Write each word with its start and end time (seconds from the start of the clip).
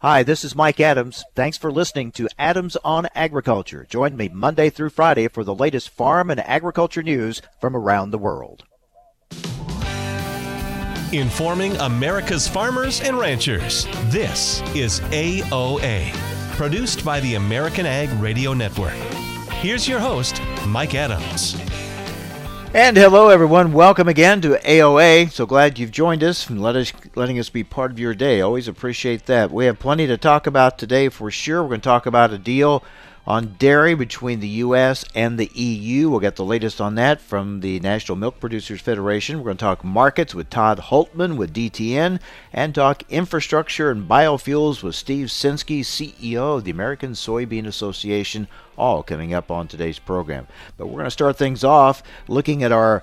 Hi, 0.00 0.22
this 0.22 0.44
is 0.44 0.54
Mike 0.54 0.78
Adams. 0.78 1.24
Thanks 1.34 1.56
for 1.56 1.72
listening 1.72 2.12
to 2.12 2.28
Adams 2.38 2.76
on 2.84 3.08
Agriculture. 3.14 3.86
Join 3.88 4.14
me 4.14 4.28
Monday 4.28 4.68
through 4.68 4.90
Friday 4.90 5.26
for 5.26 5.42
the 5.42 5.54
latest 5.54 5.88
farm 5.88 6.30
and 6.30 6.38
agriculture 6.38 7.02
news 7.02 7.40
from 7.62 7.74
around 7.74 8.10
the 8.10 8.18
world. 8.18 8.64
Informing 11.12 11.76
America's 11.76 12.46
farmers 12.46 13.00
and 13.00 13.18
ranchers. 13.18 13.86
This 14.10 14.60
is 14.74 15.00
AOA, 15.00 16.12
produced 16.56 17.02
by 17.02 17.20
the 17.20 17.36
American 17.36 17.86
Ag 17.86 18.10
Radio 18.20 18.52
Network. 18.52 18.92
Here's 19.62 19.88
your 19.88 20.00
host, 20.00 20.42
Mike 20.66 20.94
Adams. 20.94 21.56
And 22.76 22.94
hello, 22.98 23.30
everyone. 23.30 23.72
Welcome 23.72 24.06
again 24.06 24.42
to 24.42 24.58
AOA. 24.58 25.30
So 25.30 25.46
glad 25.46 25.78
you've 25.78 25.90
joined 25.90 26.22
us 26.22 26.50
and 26.50 26.60
let 26.60 26.76
us, 26.76 26.92
letting 27.14 27.38
us 27.38 27.48
be 27.48 27.64
part 27.64 27.90
of 27.90 27.98
your 27.98 28.12
day. 28.12 28.42
Always 28.42 28.68
appreciate 28.68 29.24
that. 29.24 29.50
We 29.50 29.64
have 29.64 29.78
plenty 29.78 30.06
to 30.06 30.18
talk 30.18 30.46
about 30.46 30.76
today 30.76 31.08
for 31.08 31.30
sure. 31.30 31.62
We're 31.62 31.70
going 31.70 31.80
to 31.80 31.86
talk 31.86 32.04
about 32.04 32.34
a 32.34 32.38
deal 32.38 32.84
on 33.26 33.56
dairy 33.58 33.94
between 33.94 34.40
the 34.40 34.48
U.S. 34.48 35.06
and 35.14 35.38
the 35.38 35.50
EU. 35.54 36.10
We'll 36.10 36.20
get 36.20 36.36
the 36.36 36.44
latest 36.44 36.78
on 36.78 36.96
that 36.96 37.22
from 37.22 37.60
the 37.60 37.80
National 37.80 38.14
Milk 38.14 38.40
Producers 38.40 38.82
Federation. 38.82 39.38
We're 39.38 39.44
going 39.44 39.56
to 39.56 39.64
talk 39.64 39.82
markets 39.82 40.34
with 40.34 40.50
Todd 40.50 40.78
Hultman 40.78 41.38
with 41.38 41.54
DTN 41.54 42.20
and 42.52 42.74
talk 42.74 43.04
infrastructure 43.08 43.90
and 43.90 44.06
biofuels 44.06 44.82
with 44.82 44.94
Steve 44.94 45.28
Censky, 45.28 45.80
CEO 45.80 46.58
of 46.58 46.64
the 46.64 46.72
American 46.72 47.12
Soybean 47.12 47.66
Association, 47.66 48.48
all 48.76 49.02
coming 49.02 49.34
up 49.34 49.50
on 49.50 49.68
today's 49.68 49.98
program. 49.98 50.46
But 50.76 50.86
we're 50.86 50.94
going 50.94 51.04
to 51.04 51.10
start 51.10 51.36
things 51.36 51.64
off 51.64 52.02
looking 52.28 52.62
at 52.62 52.72
our 52.72 53.02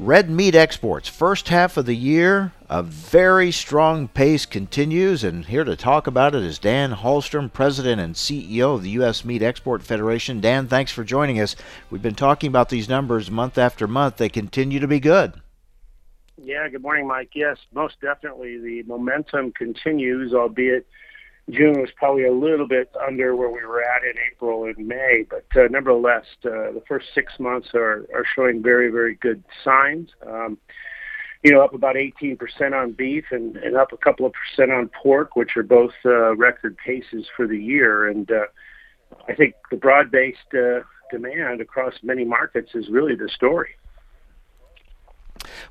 Red 0.00 0.30
meat 0.30 0.54
exports, 0.54 1.10
first 1.10 1.48
half 1.48 1.76
of 1.76 1.84
the 1.84 1.94
year, 1.94 2.54
a 2.70 2.82
very 2.82 3.52
strong 3.52 4.08
pace 4.08 4.46
continues, 4.46 5.22
and 5.22 5.44
here 5.44 5.62
to 5.62 5.76
talk 5.76 6.06
about 6.06 6.34
it 6.34 6.42
is 6.42 6.58
Dan 6.58 6.94
Hallstrom, 6.94 7.52
President 7.52 8.00
and 8.00 8.14
CEO 8.14 8.76
of 8.76 8.82
the 8.82 8.88
U.S. 8.92 9.26
Meat 9.26 9.42
Export 9.42 9.82
Federation. 9.82 10.40
Dan, 10.40 10.68
thanks 10.68 10.90
for 10.90 11.04
joining 11.04 11.38
us. 11.38 11.54
We've 11.90 12.00
been 12.00 12.14
talking 12.14 12.48
about 12.48 12.70
these 12.70 12.88
numbers 12.88 13.30
month 13.30 13.58
after 13.58 13.86
month. 13.86 14.16
They 14.16 14.30
continue 14.30 14.80
to 14.80 14.88
be 14.88 15.00
good. 15.00 15.34
Yeah, 16.42 16.66
good 16.70 16.80
morning, 16.80 17.06
Mike. 17.06 17.32
Yes, 17.34 17.58
most 17.74 18.00
definitely. 18.00 18.56
The 18.56 18.84
momentum 18.84 19.52
continues, 19.52 20.32
albeit 20.32 20.86
June 21.48 21.80
was 21.80 21.90
probably 21.96 22.26
a 22.26 22.32
little 22.32 22.68
bit 22.68 22.90
under 23.06 23.34
where 23.34 23.48
we 23.48 23.64
were 23.64 23.82
at 23.82 24.04
in 24.04 24.14
April 24.30 24.64
and 24.64 24.86
May, 24.86 25.24
but 25.28 25.44
uh, 25.56 25.68
nevertheless, 25.70 26.24
uh, 26.44 26.70
the 26.72 26.82
first 26.86 27.06
six 27.14 27.32
months 27.38 27.68
are, 27.74 28.06
are 28.14 28.24
showing 28.36 28.62
very, 28.62 28.90
very 28.90 29.14
good 29.16 29.42
signs. 29.64 30.10
Um, 30.26 30.58
you 31.42 31.52
know, 31.52 31.62
up 31.62 31.72
about 31.72 31.96
18% 31.96 32.38
on 32.72 32.92
beef 32.92 33.24
and, 33.30 33.56
and 33.56 33.76
up 33.76 33.92
a 33.92 33.96
couple 33.96 34.26
of 34.26 34.32
percent 34.32 34.70
on 34.70 34.90
pork, 35.02 35.36
which 35.36 35.56
are 35.56 35.62
both 35.62 35.94
uh, 36.04 36.36
record 36.36 36.76
paces 36.76 37.26
for 37.34 37.46
the 37.46 37.56
year. 37.56 38.08
And 38.08 38.30
uh, 38.30 38.44
I 39.26 39.34
think 39.34 39.54
the 39.70 39.76
broad-based 39.76 40.54
uh, 40.54 40.80
demand 41.10 41.62
across 41.62 41.94
many 42.02 42.24
markets 42.24 42.70
is 42.74 42.88
really 42.90 43.14
the 43.14 43.28
story. 43.28 43.70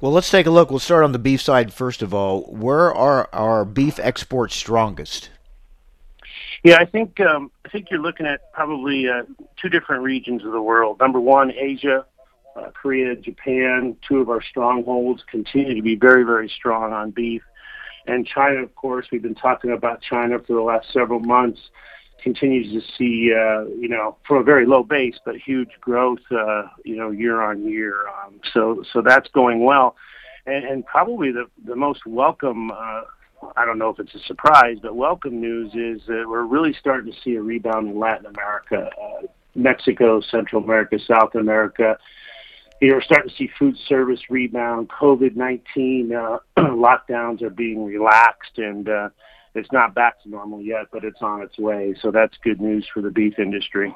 Well, 0.01 0.11
let's 0.11 0.31
take 0.31 0.47
a 0.47 0.51
look. 0.51 0.69
We'll 0.71 0.79
start 0.79 1.03
on 1.03 1.11
the 1.11 1.19
beef 1.19 1.41
side 1.41 1.71
first 1.71 2.01
of 2.01 2.13
all. 2.13 2.43
Where 2.43 2.93
are 2.93 3.29
our 3.31 3.63
beef 3.63 3.99
exports 3.99 4.55
strongest? 4.55 5.29
Yeah, 6.63 6.77
I 6.77 6.85
think 6.85 7.19
um, 7.21 7.51
I 7.65 7.69
think 7.69 7.87
you're 7.89 8.01
looking 8.01 8.25
at 8.25 8.51
probably 8.53 9.07
uh, 9.07 9.23
two 9.61 9.69
different 9.69 10.03
regions 10.03 10.43
of 10.43 10.51
the 10.51 10.61
world. 10.61 10.99
Number 10.99 11.19
one, 11.19 11.51
Asia, 11.51 12.05
uh, 12.55 12.71
Korea, 12.71 13.15
Japan, 13.15 13.95
two 14.07 14.17
of 14.17 14.29
our 14.29 14.41
strongholds 14.41 15.23
continue 15.29 15.75
to 15.75 15.81
be 15.81 15.95
very, 15.95 16.23
very 16.23 16.49
strong 16.49 16.91
on 16.91 17.11
beef. 17.11 17.41
And 18.07 18.25
China, 18.25 18.63
of 18.63 18.75
course, 18.75 19.07
we've 19.11 19.21
been 19.21 19.35
talking 19.35 19.71
about 19.71 20.01
China 20.01 20.39
for 20.39 20.53
the 20.53 20.61
last 20.61 20.91
several 20.91 21.19
months. 21.19 21.59
Continues 22.21 22.73
to 22.73 22.81
see, 22.97 23.31
uh, 23.33 23.63
you 23.79 23.87
know, 23.87 24.17
from 24.27 24.37
a 24.37 24.43
very 24.43 24.65
low 24.65 24.83
base, 24.83 25.15
but 25.23 25.37
huge 25.37 25.69
growth, 25.79 26.19
uh, 26.31 26.63
you 26.83 26.97
know, 26.97 27.11
year 27.11 27.41
on 27.41 27.63
year. 27.63 27.95
Um, 28.09 28.41
so, 28.53 28.83
so 28.91 29.01
that's 29.01 29.29
going 29.29 29.63
well, 29.63 29.95
and, 30.45 30.65
and 30.65 30.85
probably 30.85 31.31
the 31.31 31.45
the 31.65 31.77
most 31.77 32.05
welcome 32.05 32.71
uh, 32.71 33.01
I 33.55 33.65
don't 33.65 33.77
know 33.77 33.89
if 33.89 33.99
it's 33.99 34.13
a 34.15 34.19
surprise, 34.19 34.77
but 34.81 34.95
welcome 34.95 35.39
news 35.39 35.71
is 35.73 36.05
that 36.07 36.25
we're 36.27 36.43
really 36.43 36.73
starting 36.79 37.11
to 37.11 37.19
see 37.21 37.35
a 37.35 37.41
rebound 37.41 37.89
in 37.89 37.99
Latin 37.99 38.25
America, 38.25 38.89
uh, 39.01 39.27
Mexico, 39.55 40.21
Central 40.21 40.63
America, 40.63 40.97
South 40.99 41.35
America. 41.35 41.97
You 42.81 42.89
know, 42.89 42.95
we're 42.95 43.01
starting 43.01 43.29
to 43.29 43.35
see 43.35 43.49
food 43.59 43.75
service 43.87 44.19
rebound. 44.29 44.89
COVID 44.89 45.35
19 45.35 46.13
uh, 46.13 46.37
lockdowns 46.57 47.41
are 47.41 47.49
being 47.49 47.85
relaxed, 47.85 48.57
and 48.57 48.87
uh, 48.87 49.09
it's 49.55 49.71
not 49.71 49.93
back 49.93 50.21
to 50.23 50.29
normal 50.29 50.61
yet, 50.61 50.87
but 50.91 51.03
it's 51.03 51.21
on 51.21 51.41
its 51.41 51.57
way. 51.57 51.95
So 52.01 52.11
that's 52.11 52.35
good 52.43 52.61
news 52.61 52.87
for 52.93 53.01
the 53.01 53.11
beef 53.11 53.39
industry. 53.39 53.95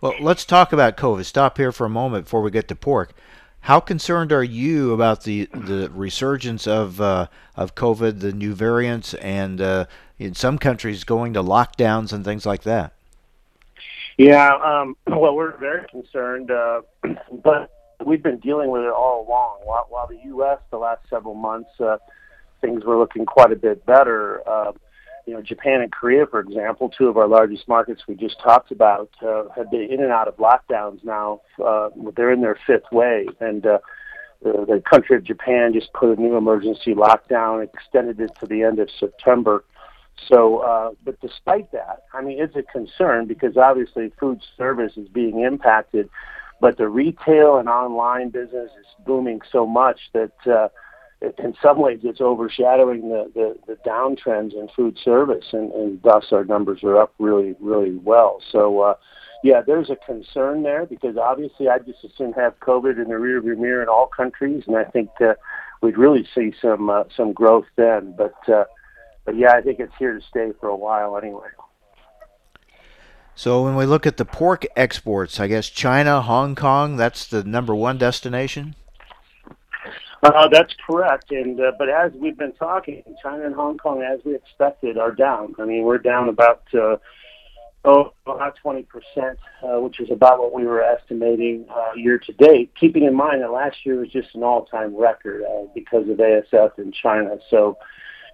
Well, 0.00 0.14
let's 0.20 0.44
talk 0.44 0.72
about 0.72 0.96
COVID. 0.96 1.24
Stop 1.24 1.56
here 1.56 1.72
for 1.72 1.84
a 1.84 1.90
moment 1.90 2.26
before 2.26 2.42
we 2.42 2.52
get 2.52 2.68
to 2.68 2.76
pork. 2.76 3.12
How 3.62 3.80
concerned 3.80 4.32
are 4.32 4.44
you 4.44 4.92
about 4.92 5.24
the 5.24 5.46
the 5.46 5.90
resurgence 5.92 6.66
of 6.66 7.00
uh, 7.00 7.26
of 7.56 7.74
COVID, 7.74 8.20
the 8.20 8.32
new 8.32 8.54
variants, 8.54 9.14
and 9.14 9.60
uh, 9.60 9.84
in 10.18 10.34
some 10.34 10.58
countries 10.58 11.04
going 11.04 11.34
to 11.34 11.42
lockdowns 11.42 12.12
and 12.12 12.24
things 12.24 12.46
like 12.46 12.62
that? 12.62 12.92
Yeah, 14.16 14.54
um, 14.56 14.96
well, 15.06 15.34
we're 15.34 15.56
very 15.58 15.86
concerned, 15.88 16.50
uh, 16.50 16.82
but 17.44 17.70
we've 18.04 18.22
been 18.22 18.38
dealing 18.38 18.70
with 18.70 18.82
it 18.82 18.92
all 18.92 19.26
along. 19.26 19.58
While, 19.64 19.86
while 19.88 20.06
the 20.06 20.18
U.S. 20.26 20.58
the 20.70 20.78
last 20.78 21.02
several 21.10 21.34
months 21.34 21.70
uh, 21.80 21.98
things 22.60 22.84
were 22.84 22.98
looking 22.98 23.26
quite 23.26 23.52
a 23.52 23.56
bit 23.56 23.84
better. 23.86 24.42
You 25.28 25.34
know, 25.34 25.42
Japan 25.42 25.82
and 25.82 25.92
Korea, 25.92 26.24
for 26.24 26.40
example, 26.40 26.88
two 26.88 27.06
of 27.06 27.18
our 27.18 27.28
largest 27.28 27.68
markets 27.68 28.04
we 28.08 28.14
just 28.14 28.40
talked 28.40 28.72
about, 28.72 29.10
uh, 29.20 29.42
have 29.54 29.70
been 29.70 29.82
in 29.82 30.00
and 30.00 30.10
out 30.10 30.26
of 30.26 30.38
lockdowns 30.38 31.04
now. 31.04 31.42
Uh, 31.62 31.90
they're 32.16 32.32
in 32.32 32.40
their 32.40 32.58
fifth 32.66 32.90
wave, 32.90 33.36
and 33.38 33.66
uh, 33.66 33.78
the, 34.42 34.64
the 34.66 34.82
country 34.90 35.18
of 35.18 35.24
Japan 35.24 35.74
just 35.74 35.92
put 35.92 36.16
a 36.16 36.18
new 36.18 36.34
emergency 36.34 36.94
lockdown, 36.94 37.62
extended 37.62 38.18
it 38.20 38.30
to 38.40 38.46
the 38.46 38.62
end 38.62 38.78
of 38.78 38.88
September. 38.98 39.66
So, 40.32 40.60
uh, 40.60 40.92
but 41.04 41.20
despite 41.20 41.72
that, 41.72 42.04
I 42.14 42.22
mean, 42.22 42.40
it's 42.40 42.56
a 42.56 42.62
concern 42.62 43.26
because 43.26 43.58
obviously 43.58 44.10
food 44.18 44.40
service 44.56 44.94
is 44.96 45.08
being 45.08 45.40
impacted, 45.40 46.08
but 46.58 46.78
the 46.78 46.88
retail 46.88 47.58
and 47.58 47.68
online 47.68 48.30
business 48.30 48.70
is 48.80 48.86
booming 49.04 49.42
so 49.52 49.66
much 49.66 50.00
that. 50.14 50.32
Uh, 50.46 50.68
in 51.20 51.54
some 51.60 51.78
ways 51.78 52.00
it's 52.04 52.20
overshadowing 52.20 53.08
the, 53.08 53.30
the, 53.34 53.56
the 53.66 53.74
downtrends 53.88 54.52
in 54.52 54.68
food 54.74 54.98
service, 55.02 55.46
and, 55.52 55.72
and 55.72 56.02
thus 56.02 56.26
our 56.32 56.44
numbers 56.44 56.82
are 56.84 57.00
up 57.00 57.12
really, 57.18 57.56
really 57.60 57.96
well. 57.96 58.40
So, 58.52 58.80
uh, 58.80 58.94
yeah, 59.42 59.60
there's 59.66 59.90
a 59.90 59.96
concern 59.96 60.62
there 60.62 60.86
because 60.86 61.16
obviously 61.16 61.68
I 61.68 61.78
just 61.78 62.04
assume 62.04 62.32
have 62.34 62.58
COVID 62.60 63.02
in 63.02 63.08
the 63.08 63.14
rearview 63.14 63.56
mirror 63.58 63.82
in 63.82 63.88
all 63.88 64.06
countries, 64.06 64.64
and 64.66 64.76
I 64.76 64.84
think 64.84 65.10
uh, 65.20 65.34
we'd 65.80 65.98
really 65.98 66.26
see 66.34 66.52
some 66.60 66.90
uh, 66.90 67.04
some 67.16 67.32
growth 67.32 67.66
then. 67.76 68.14
But 68.16 68.48
uh, 68.48 68.64
but 69.24 69.36
yeah, 69.36 69.52
I 69.52 69.60
think 69.60 69.78
it's 69.78 69.92
here 69.98 70.18
to 70.18 70.24
stay 70.26 70.52
for 70.60 70.68
a 70.68 70.76
while 70.76 71.16
anyway. 71.16 71.48
So 73.36 73.62
when 73.62 73.76
we 73.76 73.86
look 73.86 74.04
at 74.04 74.16
the 74.16 74.24
pork 74.24 74.66
exports, 74.74 75.38
I 75.38 75.46
guess 75.46 75.68
China, 75.68 76.20
Hong 76.20 76.56
Kong, 76.56 76.96
that's 76.96 77.24
the 77.24 77.44
number 77.44 77.72
one 77.72 77.96
destination. 77.96 78.74
Uh, 80.22 80.48
that's 80.48 80.74
correct, 80.84 81.30
and 81.30 81.60
uh, 81.60 81.72
but 81.78 81.88
as 81.88 82.10
we've 82.14 82.36
been 82.36 82.52
talking, 82.52 83.02
China 83.22 83.46
and 83.46 83.54
Hong 83.54 83.78
Kong, 83.78 84.02
as 84.02 84.18
we 84.24 84.34
expected, 84.34 84.98
are 84.98 85.12
down. 85.12 85.54
I 85.60 85.64
mean, 85.64 85.84
we're 85.84 85.98
down 85.98 86.28
about 86.28 86.62
uh, 86.74 86.96
oh 87.84 88.12
about 88.26 88.56
twenty 88.60 88.82
percent, 88.82 89.38
uh, 89.62 89.80
which 89.80 90.00
is 90.00 90.10
about 90.10 90.40
what 90.40 90.52
we 90.52 90.64
were 90.64 90.82
estimating 90.82 91.66
uh, 91.70 91.92
year 91.94 92.18
to 92.18 92.32
date. 92.32 92.72
Keeping 92.78 93.04
in 93.04 93.14
mind 93.14 93.42
that 93.42 93.52
last 93.52 93.76
year 93.84 94.00
was 94.00 94.08
just 94.08 94.34
an 94.34 94.42
all-time 94.42 94.96
record 94.96 95.44
uh, 95.44 95.66
because 95.72 96.08
of 96.08 96.16
ASF 96.16 96.78
in 96.78 96.90
China. 96.90 97.36
So 97.48 97.78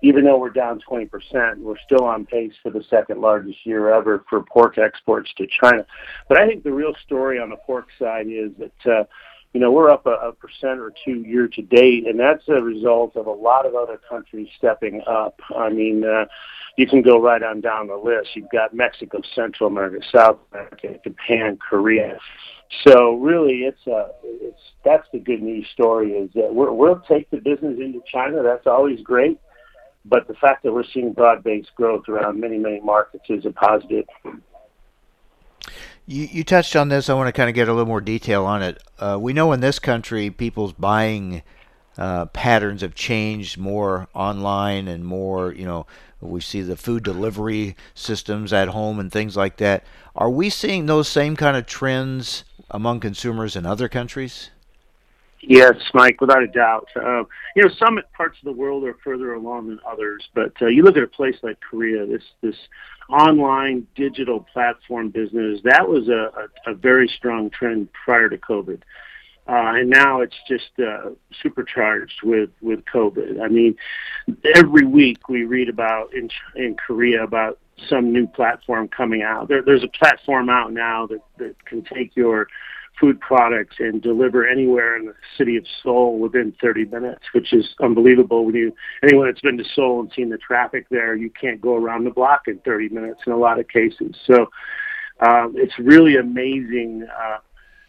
even 0.02 0.24
though 0.24 0.38
we're 0.38 0.50
down 0.50 0.80
20%, 0.90 1.58
we're 1.58 1.76
still 1.84 2.04
on 2.04 2.26
pace 2.26 2.52
for 2.62 2.70
the 2.70 2.84
second 2.90 3.20
largest 3.20 3.58
year 3.64 3.92
ever 3.92 4.24
for 4.28 4.42
pork 4.42 4.76
exports 4.76 5.30
to 5.38 5.46
China. 5.62 5.84
But 6.28 6.38
I 6.38 6.46
think 6.46 6.62
the 6.62 6.72
real 6.72 6.94
story 7.06 7.38
on 7.38 7.48
the 7.48 7.56
pork 7.56 7.86
side 7.98 8.26
is 8.26 8.50
that 8.58 8.90
uh, 8.90 9.04
you 9.54 9.60
know, 9.60 9.70
we're 9.70 9.88
up 9.88 10.04
a, 10.04 10.10
a 10.10 10.32
percent 10.32 10.80
or 10.80 10.92
two 11.04 11.22
year 11.22 11.46
to 11.46 11.62
date, 11.62 12.08
and 12.08 12.18
that's 12.18 12.42
a 12.48 12.60
result 12.60 13.16
of 13.16 13.26
a 13.26 13.30
lot 13.30 13.64
of 13.64 13.76
other 13.76 14.00
countries 14.08 14.48
stepping 14.58 15.00
up. 15.06 15.40
I 15.56 15.68
mean, 15.70 16.04
uh, 16.04 16.24
you 16.76 16.88
can 16.88 17.02
go 17.02 17.22
right 17.22 17.40
on 17.40 17.60
down 17.60 17.86
the 17.86 17.96
list. 17.96 18.30
You've 18.34 18.50
got 18.50 18.74
Mexico, 18.74 19.20
Central 19.32 19.68
America, 19.68 20.04
South 20.12 20.38
America, 20.50 20.98
Japan, 21.04 21.56
Korea. 21.56 22.18
So 22.84 23.14
really, 23.14 23.60
it's 23.60 23.86
a, 23.86 24.08
it's 24.24 24.60
that's 24.84 25.06
the 25.12 25.20
good 25.20 25.40
news 25.40 25.68
story 25.72 26.10
is 26.10 26.30
that 26.34 26.52
we're, 26.52 26.72
we'll 26.72 27.00
take 27.08 27.30
the 27.30 27.36
business 27.36 27.78
into 27.78 28.00
China. 28.12 28.42
That's 28.42 28.66
always 28.66 29.00
great, 29.02 29.38
but 30.04 30.26
the 30.26 30.34
fact 30.34 30.64
that 30.64 30.72
we're 30.72 30.82
seeing 30.92 31.12
broad-based 31.12 31.70
growth 31.76 32.08
around 32.08 32.40
many 32.40 32.58
many 32.58 32.80
markets 32.80 33.26
is 33.28 33.46
a 33.46 33.52
positive. 33.52 34.06
You, 36.06 36.28
you 36.30 36.44
touched 36.44 36.76
on 36.76 36.88
this. 36.88 37.08
I 37.08 37.14
want 37.14 37.28
to 37.28 37.32
kind 37.32 37.48
of 37.48 37.54
get 37.54 37.68
a 37.68 37.72
little 37.72 37.86
more 37.86 38.00
detail 38.00 38.44
on 38.44 38.62
it. 38.62 38.82
Uh, 38.98 39.18
we 39.20 39.32
know 39.32 39.52
in 39.52 39.60
this 39.60 39.78
country, 39.78 40.30
people's 40.30 40.72
buying 40.72 41.42
uh, 41.96 42.26
patterns 42.26 42.82
have 42.82 42.94
changed 42.94 43.56
more 43.56 44.08
online 44.14 44.88
and 44.88 45.04
more, 45.04 45.52
you 45.52 45.64
know, 45.64 45.86
we 46.20 46.40
see 46.40 46.62
the 46.62 46.76
food 46.76 47.02
delivery 47.02 47.76
systems 47.94 48.52
at 48.52 48.68
home 48.68 48.98
and 48.98 49.12
things 49.12 49.36
like 49.36 49.58
that. 49.58 49.84
Are 50.16 50.30
we 50.30 50.48
seeing 50.50 50.86
those 50.86 51.08
same 51.08 51.36
kind 51.36 51.56
of 51.56 51.66
trends 51.66 52.44
among 52.70 53.00
consumers 53.00 53.56
in 53.56 53.66
other 53.66 53.88
countries? 53.88 54.50
Yes, 55.46 55.74
Mike, 55.92 56.20
without 56.20 56.42
a 56.42 56.46
doubt. 56.46 56.88
Uh, 56.96 57.24
you 57.54 57.62
know, 57.62 57.70
some 57.78 58.00
parts 58.16 58.38
of 58.38 58.44
the 58.44 58.52
world 58.52 58.84
are 58.84 58.96
further 59.04 59.34
along 59.34 59.68
than 59.68 59.80
others, 59.86 60.26
but 60.34 60.52
uh, 60.62 60.66
you 60.66 60.82
look 60.82 60.96
at 60.96 61.02
a 61.02 61.08
place 61.08 61.36
like 61.42 61.58
Korea, 61.60 62.06
this 62.06 62.22
this 62.40 62.56
online 63.10 63.86
digital 63.94 64.46
platform 64.52 65.10
business, 65.10 65.60
that 65.64 65.86
was 65.86 66.08
a, 66.08 66.30
a, 66.68 66.72
a 66.72 66.74
very 66.74 67.08
strong 67.08 67.50
trend 67.50 67.88
prior 67.92 68.30
to 68.30 68.38
COVID. 68.38 68.80
Uh, 69.46 69.76
and 69.76 69.90
now 69.90 70.22
it's 70.22 70.36
just 70.48 70.70
uh, 70.78 71.10
supercharged 71.42 72.22
with 72.22 72.50
with 72.62 72.82
COVID. 72.86 73.42
I 73.42 73.48
mean, 73.48 73.76
every 74.54 74.86
week 74.86 75.28
we 75.28 75.44
read 75.44 75.68
about 75.68 76.14
in 76.14 76.30
in 76.56 76.74
Korea 76.74 77.22
about 77.22 77.58
some 77.88 78.12
new 78.12 78.26
platform 78.26 78.88
coming 78.88 79.22
out. 79.22 79.48
There, 79.48 79.62
there's 79.62 79.84
a 79.84 79.88
platform 79.88 80.48
out 80.48 80.72
now 80.72 81.06
that 81.08 81.20
that 81.36 81.62
can 81.66 81.82
take 81.82 82.16
your 82.16 82.48
food 83.00 83.20
products 83.20 83.76
and 83.78 84.00
deliver 84.00 84.46
anywhere 84.46 84.96
in 84.96 85.06
the 85.06 85.14
city 85.36 85.56
of 85.56 85.64
Seoul 85.82 86.18
within 86.18 86.54
30 86.60 86.86
minutes, 86.86 87.22
which 87.32 87.52
is 87.52 87.74
unbelievable. 87.80 88.44
When 88.44 88.54
you 88.54 88.72
anyone 89.02 89.26
that's 89.26 89.40
been 89.40 89.58
to 89.58 89.64
Seoul 89.74 90.00
and 90.00 90.12
seen 90.14 90.30
the 90.30 90.38
traffic 90.38 90.86
there, 90.90 91.14
you 91.16 91.30
can't 91.30 91.60
go 91.60 91.76
around 91.76 92.04
the 92.04 92.10
block 92.10 92.42
in 92.46 92.58
30 92.60 92.90
minutes 92.90 93.20
in 93.26 93.32
a 93.32 93.36
lot 93.36 93.58
of 93.58 93.68
cases. 93.68 94.14
So 94.26 94.46
um, 95.20 95.54
it's 95.56 95.78
really 95.78 96.16
amazing. 96.16 97.06
Uh, 97.08 97.38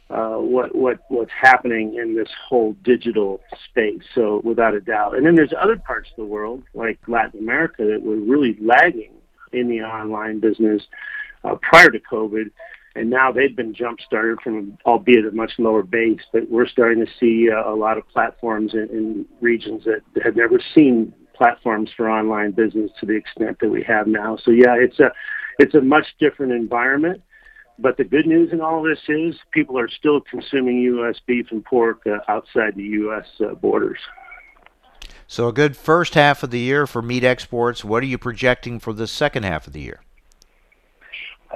uh, 0.07 0.35
what 0.37 0.75
what 0.75 0.99
what's 1.07 1.31
happening 1.31 1.95
in 1.95 2.15
this 2.15 2.29
whole 2.47 2.73
digital 2.83 3.41
space. 3.67 4.03
So 4.13 4.39
without 4.43 4.75
a 4.75 4.79
doubt, 4.79 5.17
and 5.17 5.25
then 5.25 5.35
there's 5.35 5.53
other 5.59 5.77
parts 5.77 6.09
of 6.11 6.17
the 6.17 6.25
world 6.25 6.61
like 6.75 6.99
Latin 7.07 7.39
America 7.39 7.83
that 7.85 8.03
were 8.03 8.17
really 8.17 8.55
lagging 8.61 9.13
in 9.51 9.67
the 9.67 9.81
online 9.81 10.39
business 10.39 10.83
uh, 11.43 11.55
prior 11.61 11.89
to 11.89 11.99
COVID, 11.99 12.51
and 12.95 13.09
now 13.09 13.31
they've 13.31 13.55
been 13.55 13.73
jump 13.73 13.99
started 14.01 14.39
from 14.41 14.77
albeit 14.85 15.25
a 15.25 15.31
much 15.31 15.53
lower 15.57 15.83
base. 15.83 16.21
But 16.31 16.49
we're 16.49 16.67
starting 16.67 17.05
to 17.05 17.11
see 17.19 17.49
uh, 17.51 17.69
a 17.69 17.75
lot 17.75 17.97
of 17.97 18.07
platforms 18.07 18.73
in, 18.73 18.89
in 18.89 19.25
regions 19.41 19.83
that 19.85 20.01
have 20.23 20.35
never 20.35 20.59
seen 20.73 21.13
platforms 21.33 21.89
for 21.95 22.09
online 22.09 22.51
business 22.51 22.91
to 22.99 23.05
the 23.05 23.13
extent 23.13 23.57
that 23.59 23.69
we 23.69 23.83
have 23.83 24.07
now. 24.07 24.37
So 24.37 24.51
yeah, 24.51 24.75
it's 24.75 24.99
a 24.99 25.11
it's 25.59 25.75
a 25.75 25.81
much 25.81 26.07
different 26.19 26.53
environment 26.53 27.21
but 27.77 27.97
the 27.97 28.03
good 28.03 28.25
news 28.25 28.51
in 28.53 28.61
all 28.61 28.83
this 28.83 28.99
is 29.07 29.35
people 29.51 29.77
are 29.77 29.89
still 29.89 30.21
consuming 30.21 30.77
U.S. 30.79 31.19
beef 31.25 31.47
and 31.51 31.63
pork 31.63 32.01
uh, 32.05 32.19
outside 32.27 32.75
the 32.75 32.83
U.S. 32.83 33.25
Uh, 33.39 33.55
borders. 33.55 33.99
So, 35.27 35.47
a 35.47 35.53
good 35.53 35.75
first 35.75 36.13
half 36.13 36.43
of 36.43 36.51
the 36.51 36.59
year 36.59 36.85
for 36.85 37.01
meat 37.01 37.23
exports. 37.23 37.83
What 37.83 38.03
are 38.03 38.05
you 38.05 38.17
projecting 38.17 38.79
for 38.79 38.93
the 38.93 39.07
second 39.07 39.43
half 39.43 39.67
of 39.67 39.73
the 39.73 39.81
year? 39.81 40.01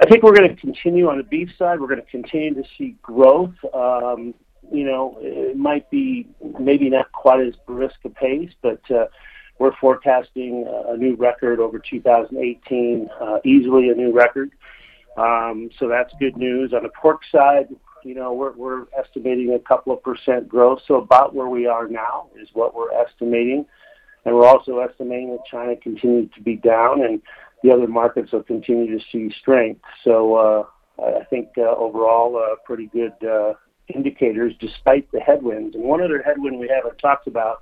I 0.00 0.06
think 0.06 0.22
we're 0.22 0.34
going 0.34 0.48
to 0.48 0.56
continue 0.56 1.08
on 1.08 1.18
the 1.18 1.24
beef 1.24 1.50
side. 1.58 1.78
We're 1.78 1.86
going 1.86 2.00
to 2.00 2.10
continue 2.10 2.54
to 2.54 2.64
see 2.78 2.96
growth. 3.02 3.54
Um, 3.74 4.34
you 4.72 4.84
know, 4.84 5.18
it 5.20 5.56
might 5.56 5.90
be 5.90 6.26
maybe 6.58 6.88
not 6.88 7.12
quite 7.12 7.46
as 7.46 7.54
brisk 7.66 7.96
a 8.04 8.08
pace, 8.08 8.50
but 8.62 8.80
uh, 8.90 9.06
we're 9.58 9.76
forecasting 9.78 10.66
a 10.88 10.96
new 10.96 11.16
record 11.16 11.60
over 11.60 11.78
2018, 11.78 13.10
uh, 13.20 13.38
easily 13.44 13.90
a 13.90 13.94
new 13.94 14.10
record. 14.10 14.52
Um, 15.18 15.68
so 15.78 15.86
that's 15.86 16.14
good 16.18 16.36
news. 16.36 16.72
On 16.72 16.82
the 16.82 16.88
pork 16.88 17.20
side, 17.30 17.68
you 18.02 18.14
know, 18.14 18.32
we're, 18.32 18.52
we're 18.52 18.86
estimating 18.98 19.52
a 19.52 19.58
couple 19.58 19.92
of 19.92 20.02
percent 20.02 20.48
growth. 20.48 20.80
So 20.88 20.94
about 20.94 21.34
where 21.34 21.48
we 21.48 21.66
are 21.66 21.86
now 21.86 22.28
is 22.40 22.48
what 22.54 22.74
we're 22.74 22.92
estimating. 22.92 23.66
And 24.24 24.34
we're 24.34 24.46
also 24.46 24.78
estimating 24.78 25.30
that 25.32 25.44
China 25.50 25.76
continues 25.76 26.30
to 26.34 26.42
be 26.42 26.56
down 26.56 27.02
and 27.02 27.20
the 27.62 27.70
other 27.70 27.86
markets 27.86 28.32
will 28.32 28.42
continue 28.42 28.98
to 28.98 29.04
see 29.12 29.34
strength. 29.40 29.82
So 30.04 30.34
uh, 30.34 31.02
I 31.02 31.24
think 31.24 31.48
uh, 31.58 31.62
overall, 31.62 32.36
uh, 32.36 32.56
pretty 32.64 32.86
good 32.86 33.12
indicators 33.94 34.54
despite 34.60 35.10
the 35.12 35.20
headwinds. 35.20 35.74
And 35.74 35.84
one 35.84 36.02
other 36.02 36.22
headwind 36.22 36.58
we 36.58 36.68
haven't 36.68 36.98
talked 36.98 37.26
about 37.26 37.58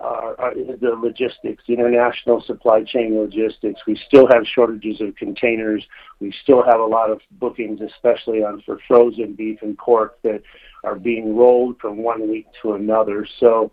uh, 0.00 0.50
the 0.80 0.94
logistics, 1.00 1.62
the 1.66 1.74
international 1.74 2.42
supply 2.42 2.82
chain 2.82 3.16
logistics. 3.16 3.80
We 3.86 3.98
still 4.06 4.26
have 4.30 4.44
shortages 4.46 5.00
of 5.00 5.14
containers. 5.16 5.84
We 6.20 6.34
still 6.42 6.62
have 6.64 6.80
a 6.80 6.84
lot 6.84 7.10
of 7.10 7.20
bookings, 7.32 7.80
especially 7.80 8.42
on 8.42 8.62
for 8.66 8.78
frozen 8.86 9.34
beef 9.34 9.60
and 9.62 9.78
pork, 9.78 10.20
that 10.22 10.42
are 10.82 10.96
being 10.96 11.36
rolled 11.36 11.78
from 11.80 11.98
one 11.98 12.28
week 12.28 12.46
to 12.62 12.74
another. 12.74 13.26
So, 13.40 13.72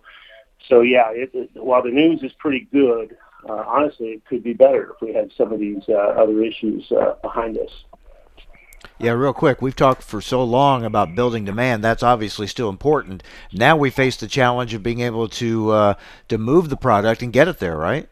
so 0.69 0.81
yeah, 0.81 1.11
while 1.55 1.83
the 1.83 1.89
news 1.89 2.21
is 2.23 2.31
pretty 2.39 2.67
good, 2.71 3.17
uh, 3.47 3.63
honestly, 3.67 4.07
it 4.09 4.25
could 4.25 4.43
be 4.43 4.53
better 4.53 4.93
if 4.93 5.01
we 5.01 5.13
had 5.13 5.31
some 5.37 5.51
of 5.51 5.59
these 5.59 5.83
uh, 5.89 5.93
other 5.93 6.43
issues 6.43 6.91
uh, 6.91 7.15
behind 7.21 7.57
us. 7.57 7.71
Yeah, 8.97 9.11
real 9.11 9.33
quick, 9.33 9.61
we've 9.61 9.75
talked 9.75 10.03
for 10.03 10.21
so 10.21 10.43
long 10.43 10.85
about 10.85 11.15
building 11.15 11.45
demand. 11.45 11.83
That's 11.83 12.03
obviously 12.03 12.47
still 12.47 12.69
important. 12.69 13.23
Now 13.51 13.75
we 13.75 13.89
face 13.89 14.15
the 14.15 14.27
challenge 14.27 14.73
of 14.73 14.83
being 14.83 15.01
able 15.01 15.27
to 15.29 15.71
uh, 15.71 15.93
to 16.29 16.37
move 16.37 16.69
the 16.69 16.77
product 16.77 17.21
and 17.23 17.33
get 17.33 17.47
it 17.47 17.59
there, 17.59 17.77
right? 17.77 18.07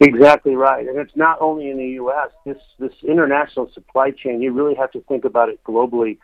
Exactly 0.00 0.54
right, 0.54 0.86
and 0.86 0.98
it's 0.98 1.16
not 1.16 1.40
only 1.40 1.70
in 1.70 1.78
the 1.78 1.88
U.S. 2.00 2.28
This 2.44 2.58
this 2.78 2.92
international 3.02 3.70
supply 3.72 4.10
chain. 4.10 4.42
You 4.42 4.52
really 4.52 4.74
have 4.74 4.92
to 4.92 5.00
think 5.08 5.24
about 5.24 5.48
it 5.48 5.62
globally. 5.64 6.18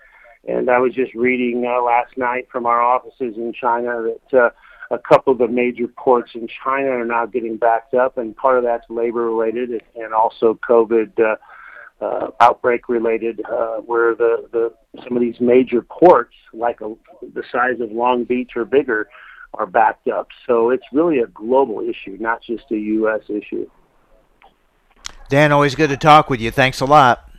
And 0.47 0.69
I 0.69 0.79
was 0.79 0.93
just 0.93 1.15
reading 1.15 1.65
uh, 1.65 1.81
last 1.83 2.19
night 2.19 2.49
from 2.51 2.67
our 2.67 2.83
offices 2.83 3.37
in 3.37 3.53
China 3.59 4.03
that 4.31 4.39
uh, 4.39 4.51
a 4.93 4.99
couple 4.99 5.33
of 5.33 5.39
the 5.39 5.49
major 5.49 5.89
ports 5.89 6.33
in 6.35 6.47
China 6.63 6.91
are 6.91 7.05
now 7.05 7.27
getting 7.27 7.57
backed 7.57 7.95
up, 7.95 8.19
and 8.19 8.37
part 8.37 8.59
of 8.59 8.65
that's 8.65 8.85
labor 8.89 9.31
related 9.31 9.83
and 9.97 10.13
also 10.13 10.59
COVID. 10.69 11.19
Uh, 11.19 11.37
uh, 12.01 12.33
outbreak 12.41 12.89
related, 12.89 13.41
uh, 13.49 13.77
where 13.77 14.17
the, 14.17 14.49
the 14.51 14.75
some 15.05 15.17
of 15.17 15.23
these 15.23 15.41
major 15.41 15.83
ports, 15.83 16.35
like 16.53 16.81
a, 16.81 16.93
the 17.33 17.45
size 17.53 17.81
of 17.81 17.93
Long 17.93 18.25
Beach 18.25 18.57
or 18.57 18.65
bigger, 18.65 19.09
are 19.55 19.67
backed 19.67 20.09
up. 20.09 20.27
So 20.47 20.71
it's 20.71 20.83
really 20.93 21.21
a 21.21 21.29
global 21.29 21.81
issue, 21.81 22.17
not 22.19 22.43
just 22.43 22.65
a 22.73 22.77
U.S. 22.77 23.21
issue. 23.29 23.71
Dan, 25.29 25.53
always 25.53 25.77
good 25.77 25.91
to 25.91 25.97
talk 25.97 26.29
with 26.29 26.41
you. 26.41 26.51
Thanks 26.51 26.81
a 26.81 26.87
lot. 26.87 27.31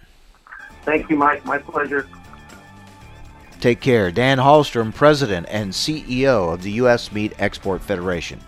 Thank 0.83 1.09
you, 1.09 1.17
Mike. 1.17 1.45
My 1.45 1.57
pleasure. 1.57 2.07
Take 3.63 3.79
care. 3.79 4.11
Dan 4.11 4.39
Hallstrom, 4.39 4.93
President 4.93 5.45
and 5.49 5.71
CEO 5.71 6.53
of 6.53 6.63
the 6.63 6.71
U.S. 6.71 7.13
Meat 7.13 7.31
Export 7.39 7.81
Federation. 7.81 8.41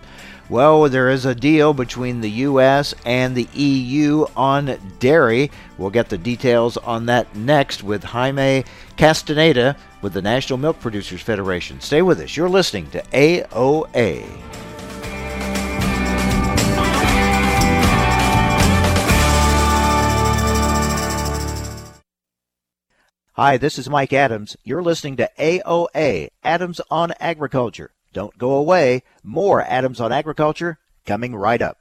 Well, 0.50 0.89
there 0.89 1.09
is 1.09 1.25
a 1.25 1.33
deal 1.33 1.73
between 1.73 2.19
the 2.19 2.29
U.S. 2.29 2.94
and 3.06 3.33
the 3.33 3.47
EU 3.53 4.25
on 4.36 4.77
dairy. 5.00 5.51
We'll 5.77 5.89
get 5.89 6.10
the 6.10 6.17
details 6.17 6.75
on 6.75 7.05
that 7.05 7.34
next 7.34 7.81
with 7.81 8.03
Jaime 8.03 8.65
Castaneda 8.98 9.77
with 10.01 10.12
the 10.12 10.22
National 10.22 10.60
Milk 10.60 10.81
Producers 10.81 11.22
Federation. 11.22 11.79
Stay 11.79 12.01
with 12.01 12.19
us. 12.19 12.36
You're 12.36 12.50
listening 12.50 12.89
to 12.89 13.01
AOA. 13.13 14.27
Hi, 23.38 23.58
this 23.58 23.77
is 23.77 23.89
Mike 23.89 24.13
Adams. 24.13 24.56
You're 24.63 24.82
listening 24.82 25.18
to 25.18 25.30
AOA, 25.38 26.30
Adams 26.42 26.80
on 26.89 27.12
Agriculture. 27.20 27.92
Don't 28.13 28.38
go 28.38 28.54
away. 28.54 29.04
More 29.24 29.62
Adams 29.62 30.00
on 30.00 30.13
Agriculture 30.13 30.80
coming 31.06 31.36
right 31.36 31.62
up. 31.62 31.75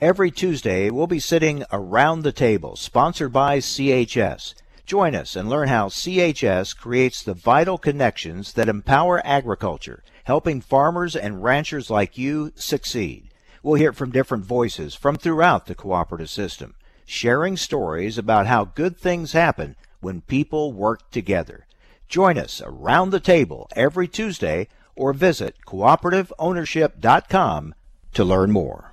Every 0.00 0.30
Tuesday, 0.30 0.90
we'll 0.90 1.08
be 1.08 1.18
sitting 1.18 1.64
around 1.72 2.22
the 2.22 2.30
table, 2.30 2.76
sponsored 2.76 3.32
by 3.32 3.58
CHS. 3.58 4.54
Join 4.86 5.16
us 5.16 5.34
and 5.34 5.48
learn 5.48 5.66
how 5.66 5.88
CHS 5.88 6.76
creates 6.76 7.24
the 7.24 7.34
vital 7.34 7.76
connections 7.76 8.52
that 8.52 8.68
empower 8.68 9.20
agriculture, 9.26 10.04
helping 10.22 10.60
farmers 10.60 11.16
and 11.16 11.42
ranchers 11.42 11.90
like 11.90 12.16
you 12.16 12.52
succeed. 12.54 13.30
We'll 13.60 13.74
hear 13.74 13.92
from 13.92 14.12
different 14.12 14.44
voices 14.44 14.94
from 14.94 15.16
throughout 15.16 15.66
the 15.66 15.74
cooperative 15.74 16.30
system, 16.30 16.76
sharing 17.10 17.56
stories 17.56 18.16
about 18.16 18.46
how 18.46 18.64
good 18.64 18.96
things 18.96 19.32
happen 19.32 19.74
when 19.98 20.20
people 20.20 20.72
work 20.72 21.10
together. 21.10 21.66
Join 22.08 22.38
us 22.38 22.62
around 22.64 23.10
the 23.10 23.18
table 23.18 23.66
every 23.74 24.06
Tuesday 24.06 24.68
or 24.94 25.12
visit 25.12 25.56
cooperativeownership.com 25.66 27.74
to 28.14 28.24
learn 28.24 28.52
more. 28.52 28.89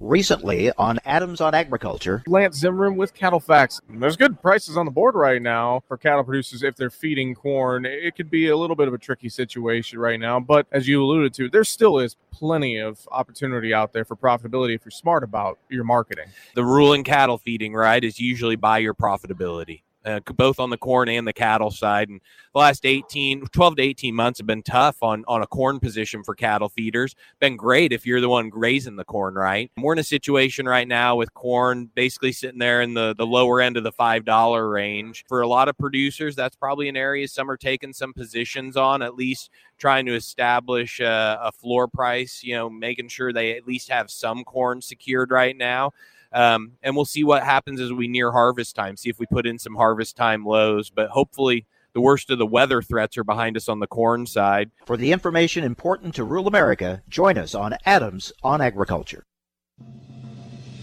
Recently 0.00 0.70
on 0.78 1.00
Adams 1.04 1.40
on 1.40 1.56
Agriculture, 1.56 2.22
Lance 2.28 2.56
Zimmerman 2.56 2.96
with 2.96 3.14
CattleFax. 3.14 3.80
There's 3.90 4.16
good 4.16 4.40
prices 4.40 4.76
on 4.76 4.84
the 4.84 4.92
board 4.92 5.16
right 5.16 5.42
now 5.42 5.82
for 5.88 5.96
cattle 5.96 6.22
producers 6.22 6.62
if 6.62 6.76
they're 6.76 6.88
feeding 6.88 7.34
corn. 7.34 7.84
It 7.84 8.14
could 8.14 8.30
be 8.30 8.46
a 8.46 8.56
little 8.56 8.76
bit 8.76 8.86
of 8.86 8.94
a 8.94 8.98
tricky 8.98 9.28
situation 9.28 9.98
right 9.98 10.20
now, 10.20 10.38
but 10.38 10.68
as 10.70 10.86
you 10.86 11.02
alluded 11.02 11.34
to, 11.34 11.50
there 11.50 11.64
still 11.64 11.98
is 11.98 12.14
plenty 12.30 12.78
of 12.78 13.08
opportunity 13.10 13.74
out 13.74 13.92
there 13.92 14.04
for 14.04 14.14
profitability 14.14 14.76
if 14.76 14.84
you're 14.84 14.92
smart 14.92 15.24
about 15.24 15.58
your 15.68 15.82
marketing. 15.82 16.28
The 16.54 16.64
rule 16.64 16.92
in 16.92 17.02
cattle 17.02 17.38
feeding, 17.38 17.74
right, 17.74 18.04
is 18.04 18.20
usually 18.20 18.54
by 18.54 18.78
your 18.78 18.94
profitability 18.94 19.82
uh, 20.08 20.20
both 20.34 20.58
on 20.58 20.70
the 20.70 20.78
corn 20.78 21.08
and 21.08 21.26
the 21.26 21.32
cattle 21.32 21.70
side. 21.70 22.08
And 22.08 22.20
the 22.54 22.58
last 22.58 22.86
18, 22.86 23.46
12 23.46 23.76
to 23.76 23.82
18 23.82 24.14
months 24.14 24.38
have 24.38 24.46
been 24.46 24.62
tough 24.62 25.02
on, 25.02 25.24
on 25.28 25.42
a 25.42 25.46
corn 25.46 25.78
position 25.80 26.24
for 26.24 26.34
cattle 26.34 26.68
feeders. 26.68 27.14
Been 27.40 27.56
great 27.56 27.92
if 27.92 28.06
you're 28.06 28.20
the 28.20 28.28
one 28.28 28.48
grazing 28.48 28.96
the 28.96 29.04
corn, 29.04 29.34
right? 29.34 29.70
We're 29.76 29.92
in 29.92 29.98
a 29.98 30.04
situation 30.04 30.66
right 30.66 30.88
now 30.88 31.16
with 31.16 31.34
corn 31.34 31.90
basically 31.94 32.32
sitting 32.32 32.58
there 32.58 32.80
in 32.80 32.94
the, 32.94 33.14
the 33.16 33.26
lower 33.26 33.60
end 33.60 33.76
of 33.76 33.84
the 33.84 33.92
$5 33.92 34.72
range. 34.72 35.24
For 35.28 35.42
a 35.42 35.48
lot 35.48 35.68
of 35.68 35.76
producers, 35.76 36.34
that's 36.34 36.56
probably 36.56 36.88
an 36.88 36.96
area 36.96 37.28
some 37.28 37.50
are 37.50 37.56
taking 37.56 37.92
some 37.92 38.12
positions 38.12 38.76
on, 38.76 39.02
at 39.02 39.14
least 39.14 39.50
trying 39.78 40.06
to 40.06 40.14
establish 40.14 41.00
a, 41.00 41.38
a 41.42 41.52
floor 41.52 41.86
price, 41.86 42.42
you 42.42 42.54
know, 42.54 42.70
making 42.70 43.08
sure 43.08 43.32
they 43.32 43.56
at 43.56 43.66
least 43.66 43.90
have 43.90 44.10
some 44.10 44.44
corn 44.44 44.80
secured 44.80 45.30
right 45.30 45.56
now. 45.56 45.92
Um, 46.32 46.72
and 46.82 46.94
we'll 46.94 47.04
see 47.04 47.24
what 47.24 47.42
happens 47.42 47.80
as 47.80 47.92
we 47.92 48.08
near 48.08 48.32
harvest 48.32 48.76
time, 48.76 48.96
see 48.96 49.10
if 49.10 49.18
we 49.18 49.26
put 49.26 49.46
in 49.46 49.58
some 49.58 49.76
harvest 49.76 50.16
time 50.16 50.44
lows. 50.44 50.90
But 50.90 51.10
hopefully, 51.10 51.66
the 51.94 52.00
worst 52.00 52.30
of 52.30 52.38
the 52.38 52.46
weather 52.46 52.82
threats 52.82 53.16
are 53.16 53.24
behind 53.24 53.56
us 53.56 53.68
on 53.68 53.80
the 53.80 53.86
corn 53.86 54.26
side. 54.26 54.70
For 54.86 54.96
the 54.96 55.12
information 55.12 55.64
important 55.64 56.14
to 56.16 56.24
rural 56.24 56.46
America, 56.46 57.02
join 57.08 57.38
us 57.38 57.54
on 57.54 57.74
Adams 57.84 58.32
on 58.42 58.60
Agriculture. 58.60 59.24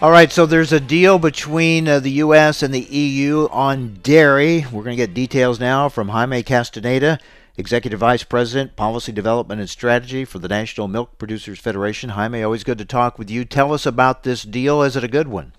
All 0.00 0.12
right, 0.12 0.30
so 0.30 0.46
there's 0.46 0.70
a 0.70 0.78
deal 0.78 1.18
between 1.18 1.88
uh, 1.88 1.98
the 1.98 2.12
U.S. 2.22 2.62
and 2.62 2.72
the 2.72 2.82
EU 2.82 3.48
on 3.50 3.98
dairy. 4.00 4.64
We're 4.70 4.84
going 4.84 4.96
to 4.96 5.06
get 5.06 5.12
details 5.12 5.58
now 5.58 5.88
from 5.88 6.10
Jaime 6.10 6.44
Castaneda, 6.44 7.18
Executive 7.56 7.98
Vice 7.98 8.22
President, 8.22 8.76
Policy 8.76 9.10
Development 9.10 9.60
and 9.60 9.68
Strategy 9.68 10.24
for 10.24 10.38
the 10.38 10.46
National 10.46 10.86
Milk 10.86 11.18
Producers 11.18 11.58
Federation. 11.58 12.10
Jaime, 12.10 12.44
always 12.44 12.62
good 12.62 12.78
to 12.78 12.84
talk 12.84 13.18
with 13.18 13.28
you. 13.28 13.44
Tell 13.44 13.72
us 13.72 13.86
about 13.86 14.22
this 14.22 14.44
deal. 14.44 14.82
Is 14.82 14.94
it 14.94 15.02
a 15.02 15.08
good 15.08 15.26
one? 15.26 15.52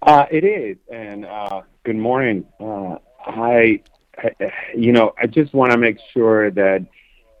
Uh, 0.00 0.24
it 0.30 0.42
is, 0.42 0.78
and 0.90 1.26
uh, 1.26 1.60
good 1.84 1.96
morning. 1.96 2.46
Uh, 2.58 2.96
I, 3.26 3.82
I, 4.16 4.30
you 4.74 4.92
know, 4.92 5.12
I 5.20 5.26
just 5.26 5.52
want 5.52 5.72
to 5.72 5.78
make 5.78 5.98
sure 6.14 6.50
that 6.50 6.86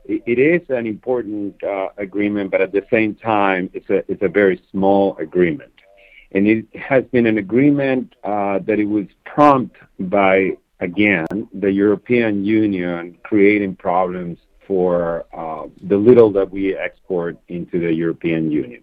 it 0.04 0.38
is 0.38 0.68
an 0.68 0.86
important 0.86 1.62
uh, 1.62 1.88
agreement, 1.96 2.50
but 2.50 2.60
at 2.60 2.72
the 2.72 2.84
same 2.90 3.14
time, 3.14 3.70
it's 3.72 3.88
a 3.90 3.98
it's 4.10 4.22
a 4.22 4.28
very 4.28 4.62
small 4.70 5.16
agreement, 5.18 5.72
and 6.32 6.46
it 6.46 6.66
has 6.74 7.04
been 7.04 7.26
an 7.26 7.38
agreement 7.38 8.14
uh, 8.24 8.58
that 8.60 8.78
it 8.78 8.86
was 8.86 9.06
prompted 9.24 9.80
by 9.98 10.56
again 10.80 11.26
the 11.52 11.70
European 11.70 12.44
Union 12.44 13.16
creating 13.22 13.76
problems 13.76 14.38
for 14.66 15.24
uh, 15.32 15.68
the 15.82 15.96
little 15.96 16.32
that 16.32 16.50
we 16.50 16.76
export 16.76 17.36
into 17.48 17.78
the 17.78 17.92
European 17.92 18.50
Union. 18.50 18.82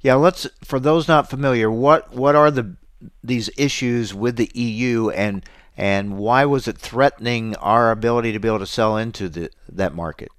Yeah, 0.00 0.14
let's 0.14 0.46
for 0.62 0.78
those 0.78 1.08
not 1.08 1.30
familiar, 1.30 1.70
what 1.70 2.12
what 2.12 2.34
are 2.34 2.50
the 2.50 2.76
these 3.22 3.50
issues 3.56 4.14
with 4.14 4.36
the 4.36 4.50
EU 4.54 5.10
and 5.10 5.44
and 5.76 6.18
why 6.18 6.44
was 6.44 6.68
it 6.68 6.78
threatening 6.78 7.56
our 7.56 7.90
ability 7.90 8.32
to 8.32 8.38
be 8.38 8.48
able 8.48 8.58
to 8.58 8.66
sell 8.66 8.96
into 8.96 9.28
the, 9.28 9.50
that 9.68 9.94
market? 9.94 10.30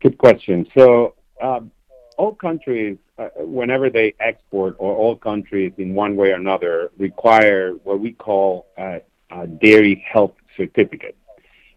Good 0.00 0.18
question. 0.18 0.66
So, 0.76 1.14
um, 1.42 1.70
all 2.16 2.34
countries, 2.34 2.98
uh, 3.18 3.28
whenever 3.36 3.90
they 3.90 4.14
export, 4.20 4.76
or 4.78 4.94
all 4.94 5.16
countries 5.16 5.72
in 5.78 5.94
one 5.94 6.16
way 6.16 6.32
or 6.32 6.34
another, 6.34 6.90
require 6.98 7.72
what 7.84 8.00
we 8.00 8.12
call 8.12 8.66
a, 8.76 9.00
a 9.30 9.46
dairy 9.46 10.04
health 10.10 10.34
certificate. 10.56 11.16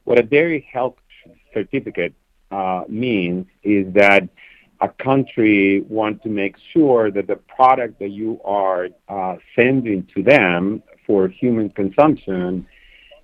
What 0.04 0.20
a 0.20 0.24
dairy 0.24 0.68
health 0.72 0.96
certificate 1.54 2.14
uh, 2.50 2.84
means 2.90 3.46
is 3.64 3.94
that 3.94 4.28
a 4.82 4.90
country 4.90 5.82
wants 5.82 6.24
to 6.24 6.30
make 6.30 6.56
sure 6.74 7.12
that 7.12 7.28
the 7.28 7.36
product 7.36 8.00
that 8.00 8.10
you 8.10 8.42
are 8.44 8.90
uh, 9.08 9.38
sending 9.56 10.08
to 10.16 10.24
them 10.24 10.82
for 11.12 11.28
human 11.28 11.70
consumption 11.70 12.66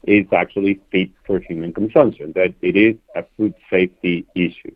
is 0.03 0.25
actually 0.33 0.77
fit 0.91 1.09
for 1.25 1.39
human 1.39 1.71
consumption, 1.71 2.33
that 2.35 2.53
it 2.61 2.75
is 2.75 2.95
a 3.15 3.23
food 3.37 3.53
safety 3.69 4.25
issue. 4.35 4.75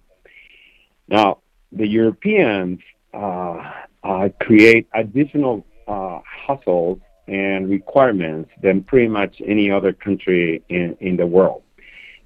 Now, 1.10 1.40
the 1.74 1.86
Europeans 1.86 2.80
uh, 3.14 3.58
uh, 4.02 4.30
create 4.40 4.88
additional 4.94 5.66
uh, 5.90 6.20
hustles 6.46 7.00
and 7.28 7.70
requirements 7.70 8.50
than 8.64 8.82
pretty 8.82 9.10
much 9.10 9.42
any 9.46 9.70
other 9.70 9.92
country 9.92 10.64
in, 10.70 10.96
in 11.02 11.18
the 11.18 11.28
world. 11.28 11.64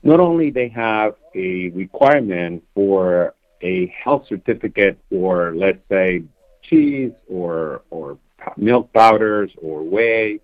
Not 0.03 0.19
only 0.19 0.51
they 0.51 0.69
have 0.69 1.15
a 1.33 1.69
requirement 1.69 2.63
for 2.75 3.33
a 3.63 3.87
health 3.87 4.27
certificate 4.29 4.99
for, 5.09 5.55
let's 5.55 5.83
say, 5.89 6.21
cheese 6.61 7.13
or, 7.27 7.81
or 7.89 8.19
milk 8.55 8.93
powders 8.93 9.49
or 9.59 9.81
whey, 9.81 10.39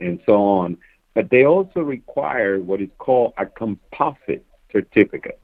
and 0.00 0.20
so 0.26 0.42
on. 0.42 0.76
But 1.14 1.30
they 1.30 1.44
also 1.44 1.80
require 1.80 2.60
what 2.60 2.80
is 2.80 2.90
called 2.98 3.34
a 3.36 3.46
composite 3.46 4.44
certificate. 4.72 5.40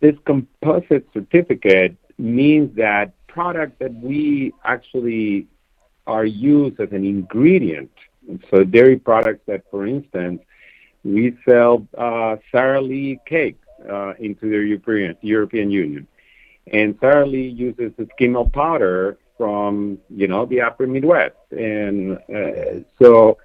This 0.00 0.16
composite 0.24 1.06
certificate 1.12 1.96
means 2.18 2.74
that 2.76 3.12
product 3.26 3.78
that 3.80 3.94
we 3.94 4.52
actually 4.64 5.46
are 6.06 6.24
used 6.24 6.80
as 6.80 6.92
an 6.92 7.04
ingredient. 7.04 7.90
So 8.50 8.64
dairy 8.64 8.98
products 8.98 9.42
that, 9.46 9.62
for 9.70 9.86
instance, 9.86 10.42
we 11.04 11.36
sell 11.48 11.86
uh, 11.98 12.36
Sara 12.50 12.80
Lee 12.80 13.18
cakes 13.26 13.66
uh, 13.88 14.14
into 14.18 14.48
the 14.48 14.58
European, 14.58 15.16
European 15.22 15.70
Union. 15.70 16.06
And 16.68 16.96
Sara 17.00 17.26
Lee 17.26 17.48
uses 17.48 17.92
the 17.96 18.06
milk 18.28 18.52
powder 18.52 19.18
from, 19.36 19.98
you 20.08 20.28
know, 20.28 20.46
the 20.46 20.60
upper 20.60 20.86
Midwest. 20.86 21.34
And 21.50 22.18
uh, 22.32 22.84
so 23.00 23.38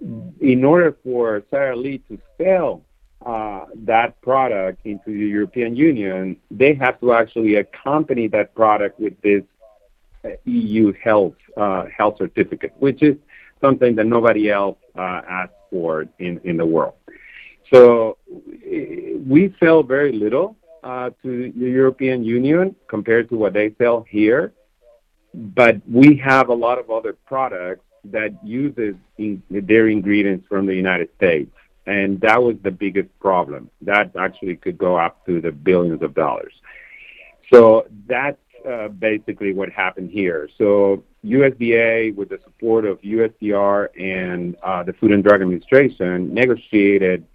in 0.00 0.64
order 0.64 0.96
for 1.04 1.42
Sara 1.50 1.76
Lee 1.76 1.98
to 2.08 2.18
sell 2.38 2.82
uh, 3.24 3.66
that 3.74 4.20
product 4.22 4.86
into 4.86 5.10
the 5.10 5.26
European 5.26 5.76
Union, 5.76 6.36
they 6.50 6.74
have 6.74 6.98
to 7.00 7.12
actually 7.12 7.56
accompany 7.56 8.28
that 8.28 8.54
product 8.54 8.98
with 8.98 9.20
this 9.20 9.42
uh, 10.24 10.30
EU 10.44 10.92
health 10.92 11.34
uh, 11.56 11.84
health 11.96 12.16
certificate, 12.18 12.72
which 12.78 13.02
is 13.02 13.16
something 13.60 13.94
that 13.96 14.06
nobody 14.06 14.50
else 14.50 14.78
uh, 14.96 15.20
asked 15.28 15.52
for 15.70 16.06
in, 16.18 16.40
in 16.44 16.56
the 16.56 16.64
world. 16.64 16.94
So 17.72 18.16
we 18.26 19.54
sell 19.60 19.82
very 19.82 20.12
little 20.12 20.56
uh, 20.82 21.10
to 21.22 21.52
the 21.52 21.70
European 21.70 22.24
Union 22.24 22.74
compared 22.88 23.28
to 23.28 23.36
what 23.36 23.52
they 23.52 23.74
sell 23.78 24.04
here, 24.08 24.52
but 25.34 25.76
we 25.88 26.16
have 26.16 26.48
a 26.48 26.54
lot 26.54 26.78
of 26.78 26.90
other 26.90 27.12
products 27.26 27.84
that 28.04 28.32
uses 28.44 28.94
in, 29.18 29.42
dairy 29.66 29.92
ingredients 29.92 30.46
from 30.48 30.66
the 30.66 30.74
United 30.74 31.08
States 31.16 31.50
and 31.86 32.20
that 32.20 32.42
was 32.42 32.56
the 32.62 32.70
biggest 32.70 33.08
problem. 33.20 33.70
That 33.82 34.14
actually 34.16 34.56
could 34.56 34.78
go 34.78 34.96
up 34.96 35.24
to 35.26 35.40
the 35.40 35.50
billions 35.50 36.02
of 36.02 36.14
dollars. 36.14 36.52
So 37.52 37.86
that's 38.06 38.38
uh, 38.68 38.88
basically 38.88 39.52
what 39.52 39.70
happened 39.70 40.10
here. 40.10 40.48
So 40.58 41.02
USDA, 41.24 42.14
with 42.14 42.28
the 42.28 42.38
support 42.44 42.84
of 42.84 43.00
USTR 43.00 43.88
and 43.98 44.56
uh, 44.62 44.82
the 44.82 44.92
Food 44.92 45.12
and 45.12 45.24
Drug 45.24 45.40
Administration, 45.40 46.32
negotiated 46.32 47.26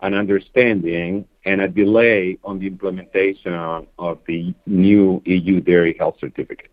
an 0.00 0.14
understanding 0.14 1.26
and 1.44 1.60
a 1.60 1.68
delay 1.68 2.38
on 2.44 2.58
the 2.58 2.66
implementation 2.66 3.54
of 3.98 4.18
the 4.26 4.52
new 4.66 5.22
EU 5.24 5.60
dairy 5.60 5.96
health 5.96 6.16
certificate. 6.20 6.71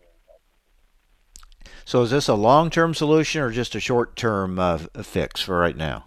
So 1.89 2.03
is 2.03 2.11
this 2.11 2.27
a 2.27 2.35
long-term 2.35 2.93
solution 2.93 3.41
or 3.41 3.49
just 3.49 3.73
a 3.73 3.79
short-term 3.79 4.59
uh, 4.59 4.77
fix 5.01 5.41
for 5.41 5.57
right 5.57 5.75
now? 5.75 6.05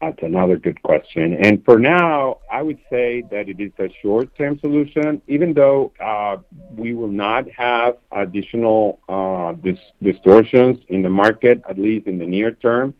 That's 0.00 0.20
another 0.22 0.56
good 0.56 0.82
question. 0.82 1.34
And 1.34 1.64
for 1.64 1.78
now, 1.78 2.38
I 2.50 2.60
would 2.60 2.80
say 2.90 3.22
that 3.30 3.48
it 3.48 3.60
is 3.60 3.70
a 3.78 3.88
short-term 4.02 4.58
solution, 4.58 5.22
even 5.28 5.54
though 5.54 5.92
uh, 6.00 6.38
we 6.74 6.94
will 6.94 7.12
not 7.12 7.48
have 7.52 7.98
additional 8.10 8.98
uh, 9.08 9.52
dis- 9.52 9.92
distortions 10.02 10.78
in 10.88 11.02
the 11.02 11.10
market, 11.10 11.62
at 11.70 11.78
least 11.78 12.08
in 12.08 12.18
the 12.18 12.26
near 12.26 12.50
term. 12.50 12.92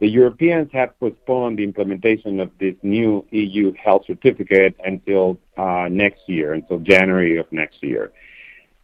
The 0.00 0.08
Europeans 0.08 0.70
have 0.72 0.98
postponed 0.98 1.60
the 1.60 1.62
implementation 1.62 2.40
of 2.40 2.50
this 2.58 2.74
new 2.82 3.24
EU 3.30 3.72
health 3.74 4.02
certificate 4.04 4.74
until 4.84 5.38
uh, 5.56 5.86
next 5.88 6.28
year, 6.28 6.54
until 6.54 6.80
January 6.80 7.38
of 7.38 7.46
next 7.52 7.84
year. 7.84 8.10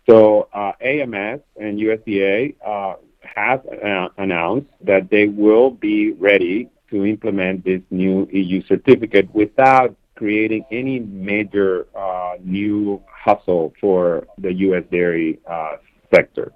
So 0.09 0.49
uh, 0.53 0.73
AMS 0.81 1.41
and 1.57 1.79
USDA 1.79 2.57
uh, 2.65 2.95
have 3.23 3.65
uh, 3.67 4.09
announced 4.19 4.69
that 4.83 5.11
they 5.11 5.27
will 5.29 5.71
be 5.71 6.13
ready 6.13 6.69
to 6.91 7.07
implement 7.07 7.65
this 7.65 7.81
new 7.91 8.29
EU 8.33 8.63
certificate 8.67 9.33
without 9.35 9.97
creating 10.17 10.65
any 10.71 11.01
major 11.01 11.87
uh, 11.97 12.35
new 12.43 13.03
hustle 13.11 13.73
for 13.81 14.27
the 14.39 14.53
U.S. 14.67 14.85
dairy 14.91 15.41
uh, 15.49 15.77
sector, 16.15 16.53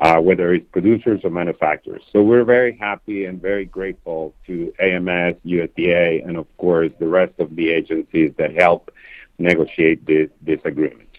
uh, 0.00 0.18
whether 0.20 0.52
it's 0.52 0.66
producers 0.72 1.20
or 1.24 1.30
manufacturers. 1.30 2.02
So 2.12 2.22
we're 2.22 2.44
very 2.44 2.76
happy 2.76 3.24
and 3.24 3.40
very 3.40 3.64
grateful 3.64 4.34
to 4.46 4.72
AMS, 4.78 5.36
USDA, 5.46 6.26
and 6.26 6.36
of 6.36 6.46
course 6.58 6.92
the 6.98 7.08
rest 7.08 7.32
of 7.38 7.56
the 7.56 7.70
agencies 7.70 8.32
that 8.38 8.54
help 8.54 8.90
negotiate 9.38 10.04
this, 10.06 10.28
this 10.42 10.60
agreement. 10.64 11.11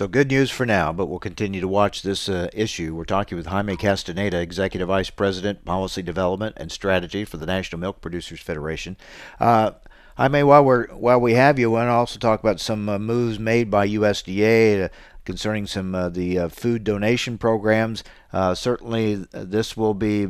So 0.00 0.08
good 0.08 0.28
news 0.28 0.50
for 0.50 0.64
now, 0.64 0.94
but 0.94 1.08
we'll 1.08 1.18
continue 1.18 1.60
to 1.60 1.68
watch 1.68 2.00
this 2.00 2.26
uh, 2.26 2.48
issue. 2.54 2.94
We're 2.94 3.04
talking 3.04 3.36
with 3.36 3.48
Jaime 3.48 3.76
Castaneda, 3.76 4.40
Executive 4.40 4.88
Vice 4.88 5.10
President, 5.10 5.66
Policy 5.66 6.00
Development 6.00 6.56
and 6.56 6.72
Strategy 6.72 7.26
for 7.26 7.36
the 7.36 7.44
National 7.44 7.78
Milk 7.80 8.00
Producers 8.00 8.40
Federation. 8.40 8.96
Uh, 9.38 9.72
Jaime, 10.16 10.42
while 10.42 10.64
we're 10.64 10.86
while 10.86 11.20
we 11.20 11.34
have 11.34 11.58
you, 11.58 11.68
I 11.76 11.80
want 11.80 11.88
to 11.88 11.92
also 11.92 12.18
talk 12.18 12.40
about 12.40 12.60
some 12.60 12.88
uh, 12.88 12.98
moves 12.98 13.38
made 13.38 13.70
by 13.70 13.86
USDA 13.86 14.84
uh, 14.84 14.88
concerning 15.26 15.66
some 15.66 15.94
uh, 15.94 16.08
the 16.08 16.38
uh, 16.38 16.48
food 16.48 16.82
donation 16.82 17.36
programs. 17.36 18.02
Certainly, 18.54 19.26
this 19.32 19.76
will 19.76 19.92
be 19.92 20.28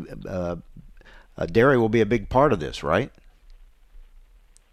dairy 1.52 1.78
will 1.78 1.88
be 1.88 2.00
a 2.00 2.06
big 2.06 2.28
part 2.28 2.52
of 2.52 2.58
this, 2.58 2.82
right? 2.82 3.12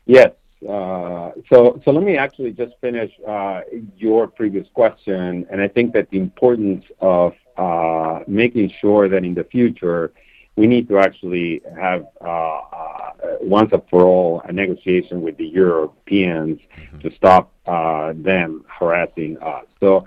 Yes, 0.07 0.31
so, 0.61 1.79
so 1.83 1.91
let 1.91 2.03
me 2.03 2.17
actually 2.17 2.51
just 2.51 2.73
finish 2.81 3.11
uh, 3.27 3.61
your 3.95 4.27
previous 4.27 4.67
question, 4.73 5.45
and 5.51 5.61
I 5.61 5.67
think 5.67 5.93
that 5.93 6.09
the 6.09 6.17
importance 6.17 6.85
of 6.99 7.33
uh, 7.57 8.19
making 8.27 8.71
sure 8.79 9.07
that 9.09 9.23
in 9.23 9.33
the 9.33 9.43
future 9.43 10.11
we 10.55 10.65
need 10.65 10.87
to 10.89 10.97
actually 10.97 11.61
have 11.79 12.07
uh, 12.19 12.25
uh, 12.25 13.11
once 13.41 13.71
and 13.71 13.81
for 13.91 14.05
all 14.05 14.41
a 14.45 14.51
negotiation 14.51 15.21
with 15.21 15.37
the 15.37 15.45
Europeans 15.45 16.59
mm-hmm. 16.59 16.99
to 16.99 17.15
stop 17.15 17.51
them 17.65 18.65
harassing 18.67 19.37
us. 19.39 19.65
So. 19.79 20.05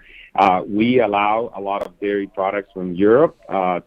we 0.66 1.00
allow 1.00 1.52
a 1.56 1.60
lot 1.60 1.82
of 1.82 1.90
dairy 2.00 2.28
products 2.28 2.70
from 2.72 2.94
Europe 2.94 3.36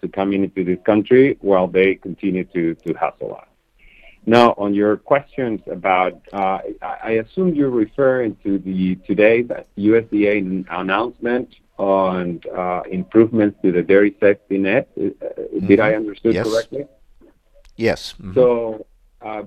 to 0.02 0.08
come 0.13 0.34
into 0.34 0.63
this 0.63 0.80
country 0.86 1.38
while 1.41 1.67
they 1.67 1.95
continue 1.95 2.43
to, 2.56 2.76
to 2.76 2.93
hustle 2.93 3.36
us. 3.36 3.52
Now, 4.25 4.53
on 4.57 4.73
your 4.73 4.95
questions 4.97 5.59
about, 5.69 6.21
uh, 6.31 6.59
I 6.81 7.23
assume 7.23 7.53
you're 7.53 7.69
referring 7.69 8.38
to 8.43 8.57
the 8.57 8.95
today's 9.07 9.47
USDA 9.77 10.65
announcement 10.71 11.49
on 11.77 12.39
uh, 12.55 12.83
improvements 12.89 13.57
to 13.63 13.73
the 13.73 13.81
dairy 13.81 14.15
safety 14.21 14.57
net. 14.59 14.88
Mm-hmm. 14.97 15.67
Did 15.67 15.79
I 15.81 15.95
understand 15.95 16.36
yes. 16.36 16.49
correctly? 16.49 16.86
Yes. 17.75 18.13
Mm-hmm. 18.13 18.33
So, 18.36 18.86
uh, 19.21 19.43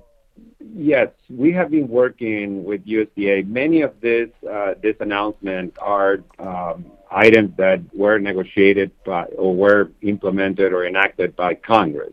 yes, 0.74 1.08
we 1.30 1.52
have 1.52 1.70
been 1.70 1.88
working 1.88 2.62
with 2.62 2.84
USDA. 2.84 3.46
Many 3.46 3.80
of 3.80 3.98
this 4.02 4.28
uh, 4.50 4.74
this 4.82 4.96
announcement 5.00 5.74
are 5.80 6.18
um, 6.38 6.92
items 7.10 7.56
that 7.56 7.80
were 7.94 8.18
negotiated 8.18 8.90
by, 9.06 9.24
or 9.38 9.54
were 9.54 9.90
implemented 10.02 10.74
or 10.74 10.84
enacted 10.84 11.34
by 11.34 11.54
Congress, 11.54 12.12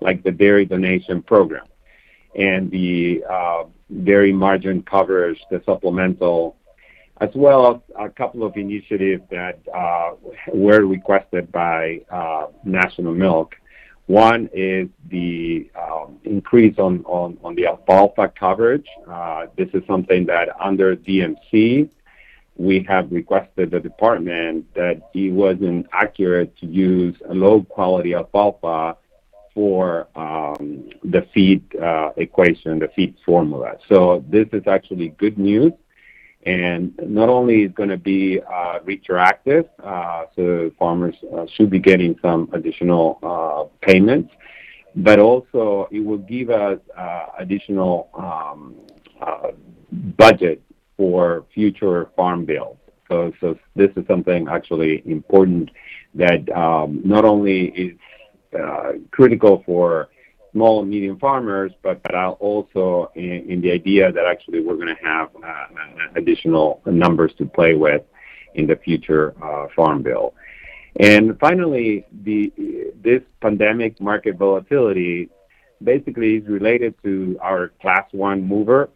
like 0.00 0.22
the 0.22 0.30
dairy 0.30 0.64
donation 0.64 1.20
program 1.20 1.66
and 2.34 2.70
the 2.70 3.24
uh, 3.28 3.64
dairy 4.04 4.32
margin 4.32 4.82
coverage, 4.82 5.38
the 5.50 5.62
supplemental, 5.66 6.56
as 7.20 7.30
well 7.34 7.74
as 7.74 7.80
a 7.98 8.08
couple 8.08 8.44
of 8.44 8.56
initiatives 8.56 9.22
that 9.30 9.58
uh, 9.74 10.12
were 10.52 10.86
requested 10.86 11.50
by 11.52 12.00
uh, 12.10 12.46
National 12.64 13.12
Milk. 13.12 13.54
One 14.06 14.48
is 14.52 14.88
the 15.08 15.70
um, 15.80 16.18
increase 16.24 16.78
on, 16.78 17.04
on, 17.04 17.38
on 17.44 17.54
the 17.54 17.66
alfalfa 17.66 18.32
coverage. 18.36 18.86
Uh, 19.08 19.46
this 19.56 19.68
is 19.74 19.82
something 19.86 20.26
that 20.26 20.48
under 20.60 20.96
DMC, 20.96 21.90
we 22.56 22.84
have 22.88 23.12
requested 23.12 23.70
the 23.70 23.80
department 23.80 24.66
that 24.74 25.10
it 25.14 25.32
wasn't 25.32 25.86
accurate 25.92 26.56
to 26.58 26.66
use 26.66 27.16
a 27.28 27.34
low 27.34 27.62
quality 27.62 28.14
alfalfa 28.14 28.96
for 29.54 30.06
um, 30.16 30.90
the 31.02 31.26
feed 31.34 31.62
uh, 31.76 32.10
equation, 32.16 32.78
the 32.78 32.88
feed 32.94 33.16
formula. 33.24 33.76
So 33.88 34.24
this 34.28 34.46
is 34.52 34.62
actually 34.66 35.08
good 35.10 35.38
news. 35.38 35.72
And 36.46 36.98
not 37.02 37.28
only 37.28 37.64
is 37.64 37.72
going 37.72 37.90
to 37.90 37.98
be 37.98 38.40
uh, 38.40 38.78
retroactive, 38.82 39.66
uh, 39.84 40.24
so 40.34 40.70
farmers 40.78 41.14
uh, 41.36 41.44
should 41.54 41.68
be 41.68 41.78
getting 41.78 42.16
some 42.22 42.48
additional 42.54 43.18
uh, 43.22 43.64
payments, 43.86 44.32
but 44.96 45.18
also 45.18 45.86
it 45.90 46.00
will 46.00 46.18
give 46.18 46.48
us 46.48 46.78
uh, 46.96 47.26
additional 47.38 48.08
um, 48.14 48.74
budget 50.16 50.62
for 50.96 51.44
future 51.52 52.10
farm 52.16 52.46
bills. 52.46 52.78
So, 53.08 53.32
so 53.40 53.58
this 53.74 53.90
is 53.96 54.06
something 54.06 54.48
actually 54.48 55.02
important 55.04 55.70
that 56.14 56.48
um, 56.56 57.00
not 57.04 57.24
only 57.24 57.66
is 57.70 57.98
critical 59.10 59.62
for 59.64 60.08
small 60.52 60.80
and 60.80 60.90
medium 60.90 61.18
farmers, 61.18 61.72
but 61.82 62.00
also 62.40 63.10
in, 63.14 63.60
the 63.60 63.70
idea 63.70 64.10
that 64.12 64.26
actually 64.26 64.60
we're 64.60 64.74
going 64.74 64.94
to 64.94 65.04
have 65.04 65.28
uh, 65.36 65.66
additional 66.16 66.80
numbers 66.86 67.32
to 67.38 67.46
play 67.46 67.74
with 67.74 68.02
in 68.54 68.66
the 68.66 68.76
future 68.76 69.34
uh, 69.42 69.66
farm 69.74 70.02
bill. 70.02 70.34
And 70.98 71.38
finally, 71.38 72.04
the, 72.24 72.52
this 73.00 73.22
pandemic 73.40 74.00
market 74.00 74.36
volatility 74.36 75.28
basically 75.82 76.36
is 76.36 76.48
related 76.48 76.94
to 77.04 77.38
our 77.40 77.68
class 77.80 78.06
one 78.12 78.46
mover 78.46 78.90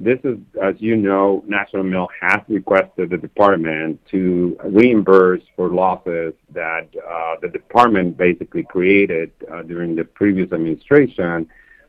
this 0.00 0.18
is, 0.22 0.38
as 0.62 0.76
you 0.78 0.96
know, 0.96 1.42
National 1.46 1.82
Milk 1.82 2.10
has 2.20 2.40
requested 2.48 3.10
the 3.10 3.16
department 3.16 4.00
to 4.10 4.56
reimburse 4.64 5.42
for 5.56 5.68
losses 5.70 6.34
that 6.52 6.88
uh, 7.08 7.34
the 7.42 7.48
department 7.48 8.16
basically 8.16 8.62
created 8.62 9.32
uh, 9.52 9.62
during 9.62 9.96
the 9.96 10.04
previous 10.04 10.52
administration 10.52 11.48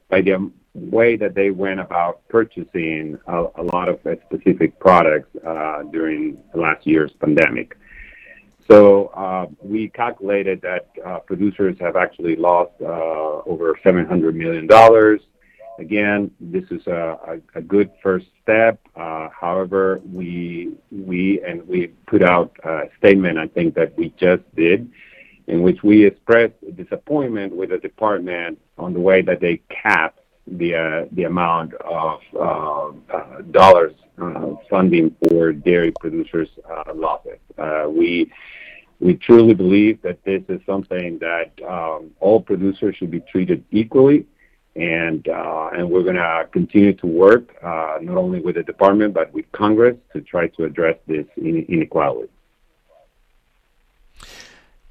by 0.10 0.22
the 0.22 0.52
way 0.74 1.16
that 1.16 1.36
they 1.36 1.52
went 1.52 1.80
about 1.80 2.28
purchasing 2.30 3.18
a, 3.28 3.46
a 3.56 3.64
lot 3.64 3.90
of 3.90 4.00
specific 4.26 4.80
products 4.80 5.30
uh, 5.46 5.84
during 5.92 6.38
last 6.56 6.86
year's 6.88 7.12
pandemic. 7.20 7.78
So 8.70 9.08
uh, 9.08 9.48
we 9.62 9.90
calculated 9.90 10.62
that 10.62 10.90
uh, 11.04 11.20
producers 11.20 11.76
have 11.80 11.96
actually 11.96 12.36
lost 12.36 12.72
uh, 12.82 12.86
over 12.86 13.78
$700 13.84 14.34
million 14.36 14.68
Again, 15.80 16.30
this 16.42 16.66
is 16.72 16.86
a, 16.88 17.40
good 17.68 17.90
first 18.04 18.26
step. 18.44 18.80
Uh, 18.98 19.30
however, 19.30 20.02
we 20.06 20.74
we 20.92 21.42
and 21.48 21.66
we 21.68 21.88
put 22.06 22.22
out 22.22 22.52
a 22.66 22.90
statement. 22.98 23.38
I 23.38 23.48
think 23.48 23.76
that 23.76 23.98
we 23.98 24.14
just 24.20 24.44
did, 24.56 24.92
in 25.48 25.62
which 25.62 25.82
we 25.82 26.06
expressed 26.06 26.56
disappointment 26.76 27.56
with 27.56 27.70
the 27.70 27.78
department 27.78 28.60
on 28.78 28.94
the 28.94 29.00
way 29.00 29.22
that 29.22 29.40
they 29.40 29.62
capped 29.70 30.20
the 30.48 30.76
uh, 30.76 31.06
the 31.14 31.24
amount 31.24 31.74
of 31.76 32.20
uh, 32.38 33.42
dollars 33.52 33.94
funding 34.70 35.16
for 35.30 35.54
dairy 35.54 35.94
producers' 36.02 36.50
losses. 36.94 37.40
We 37.88 38.30
we 39.00 39.14
truly 39.14 39.54
believe 39.54 40.02
that 40.02 40.22
this 40.26 40.44
is 40.50 40.60
something 40.66 41.20
that 41.20 41.52
um, 41.66 42.12
all 42.20 42.42
producers 42.42 42.98
should 42.98 43.12
be 43.12 43.22
treated 43.22 43.64
equally 43.72 44.26
and 44.80 45.28
uh, 45.28 45.70
and 45.74 45.90
we're 45.90 46.04
going 46.04 46.16
to 46.16 46.48
continue 46.52 46.94
to 46.94 47.08
work 47.08 47.56
uh, 47.62 47.98
not 48.02 48.18
only 48.18 48.40
with 48.40 48.56
the 48.56 48.64
department 48.64 49.14
but 49.14 49.32
with 49.34 49.52
Congress 49.52 49.98
to 50.14 50.22
try 50.22 50.48
to 50.48 50.64
address 50.64 50.98
this 51.08 51.26
inequality. 51.38 52.32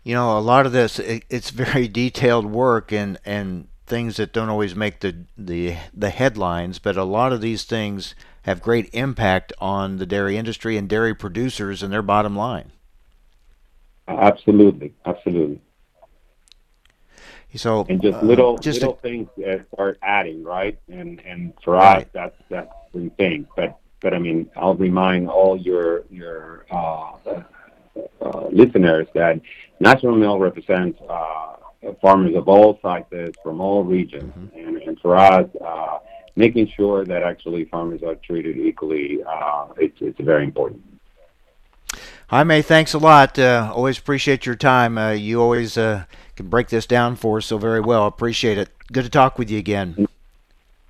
You 0.05 0.15
know, 0.15 0.39
a 0.39 0.41
lot 0.41 0.67
of 0.67 0.73
this 0.73 0.99
it, 0.99 1.25
it's 1.31 1.51
very 1.51 1.89
detailed 2.03 2.47
work 2.47 2.93
and 2.93 3.19
and 3.25 3.69
things 3.87 4.17
that 4.17 4.33
don't 4.33 4.51
always 4.51 4.75
make 4.75 5.01
the 5.01 5.25
the 5.37 5.77
the 5.95 6.11
headlines, 6.11 6.79
but 6.79 6.97
a 6.97 7.05
lot 7.05 7.33
of 7.33 7.41
these 7.41 7.65
things 7.65 8.15
have 8.43 8.63
great 8.63 8.89
impact 8.93 9.53
on 9.59 9.97
the 9.97 10.07
dairy 10.07 10.37
industry 10.37 10.77
and 10.77 10.89
dairy 10.89 11.15
producers 11.15 11.83
and 11.83 11.93
their 11.93 12.03
bottom 12.03 12.37
line. 12.37 12.73
Absolutely, 14.07 14.95
absolutely. 15.05 15.61
So 17.55 17.87
and 17.89 18.01
just 18.01 18.19
uh, 18.19 18.23
little 18.23 18.59
just 18.59 18.81
little 18.81 18.97
things 18.97 19.29
that 19.39 19.67
start 19.73 19.99
adding, 20.03 20.45
right? 20.45 20.79
And 20.89 21.21
and 21.21 21.55
for 21.65 21.75
right. 21.75 22.03
us, 22.03 22.09
that's 22.13 22.37
that's 22.51 22.73
the 22.93 23.11
thing. 23.17 23.47
But 23.57 23.79
but 24.01 24.15
I 24.15 24.19
mean, 24.19 24.51
I'll 24.57 24.75
remind 24.75 25.29
all 25.29 25.57
your 25.57 26.05
your 26.11 26.67
uh, 26.71 27.13
uh, 28.21 28.49
listeners 28.53 29.07
that 29.15 29.41
National 29.81 30.17
Milk 30.17 30.41
represents 30.41 31.01
uh, 31.09 31.57
farmers 32.03 32.37
of 32.37 32.49
all 32.49 32.79
sizes 32.83 33.35
from 33.43 33.61
all 33.61 33.83
regions, 33.83 34.33
mm-hmm. 34.37 34.59
and, 34.59 34.77
and 34.83 35.01
for 35.01 35.17
us, 35.17 35.49
uh, 35.65 35.99
making 36.37 36.69
sure 36.77 37.05
that 37.05 37.23
actually 37.23 37.65
farmers 37.65 38.03
are 38.03 38.15
treated 38.17 38.57
equally, 38.57 39.21
uh, 39.25 39.69
it's 39.77 39.97
it's 40.01 40.21
very 40.21 40.45
important. 40.45 40.83
Jaime, 42.29 42.61
thanks 42.61 42.93
a 42.93 42.99
lot. 42.99 43.39
Uh, 43.39 43.73
always 43.75 43.99
appreciate 43.99 44.45
your 44.45 44.55
time. 44.55 44.99
Uh, 44.99 45.13
you 45.13 45.41
always 45.41 45.79
uh, 45.79 46.05
can 46.37 46.49
break 46.49 46.69
this 46.69 46.87
down 46.87 47.17
for 47.17 47.39
us 47.39 47.47
so 47.47 47.57
very 47.57 47.81
well. 47.81 48.07
Appreciate 48.07 48.59
it. 48.59 48.69
Good 48.93 49.05
to 49.05 49.11
talk 49.11 49.39
with 49.39 49.51
you 49.51 49.59
again. 49.59 50.07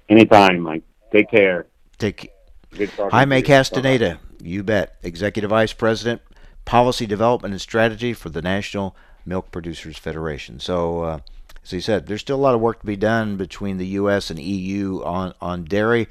Anytime, 0.08 0.60
Mike. 0.60 0.82
Take 1.12 1.30
care. 1.30 1.66
Take 1.98 2.32
Good 2.76 2.90
Jaime 2.90 3.42
Castaneda, 3.42 4.18
you 4.42 4.64
bet. 4.64 4.96
Executive 5.02 5.50
Vice 5.50 5.72
President, 5.72 6.22
Policy 6.64 7.06
Development 7.06 7.52
and 7.52 7.60
Strategy 7.60 8.12
for 8.12 8.30
the 8.30 8.42
National 8.42 8.96
Milk 9.24 9.50
Producers 9.52 9.96
Federation. 9.96 10.58
So, 10.58 11.02
uh, 11.02 11.18
as 11.62 11.70
he 11.70 11.80
said, 11.80 12.06
there's 12.06 12.20
still 12.20 12.36
a 12.36 12.42
lot 12.42 12.54
of 12.54 12.60
work 12.60 12.80
to 12.80 12.86
be 12.86 12.96
done 12.96 13.36
between 13.36 13.78
the 13.78 13.86
U.S. 13.86 14.30
and 14.30 14.40
EU 14.40 15.02
on, 15.04 15.34
on 15.40 15.64
dairy. 15.64 16.08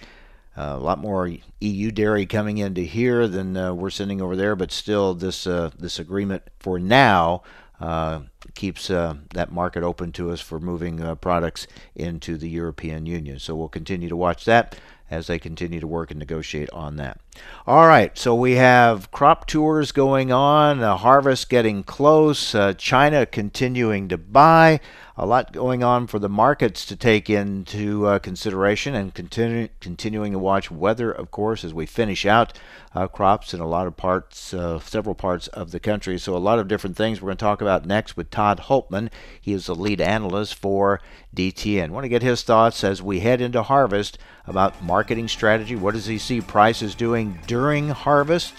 A 0.57 0.77
lot 0.77 0.97
more 0.97 1.31
EU 1.59 1.91
dairy 1.91 2.25
coming 2.25 2.57
into 2.57 2.81
here 2.81 3.27
than 3.27 3.55
uh, 3.55 3.75
we're 3.75 3.91
sending 3.91 4.21
over 4.21 4.35
there, 4.35 4.55
but 4.55 4.71
still, 4.71 5.13
this 5.13 5.45
uh, 5.45 5.69
this 5.77 5.99
agreement 5.99 6.43
for 6.57 6.79
now 6.79 7.43
uh, 7.79 8.21
keeps 8.55 8.89
uh, 8.89 9.13
that 9.35 9.51
market 9.51 9.83
open 9.83 10.11
to 10.13 10.31
us 10.31 10.41
for 10.41 10.59
moving 10.59 10.99
uh, 10.99 11.13
products 11.13 11.67
into 11.95 12.37
the 12.37 12.49
European 12.49 13.05
Union. 13.05 13.37
So 13.37 13.55
we'll 13.55 13.69
continue 13.69 14.09
to 14.09 14.15
watch 14.15 14.45
that 14.45 14.75
as 15.11 15.27
they 15.27 15.37
continue 15.37 15.79
to 15.79 15.87
work 15.87 16.09
and 16.09 16.19
negotiate 16.19 16.69
on 16.71 16.95
that. 16.97 17.19
All 17.67 17.87
right, 17.87 18.17
so 18.17 18.33
we 18.33 18.55
have 18.55 19.11
crop 19.11 19.45
tours 19.45 19.91
going 19.91 20.31
on, 20.31 20.79
harvest 20.79 21.49
getting 21.49 21.83
close, 21.83 22.55
China 22.77 23.27
continuing 23.27 24.09
to 24.09 24.17
buy. 24.17 24.79
A 25.19 25.25
lot 25.25 25.51
going 25.51 25.83
on 25.83 26.05
for 26.05 26.19
the 26.19 26.29
markets 26.29 26.85
to 26.85 26.95
take 26.95 27.27
into 27.27 28.05
uh, 28.05 28.19
consideration 28.19 28.93
and 28.93 29.11
continue, 29.15 29.67
continuing 29.79 30.33
to 30.33 30.37
watch 30.37 30.69
weather, 30.69 31.11
of 31.11 31.31
course, 31.31 31.63
as 31.63 31.73
we 31.73 31.87
finish 31.87 32.23
out 32.23 32.53
uh, 32.93 33.07
crops 33.07 33.51
in 33.51 33.59
a 33.59 33.67
lot 33.67 33.87
of 33.87 33.97
parts, 33.97 34.53
uh, 34.53 34.77
several 34.79 35.15
parts 35.15 35.47
of 35.47 35.71
the 35.71 35.79
country. 35.79 36.19
So, 36.19 36.35
a 36.35 36.37
lot 36.37 36.59
of 36.59 36.67
different 36.67 36.95
things 36.95 37.19
we're 37.19 37.29
going 37.29 37.37
to 37.37 37.45
talk 37.45 37.61
about 37.61 37.87
next 37.87 38.15
with 38.15 38.29
Todd 38.29 38.65
Hultman. 38.65 39.09
He 39.41 39.53
is 39.53 39.65
the 39.65 39.73
lead 39.73 40.01
analyst 40.01 40.53
for 40.53 41.01
DTN. 41.35 41.89
Want 41.89 42.03
to 42.03 42.09
get 42.09 42.21
his 42.21 42.43
thoughts 42.43 42.83
as 42.83 43.01
we 43.01 43.21
head 43.21 43.41
into 43.41 43.63
harvest 43.63 44.19
about 44.45 44.83
marketing 44.83 45.29
strategy. 45.29 45.75
What 45.75 45.95
does 45.95 46.05
he 46.05 46.19
see 46.19 46.41
prices 46.41 46.93
doing 46.93 47.39
during 47.47 47.89
harvest? 47.89 48.53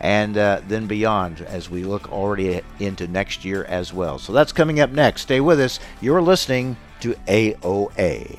And 0.00 0.36
uh, 0.36 0.60
then 0.66 0.86
beyond 0.86 1.40
as 1.42 1.70
we 1.70 1.84
look 1.84 2.12
already 2.12 2.60
into 2.78 3.06
next 3.06 3.44
year 3.44 3.64
as 3.64 3.92
well. 3.92 4.18
So 4.18 4.32
that's 4.32 4.52
coming 4.52 4.80
up 4.80 4.90
next. 4.90 5.22
Stay 5.22 5.40
with 5.40 5.60
us. 5.60 5.80
You're 6.00 6.22
listening 6.22 6.76
to 7.00 7.14
AOA. 7.26 8.38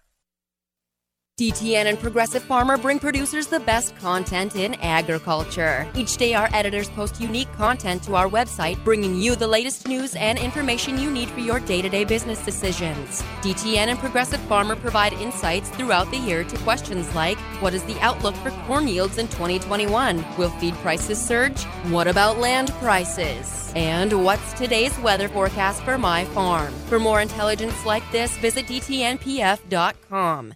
DTN 1.41 1.85
and 1.85 1.97
Progressive 1.97 2.43
Farmer 2.43 2.77
bring 2.77 2.99
producers 2.99 3.47
the 3.47 3.61
best 3.61 3.95
content 3.97 4.55
in 4.55 4.75
agriculture. 4.75 5.87
Each 5.95 6.15
day, 6.15 6.35
our 6.35 6.47
editors 6.53 6.87
post 6.89 7.19
unique 7.19 7.51
content 7.53 8.03
to 8.03 8.13
our 8.13 8.29
website, 8.29 8.83
bringing 8.83 9.15
you 9.15 9.35
the 9.35 9.47
latest 9.47 9.87
news 9.87 10.15
and 10.15 10.37
information 10.37 10.99
you 10.99 11.09
need 11.09 11.29
for 11.29 11.39
your 11.39 11.59
day 11.59 11.81
to 11.81 11.89
day 11.89 12.03
business 12.03 12.45
decisions. 12.45 13.23
DTN 13.41 13.87
and 13.87 13.97
Progressive 13.97 14.39
Farmer 14.41 14.75
provide 14.75 15.13
insights 15.13 15.67
throughout 15.71 16.11
the 16.11 16.17
year 16.17 16.43
to 16.43 16.57
questions 16.59 17.11
like 17.15 17.39
What 17.59 17.73
is 17.73 17.81
the 17.85 17.99
outlook 18.01 18.35
for 18.35 18.51
corn 18.67 18.87
yields 18.87 19.17
in 19.17 19.27
2021? 19.29 20.23
Will 20.37 20.51
feed 20.51 20.75
prices 20.75 21.19
surge? 21.19 21.63
What 21.89 22.07
about 22.07 22.37
land 22.37 22.69
prices? 22.73 23.73
And 23.75 24.23
what's 24.23 24.53
today's 24.53 24.95
weather 24.99 25.27
forecast 25.27 25.81
for 25.81 25.97
my 25.97 26.23
farm? 26.25 26.71
For 26.85 26.99
more 26.99 27.19
intelligence 27.19 27.83
like 27.83 28.03
this, 28.11 28.37
visit 28.37 28.67
DTNPF.com. 28.67 30.53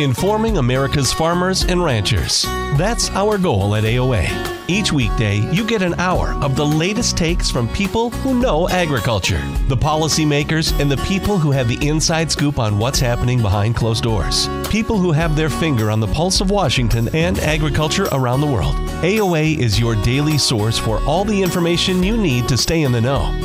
Informing 0.00 0.56
America's 0.56 1.12
farmers 1.12 1.64
and 1.64 1.84
ranchers. 1.84 2.44
That's 2.78 3.10
our 3.10 3.36
goal 3.36 3.74
at 3.74 3.84
AOA. 3.84 4.26
Each 4.66 4.94
weekday, 4.94 5.40
you 5.52 5.62
get 5.66 5.82
an 5.82 5.92
hour 6.00 6.28
of 6.42 6.56
the 6.56 6.64
latest 6.64 7.18
takes 7.18 7.50
from 7.50 7.68
people 7.74 8.08
who 8.08 8.40
know 8.40 8.66
agriculture, 8.70 9.42
the 9.68 9.76
policymakers, 9.76 10.72
and 10.80 10.90
the 10.90 10.96
people 11.06 11.36
who 11.36 11.50
have 11.50 11.68
the 11.68 11.86
inside 11.86 12.32
scoop 12.32 12.58
on 12.58 12.78
what's 12.78 12.98
happening 12.98 13.42
behind 13.42 13.76
closed 13.76 14.02
doors. 14.02 14.48
People 14.70 14.96
who 14.96 15.12
have 15.12 15.36
their 15.36 15.50
finger 15.50 15.90
on 15.90 16.00
the 16.00 16.06
pulse 16.06 16.40
of 16.40 16.50
Washington 16.50 17.14
and 17.14 17.38
agriculture 17.40 18.08
around 18.12 18.40
the 18.40 18.46
world. 18.46 18.76
AOA 19.02 19.58
is 19.58 19.78
your 19.78 19.96
daily 19.96 20.38
source 20.38 20.78
for 20.78 20.98
all 21.02 21.26
the 21.26 21.42
information 21.42 22.02
you 22.02 22.16
need 22.16 22.48
to 22.48 22.56
stay 22.56 22.84
in 22.84 22.92
the 22.92 23.02
know. 23.02 23.38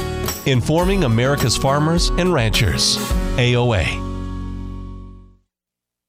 Informing 0.46 1.04
America's 1.04 1.58
farmers 1.58 2.12
and 2.12 2.32
ranchers. 2.32 2.96
AOA. 3.36 4.05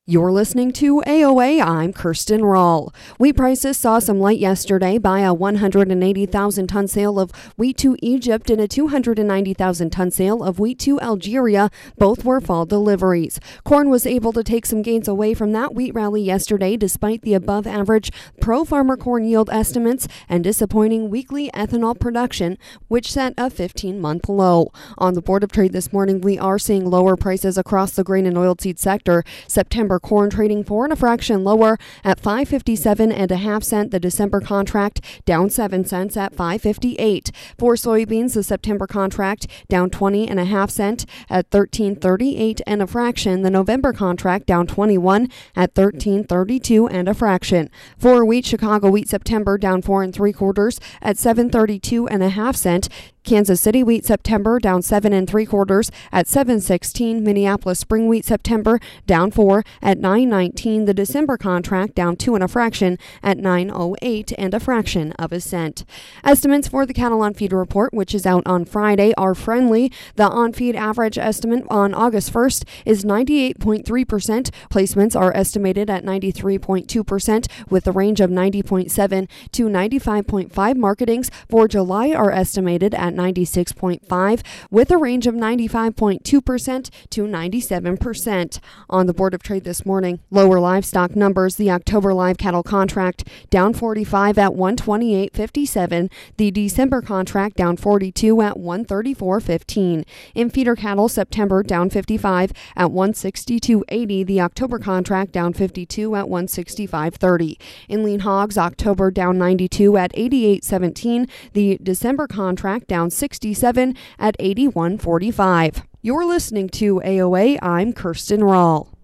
You're 0.08 0.30
listening 0.30 0.70
to 0.74 1.02
AOA. 1.04 1.60
I'm 1.60 1.92
Kirsten 1.92 2.44
Rahl. 2.44 2.94
Wheat 3.18 3.32
prices 3.32 3.76
saw 3.76 3.98
some 3.98 4.20
light 4.20 4.38
yesterday 4.38 4.98
by 4.98 5.18
a 5.22 5.34
180,000 5.34 6.66
ton 6.68 6.86
sale 6.86 7.18
of 7.18 7.32
wheat 7.56 7.76
to 7.78 7.96
Egypt 8.00 8.48
and 8.48 8.60
a 8.60 8.68
290,000 8.68 9.90
ton 9.90 10.12
sale 10.12 10.44
of 10.44 10.60
wheat 10.60 10.78
to 10.78 11.00
Algeria. 11.00 11.70
Both 11.98 12.24
were 12.24 12.40
fall 12.40 12.66
deliveries. 12.66 13.40
Corn 13.64 13.90
was 13.90 14.06
able 14.06 14.32
to 14.34 14.44
take 14.44 14.64
some 14.64 14.80
gains 14.80 15.08
away 15.08 15.34
from 15.34 15.50
that 15.54 15.74
wheat 15.74 15.92
rally 15.92 16.22
yesterday 16.22 16.76
despite 16.76 17.22
the 17.22 17.34
above 17.34 17.66
average 17.66 18.12
pro 18.40 18.64
farmer 18.64 18.96
corn 18.96 19.24
yield 19.24 19.50
estimates 19.50 20.06
and 20.28 20.44
disappointing 20.44 21.10
weekly 21.10 21.50
ethanol 21.50 21.98
production, 21.98 22.58
which 22.86 23.10
set 23.10 23.34
a 23.36 23.50
15 23.50 24.00
month 24.00 24.28
low. 24.28 24.70
On 24.98 25.14
the 25.14 25.20
Board 25.20 25.42
of 25.42 25.50
Trade 25.50 25.72
this 25.72 25.92
morning, 25.92 26.20
we 26.20 26.38
are 26.38 26.60
seeing 26.60 26.88
lower 26.88 27.16
prices 27.16 27.58
across 27.58 27.90
the 27.90 28.04
grain 28.04 28.24
and 28.24 28.36
oilseed 28.36 28.78
sector. 28.78 29.24
September 29.48 29.95
For 29.96 30.00
corn 30.00 30.28
trading 30.28 30.62
four 30.62 30.84
and 30.84 30.92
a 30.92 30.96
fraction 30.96 31.42
lower 31.42 31.78
at 32.04 32.20
557 32.20 33.10
and 33.10 33.32
a 33.32 33.36
half 33.36 33.62
cent. 33.62 33.92
The 33.92 33.98
December 33.98 34.42
contract 34.42 35.00
down 35.24 35.48
7 35.48 35.86
cents 35.86 36.18
at 36.18 36.34
558. 36.34 37.32
For 37.56 37.76
soybeans, 37.76 38.34
the 38.34 38.42
September 38.42 38.86
contract 38.86 39.46
down 39.70 39.88
20 39.88 40.28
and 40.28 40.38
a 40.38 40.44
half 40.44 40.68
cent 40.68 41.06
at 41.30 41.46
1338 41.50 42.60
and 42.66 42.82
a 42.82 42.86
fraction. 42.86 43.40
The 43.40 43.48
November 43.48 43.94
contract 43.94 44.44
down 44.44 44.66
21 44.66 45.30
at 45.56 45.74
1332 45.74 46.88
and 46.88 47.08
a 47.08 47.14
fraction. 47.14 47.70
For 47.96 48.22
wheat, 48.22 48.44
Chicago 48.44 48.90
wheat 48.90 49.08
September 49.08 49.56
down 49.56 49.80
4 49.80 50.02
and 50.02 50.14
3 50.14 50.30
quarters 50.34 50.78
at 51.00 51.16
732 51.16 52.06
and 52.06 52.22
a 52.22 52.28
half 52.28 52.54
cent. 52.54 52.90
Kansas 53.26 53.60
City 53.60 53.82
wheat 53.82 54.06
September 54.06 54.60
down 54.60 54.82
seven 54.82 55.12
and 55.12 55.28
three 55.28 55.44
quarters 55.44 55.90
at 56.12 56.28
716. 56.28 57.24
Minneapolis 57.24 57.80
spring 57.80 58.06
wheat 58.06 58.24
September 58.24 58.78
down 59.04 59.32
four 59.32 59.64
at 59.82 59.98
919. 59.98 60.84
The 60.84 60.94
December 60.94 61.36
contract 61.36 61.96
down 61.96 62.14
two 62.14 62.36
and 62.36 62.44
a 62.44 62.48
fraction 62.48 62.98
at 63.24 63.36
908 63.36 64.32
and 64.38 64.54
a 64.54 64.60
fraction 64.60 65.10
of 65.12 65.32
a 65.32 65.40
cent. 65.40 65.84
Estimates 66.22 66.68
for 66.68 66.86
the 66.86 66.94
cattle 66.94 67.20
on 67.20 67.34
feed 67.34 67.52
report, 67.52 67.92
which 67.92 68.14
is 68.14 68.26
out 68.26 68.44
on 68.46 68.64
Friday, 68.64 69.12
are 69.16 69.34
friendly. 69.34 69.90
The 70.14 70.28
on 70.28 70.52
feed 70.52 70.76
average 70.76 71.18
estimate 71.18 71.64
on 71.68 71.94
August 71.94 72.32
1st 72.32 72.62
is 72.84 73.04
98.3%. 73.04 74.50
Placements 74.70 75.18
are 75.18 75.36
estimated 75.36 75.90
at 75.90 76.04
93.2% 76.04 77.50
with 77.68 77.88
a 77.88 77.92
range 77.92 78.20
of 78.20 78.30
90.7 78.30 79.28
to 79.50 79.66
95.5. 79.66 80.76
Marketings 80.76 81.30
for 81.50 81.66
July 81.66 82.12
are 82.12 82.30
estimated 82.30 82.94
at 82.94 83.15
96.5 83.16 84.42
with 84.70 84.90
a 84.90 84.96
range 84.96 85.26
of 85.26 85.34
95.2% 85.34 86.90
to 87.10 87.22
97%. 87.22 88.60
On 88.90 89.06
the 89.06 89.14
Board 89.14 89.34
of 89.34 89.42
Trade 89.42 89.64
this 89.64 89.86
morning, 89.86 90.20
lower 90.30 90.60
livestock 90.60 91.16
numbers, 91.16 91.56
the 91.56 91.70
October 91.70 92.14
live 92.14 92.38
cattle 92.38 92.62
contract 92.62 93.26
down 93.50 93.72
45 93.72 94.38
at 94.38 94.52
128.57, 94.52 96.10
the 96.36 96.50
December 96.50 97.02
contract 97.02 97.56
down 97.56 97.76
42 97.76 98.40
at 98.42 98.56
134.15. 98.56 100.04
In 100.34 100.50
feeder 100.50 100.76
cattle, 100.76 101.08
September 101.08 101.62
down 101.62 101.90
55 101.90 102.52
at 102.76 102.88
162.80, 102.88 104.26
the 104.26 104.40
October 104.40 104.78
contract 104.78 105.32
down 105.32 105.52
52 105.52 106.14
at 106.14 106.26
165.30. 106.26 107.56
In 107.88 108.04
lean 108.04 108.20
hogs, 108.20 108.58
October 108.58 109.10
down 109.10 109.38
92 109.38 109.96
at 109.96 110.12
88.17, 110.12 111.28
the 111.52 111.78
December 111.82 112.26
contract 112.26 112.88
down 112.88 113.05
67 113.10 113.94
at 114.18 114.38
81.45. 114.38 115.84
You're 116.02 116.24
listening 116.24 116.68
to 116.70 117.00
AOA. 117.04 117.58
I'm 117.62 117.92
Kirsten 117.92 118.44
Rahl. 118.44 118.96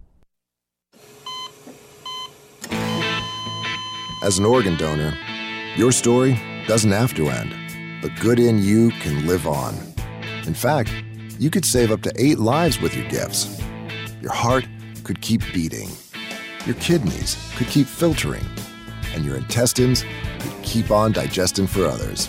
As 4.22 4.38
an 4.38 4.44
organ 4.44 4.76
donor, 4.76 5.12
your 5.76 5.90
story 5.90 6.40
doesn't 6.68 6.92
have 6.92 7.12
to 7.14 7.28
end. 7.28 7.52
The 8.02 8.10
good 8.20 8.38
in 8.38 8.62
you 8.62 8.90
can 9.00 9.26
live 9.26 9.48
on. 9.48 9.74
In 10.46 10.54
fact, 10.54 10.92
you 11.40 11.50
could 11.50 11.64
save 11.64 11.90
up 11.90 12.02
to 12.02 12.12
eight 12.16 12.38
lives 12.38 12.80
with 12.80 12.96
your 12.96 13.08
gifts. 13.08 13.60
Your 14.20 14.32
heart 14.32 14.64
could 15.02 15.20
keep 15.20 15.40
beating. 15.52 15.88
Your 16.66 16.76
kidneys 16.76 17.36
could 17.56 17.66
keep 17.66 17.88
filtering. 17.88 18.44
And 19.14 19.24
your 19.24 19.36
intestines 19.36 20.04
could 20.38 20.62
keep 20.62 20.92
on 20.92 21.10
digesting 21.10 21.66
for 21.66 21.84
others. 21.86 22.28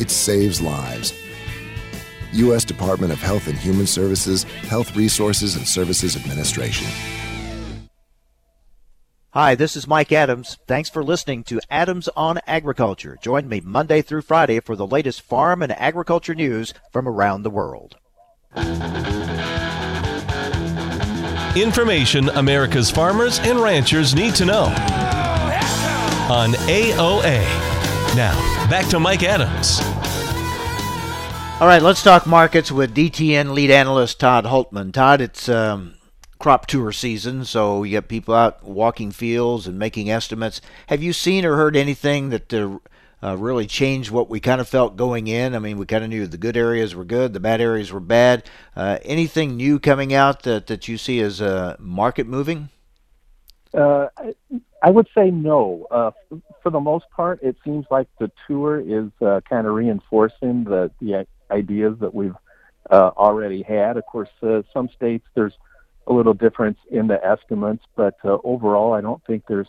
It 0.00 0.10
saves 0.10 0.60
lives. 0.60 1.12
U.S. 2.32 2.64
Department 2.64 3.12
of 3.12 3.20
Health 3.20 3.48
and 3.48 3.58
Human 3.58 3.86
Services, 3.86 4.44
Health 4.44 4.96
Resources 4.96 5.56
and 5.56 5.66
Services 5.66 6.16
Administration. 6.16 6.86
Hi, 9.32 9.54
this 9.54 9.76
is 9.76 9.86
Mike 9.86 10.10
Adams. 10.10 10.58
Thanks 10.66 10.90
for 10.90 11.04
listening 11.04 11.44
to 11.44 11.60
Adams 11.70 12.08
on 12.16 12.40
Agriculture. 12.46 13.16
Join 13.22 13.48
me 13.48 13.60
Monday 13.60 14.02
through 14.02 14.22
Friday 14.22 14.58
for 14.58 14.74
the 14.74 14.86
latest 14.86 15.22
farm 15.22 15.62
and 15.62 15.70
agriculture 15.70 16.34
news 16.34 16.74
from 16.90 17.06
around 17.06 17.42
the 17.42 17.50
world. 17.50 17.96
Information 21.56 22.28
America's 22.30 22.90
farmers 22.90 23.38
and 23.40 23.60
ranchers 23.60 24.14
need 24.14 24.34
to 24.34 24.44
know 24.44 24.64
on 26.28 26.52
AOA. 26.66 27.69
Now, 28.16 28.34
back 28.68 28.88
to 28.88 28.98
Mike 28.98 29.22
Adams. 29.22 29.80
All 31.60 31.68
right, 31.68 31.80
let's 31.80 32.02
talk 32.02 32.26
markets 32.26 32.72
with 32.72 32.92
DTN 32.92 33.52
lead 33.52 33.70
analyst 33.70 34.18
Todd 34.18 34.46
Hultman. 34.46 34.92
Todd, 34.92 35.20
it's 35.20 35.48
um, 35.48 35.94
crop 36.40 36.66
tour 36.66 36.90
season, 36.90 37.44
so 37.44 37.84
you 37.84 37.92
get 37.92 38.08
people 38.08 38.34
out 38.34 38.64
walking 38.64 39.12
fields 39.12 39.68
and 39.68 39.78
making 39.78 40.10
estimates. 40.10 40.60
Have 40.88 41.04
you 41.04 41.12
seen 41.12 41.44
or 41.44 41.54
heard 41.54 41.76
anything 41.76 42.30
that 42.30 42.52
uh, 42.52 42.78
uh, 43.22 43.36
really 43.36 43.68
changed 43.68 44.10
what 44.10 44.28
we 44.28 44.40
kind 44.40 44.60
of 44.60 44.68
felt 44.68 44.96
going 44.96 45.28
in? 45.28 45.54
I 45.54 45.60
mean, 45.60 45.78
we 45.78 45.86
kind 45.86 46.02
of 46.02 46.10
knew 46.10 46.26
the 46.26 46.36
good 46.36 46.56
areas 46.56 46.96
were 46.96 47.04
good, 47.04 47.32
the 47.32 47.38
bad 47.38 47.60
areas 47.60 47.92
were 47.92 48.00
bad. 48.00 48.42
Uh, 48.74 48.98
anything 49.04 49.56
new 49.56 49.78
coming 49.78 50.12
out 50.12 50.42
that, 50.42 50.66
that 50.66 50.88
you 50.88 50.98
see 50.98 51.20
as 51.20 51.40
uh, 51.40 51.76
market 51.78 52.26
moving? 52.26 52.70
I, 54.82 54.88
I 54.88 54.90
would 54.90 55.08
say 55.14 55.30
no. 55.30 55.86
Uh, 55.90 56.10
for 56.62 56.70
the 56.70 56.80
most 56.80 57.06
part, 57.10 57.42
it 57.42 57.56
seems 57.64 57.86
like 57.90 58.08
the 58.18 58.30
tour 58.46 58.80
is 58.80 59.10
uh, 59.20 59.40
kind 59.48 59.66
of 59.66 59.74
reinforcing 59.74 60.64
the, 60.64 60.90
the 61.00 61.26
ideas 61.50 61.96
that 62.00 62.14
we've 62.14 62.36
uh, 62.90 63.10
already 63.16 63.62
had. 63.62 63.96
Of 63.96 64.06
course, 64.06 64.28
uh, 64.42 64.62
some 64.72 64.88
states 64.94 65.26
there's 65.34 65.54
a 66.06 66.12
little 66.12 66.34
difference 66.34 66.78
in 66.90 67.06
the 67.06 67.24
estimates, 67.24 67.84
but 67.96 68.16
uh, 68.24 68.38
overall, 68.44 68.92
I 68.92 69.00
don't 69.00 69.24
think 69.26 69.44
there's 69.48 69.68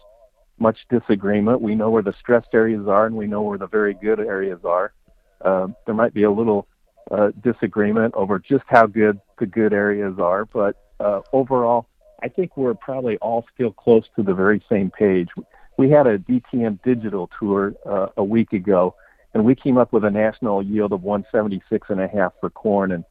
much 0.60 0.78
disagreement. 0.90 1.62
We 1.62 1.76
know 1.76 1.90
where 1.90 2.04
the 2.04 2.14
stressed 2.20 2.50
areas 2.54 2.88
are, 2.88 3.06
and 3.06 3.16
we 3.16 3.28
know 3.28 3.42
where 3.42 3.58
the 3.58 3.68
very 3.68 3.94
good 3.94 4.20
areas 4.20 4.60
are. 4.64 4.94
Uh, 5.42 5.68
there 5.86 5.96
might 5.96 6.14
be 6.14 6.24
a 6.24 6.32
little 6.32 6.68
uh, 7.10 7.32
disagreement 7.44 8.14
over 8.16 8.40
just 8.40 8.64
how 8.68 8.86
good 8.86 9.20
the 9.40 9.46
good 9.46 9.74
areas 9.74 10.20
are, 10.20 10.46
but 10.46 10.76
uh, 11.00 11.22
overall, 11.34 11.88
I 12.24 12.28
think 12.28 12.56
we're 12.56 12.74
probably 12.74 13.18
all 13.18 13.46
still 13.54 13.72
close 13.72 14.06
to 14.16 14.24
the 14.24 14.34
very 14.34 14.64
same 14.70 14.92
page. 14.92 15.30
We 15.78 15.90
had 15.90 16.08
a 16.08 16.20
DTN 16.20 16.82
digital 16.84 17.30
tour 17.40 17.74
uh, 17.86 18.08
a 18.18 18.24
week 18.24 18.54
ago, 18.54 18.96
and 19.34 19.46
we 19.46 19.56
came 19.56 19.78
up 19.78 19.92
with 19.94 20.04
a 20.04 20.12
national 20.12 20.62
yield 20.62 20.92
of 20.92 21.04
176 21.04 21.90
and 21.90 22.02
a 22.02 22.08
half 22.08 22.34
for 22.40 22.50
corn 22.50 22.92
and 22.92 23.04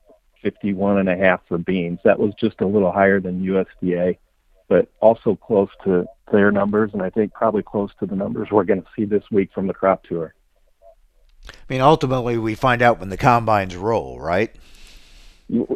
51 0.43 0.99
and 0.99 1.09
a 1.09 1.17
half 1.17 1.41
for 1.49 1.59
beans. 1.59 1.99
That 2.05 2.19
was 2.19 2.33
just 2.35 2.61
a 2.61 2.67
little 2.67 2.93
higher 2.93 3.21
than 3.21 3.45
USDA, 3.45 4.19
but 4.69 4.89
also 5.01 5.35
close 5.35 5.71
to 5.85 6.07
their 6.31 6.53
numbers, 6.53 6.91
and 6.93 7.03
I 7.03 7.11
think 7.11 7.33
probably 7.33 7.63
close 7.63 7.91
to 8.01 8.07
the 8.07 8.17
numbers 8.17 8.49
we're 8.51 8.65
going 8.65 8.83
to 8.83 8.89
see 8.97 9.05
this 9.05 9.25
week 9.31 9.51
from 9.53 9.67
the 9.67 9.75
crop 9.75 10.05
tour. 10.05 10.35
I 11.49 11.53
mean, 11.69 11.81
ultimately, 11.81 12.39
we 12.39 12.55
find 12.55 12.83
out 12.83 13.01
when 13.01 13.09
the 13.09 13.17
combines 13.17 13.75
roll, 13.75 14.21
right? 14.21 14.55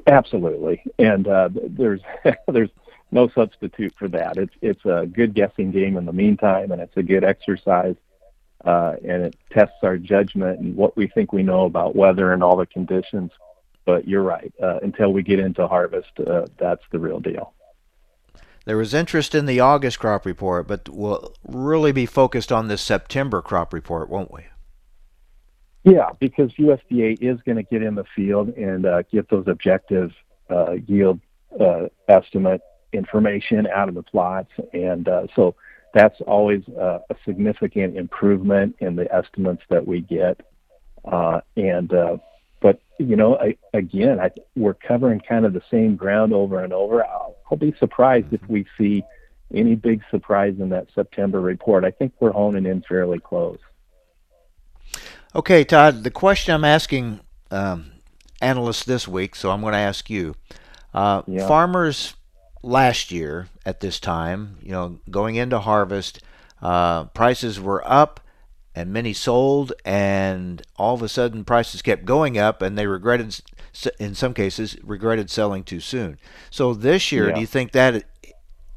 Absolutely, 0.06 0.84
and 0.98 1.26
uh, 1.26 1.48
there's 1.52 2.00
there's 2.48 2.70
no 3.14 3.28
substitute 3.28 3.94
for 3.98 4.08
that. 4.08 4.36
It's 4.36 4.54
it's 4.60 4.84
a 4.84 5.06
good 5.06 5.34
guessing 5.34 5.70
game 5.70 5.96
in 5.96 6.04
the 6.04 6.12
meantime, 6.12 6.72
and 6.72 6.82
it's 6.82 6.96
a 6.96 7.02
good 7.02 7.24
exercise, 7.24 7.94
uh, 8.64 8.96
and 9.02 9.22
it 9.22 9.36
tests 9.50 9.76
our 9.82 9.96
judgment 9.96 10.60
and 10.60 10.76
what 10.76 10.96
we 10.96 11.06
think 11.06 11.32
we 11.32 11.42
know 11.42 11.64
about 11.64 11.96
weather 11.96 12.32
and 12.32 12.42
all 12.42 12.56
the 12.56 12.66
conditions. 12.66 13.30
But 13.86 14.08
you're 14.08 14.22
right. 14.22 14.52
Uh, 14.62 14.80
until 14.82 15.12
we 15.12 15.22
get 15.22 15.38
into 15.38 15.66
harvest, 15.68 16.10
uh, 16.26 16.46
that's 16.58 16.82
the 16.90 16.98
real 16.98 17.20
deal. 17.20 17.52
There 18.64 18.78
was 18.78 18.94
interest 18.94 19.34
in 19.34 19.46
the 19.46 19.60
August 19.60 19.98
crop 19.98 20.26
report, 20.26 20.66
but 20.66 20.88
we'll 20.88 21.34
really 21.46 21.92
be 21.92 22.06
focused 22.06 22.50
on 22.50 22.68
this 22.68 22.80
September 22.80 23.42
crop 23.42 23.72
report, 23.72 24.08
won't 24.08 24.32
we? 24.32 24.46
Yeah, 25.84 26.10
because 26.18 26.50
USDA 26.54 27.18
is 27.20 27.38
going 27.42 27.56
to 27.56 27.62
get 27.62 27.82
in 27.82 27.94
the 27.94 28.06
field 28.16 28.48
and 28.56 28.86
uh, 28.86 29.02
get 29.12 29.28
those 29.28 29.44
objective 29.46 30.12
uh, 30.48 30.76
yield 30.86 31.20
uh, 31.60 31.88
estimate 32.08 32.62
information 32.94 33.66
out 33.66 33.88
of 33.88 33.94
the 33.94 34.02
plots, 34.02 34.50
and 34.72 35.08
uh, 35.08 35.26
so 35.36 35.54
that's 35.92 36.20
always 36.22 36.62
uh, 36.68 37.00
a 37.10 37.16
significant 37.24 37.96
improvement 37.96 38.76
in 38.80 38.96
the 38.96 39.12
estimates 39.14 39.62
that 39.68 39.86
we 39.86 40.00
get. 40.00 40.40
Uh, 41.04 41.40
and 41.56 41.92
but 42.60 42.80
you 42.98 43.14
know, 43.14 43.36
I, 43.36 43.56
again, 43.74 44.18
I, 44.18 44.30
we're 44.56 44.74
covering 44.74 45.20
kind 45.20 45.44
of 45.44 45.52
the 45.52 45.62
same 45.70 45.96
ground 45.96 46.32
over 46.32 46.64
and 46.64 46.72
over. 46.72 47.04
I'll, 47.04 47.36
I'll 47.50 47.58
be 47.58 47.74
surprised 47.78 48.32
if 48.32 48.40
we 48.48 48.64
see 48.78 49.04
any 49.52 49.74
big 49.74 50.02
surprise 50.10 50.54
in 50.58 50.70
that 50.70 50.86
September 50.94 51.40
report. 51.40 51.84
I 51.84 51.90
think 51.90 52.14
we're 52.20 52.32
honing 52.32 52.66
in 52.66 52.82
fairly 52.88 53.18
close. 53.18 53.58
Okay, 55.34 55.64
Todd, 55.64 56.04
the 56.04 56.10
question 56.10 56.54
I'm 56.54 56.64
asking 56.64 57.20
um, 57.50 57.92
analysts 58.40 58.84
this 58.84 59.06
week, 59.08 59.34
so 59.34 59.50
I'm 59.50 59.60
going 59.60 59.72
to 59.72 59.78
ask 59.78 60.08
you. 60.08 60.34
Uh, 60.92 61.22
yeah. 61.26 61.46
Farmers 61.46 62.14
last 62.64 63.12
year 63.12 63.48
at 63.64 63.80
this 63.80 64.00
time, 64.00 64.58
you 64.62 64.72
know, 64.72 64.98
going 65.10 65.36
into 65.36 65.60
harvest, 65.60 66.20
uh, 66.62 67.04
prices 67.06 67.60
were 67.60 67.86
up 67.86 68.20
and 68.74 68.92
many 68.92 69.12
sold, 69.12 69.72
and 69.84 70.62
all 70.76 70.94
of 70.94 71.02
a 71.02 71.08
sudden 71.08 71.44
prices 71.44 71.80
kept 71.80 72.04
going 72.04 72.36
up, 72.36 72.60
and 72.60 72.76
they 72.76 72.86
regretted, 72.86 73.40
in 74.00 74.14
some 74.16 74.34
cases, 74.34 74.76
regretted 74.82 75.30
selling 75.30 75.62
too 75.62 75.78
soon. 75.78 76.18
So 76.50 76.74
this 76.74 77.12
year, 77.12 77.28
yeah. 77.28 77.34
do 77.36 77.40
you 77.40 77.46
think 77.46 77.70
that 77.72 78.04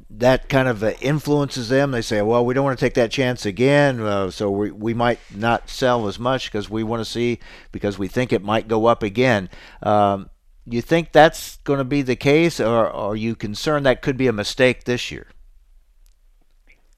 that 0.10 0.50
kind 0.50 0.68
of 0.68 0.84
uh, 0.84 0.92
influences 1.02 1.70
them? 1.70 1.92
They 1.92 2.04
say, 2.04 2.22
well, 2.22 2.46
we 2.46 2.54
don't 2.54 2.64
want 2.64 2.78
to 2.78 2.86
take 2.86 2.94
that 2.94 3.10
chance 3.10 3.46
again, 3.46 4.00
uh, 4.00 4.30
so 4.30 4.52
we 4.52 4.70
we 4.70 4.94
might 4.94 5.20
not 5.34 5.68
sell 5.68 6.08
as 6.08 6.20
much 6.20 6.52
because 6.52 6.70
we 6.70 6.84
want 6.84 7.02
to 7.02 7.06
see 7.06 7.40
because 7.72 7.98
we 7.98 8.08
think 8.08 8.32
it 8.32 8.44
might 8.44 8.68
go 8.68 8.86
up 8.86 9.02
again. 9.02 9.50
Um, 9.82 10.30
you 10.76 10.82
think 10.82 11.12
that's 11.12 11.58
going 11.58 11.80
to 11.80 11.86
be 11.86 12.02
the 12.02 12.16
case, 12.16 12.60
or, 12.60 12.90
are 12.90 13.16
you 13.16 13.36
concerned 13.36 13.86
that 13.86 14.02
could 14.02 14.18
be 14.18 14.28
a 14.28 14.34
mistake 14.34 14.84
this 14.84 15.12
year? 15.12 15.28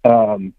Um, 0.03 0.53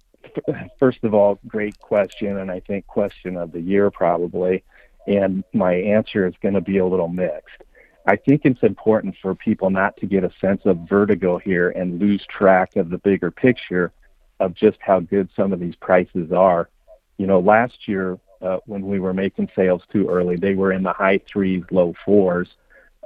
first 0.79 1.03
of 1.03 1.15
all, 1.15 1.41
great 1.47 1.79
question, 1.81 2.39
and 2.39 2.51
I 2.51 2.61
think 2.61 2.87
question 2.87 3.37
of 3.37 3.53
the 3.53 3.61
year 3.61 3.91
probably. 3.91 4.63
And 5.07 5.43
my 5.53 5.75
answer 5.75 6.27
is 6.27 6.35
going 6.43 6.55
to 6.55 6.61
be 6.61 6.79
a 6.79 6.87
little 6.87 7.09
mixed. 7.09 7.63
I 8.07 8.17
think 8.17 8.43
it's 8.45 8.63
important 8.63 9.17
for 9.21 9.35
people 9.35 9.71
not 9.71 9.97
to 9.99 10.07
get 10.07 10.25
a 10.25 10.31
sense 10.41 10.63
of 10.65 10.89
vertigo 10.89 11.39
here 11.39 11.71
and 11.71 12.01
lose 12.01 12.25
track 12.27 12.77
of 12.77 12.91
the 12.91 12.99
bigger 12.99 13.31
picture 13.31 13.93
of 14.39 14.55
just 14.55 14.79
how 14.81 15.01
good 15.01 15.29
some 15.37 15.53
of 15.53 15.61
these 15.61 15.77
prices 15.77 16.33
are. 16.33 16.69
You 17.19 17.27
know, 17.27 17.41
last 17.41 17.87
year 17.87 18.19
uh, 18.41 18.59
when 18.67 18.87
we 18.87 19.01
were 19.01 19.13
making 19.13 19.51
sales 19.55 19.83
too 19.93 20.09
early, 20.09 20.37
they 20.37 20.55
were 20.55 20.73
in 20.73 20.83
the 20.83 20.93
high 20.93 21.21
threes, 21.31 21.63
low 21.71 21.95
fours. 22.05 22.49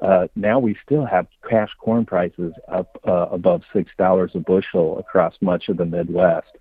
Uh, 0.03 0.27
now 0.35 0.59
we 0.59 0.77
still 0.85 1.05
have 1.05 1.27
cash 1.49 1.71
corn 1.79 2.05
prices 2.05 2.53
up 2.69 3.01
uh, 3.07 3.29
above 3.31 3.63
six 3.73 3.91
dollars 3.97 4.33
a 4.35 4.41
bushel 4.41 4.99
across 4.99 5.35
much 5.41 5.69
of 5.69 5.77
the 5.77 5.85
Midwest. 5.85 6.59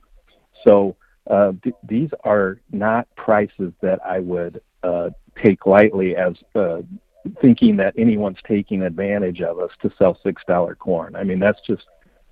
So 0.64 0.96
uh, 1.30 1.54
th- 1.64 1.76
these 1.84 2.10
are 2.24 2.60
not 2.72 3.08
prices 3.16 3.74
that 3.82 4.00
I 4.06 4.20
would 4.20 4.62
uh, 4.84 5.10
take 5.42 5.66
lightly 5.66 6.16
as 6.16 6.34
uh, 6.54 6.82
thinking 7.42 7.78
that 7.78 7.96
anyone's 7.98 8.38
taking 8.48 8.84
advantage 8.84 9.42
of 9.42 9.60
us 9.60 9.72
to 9.82 9.92
sell 9.98 10.18
six 10.24 10.44
dollar 10.48 10.76
corn. 10.76 11.16
I 11.16 11.24
mean 11.24 11.40
that's 11.40 11.62
just 11.66 11.86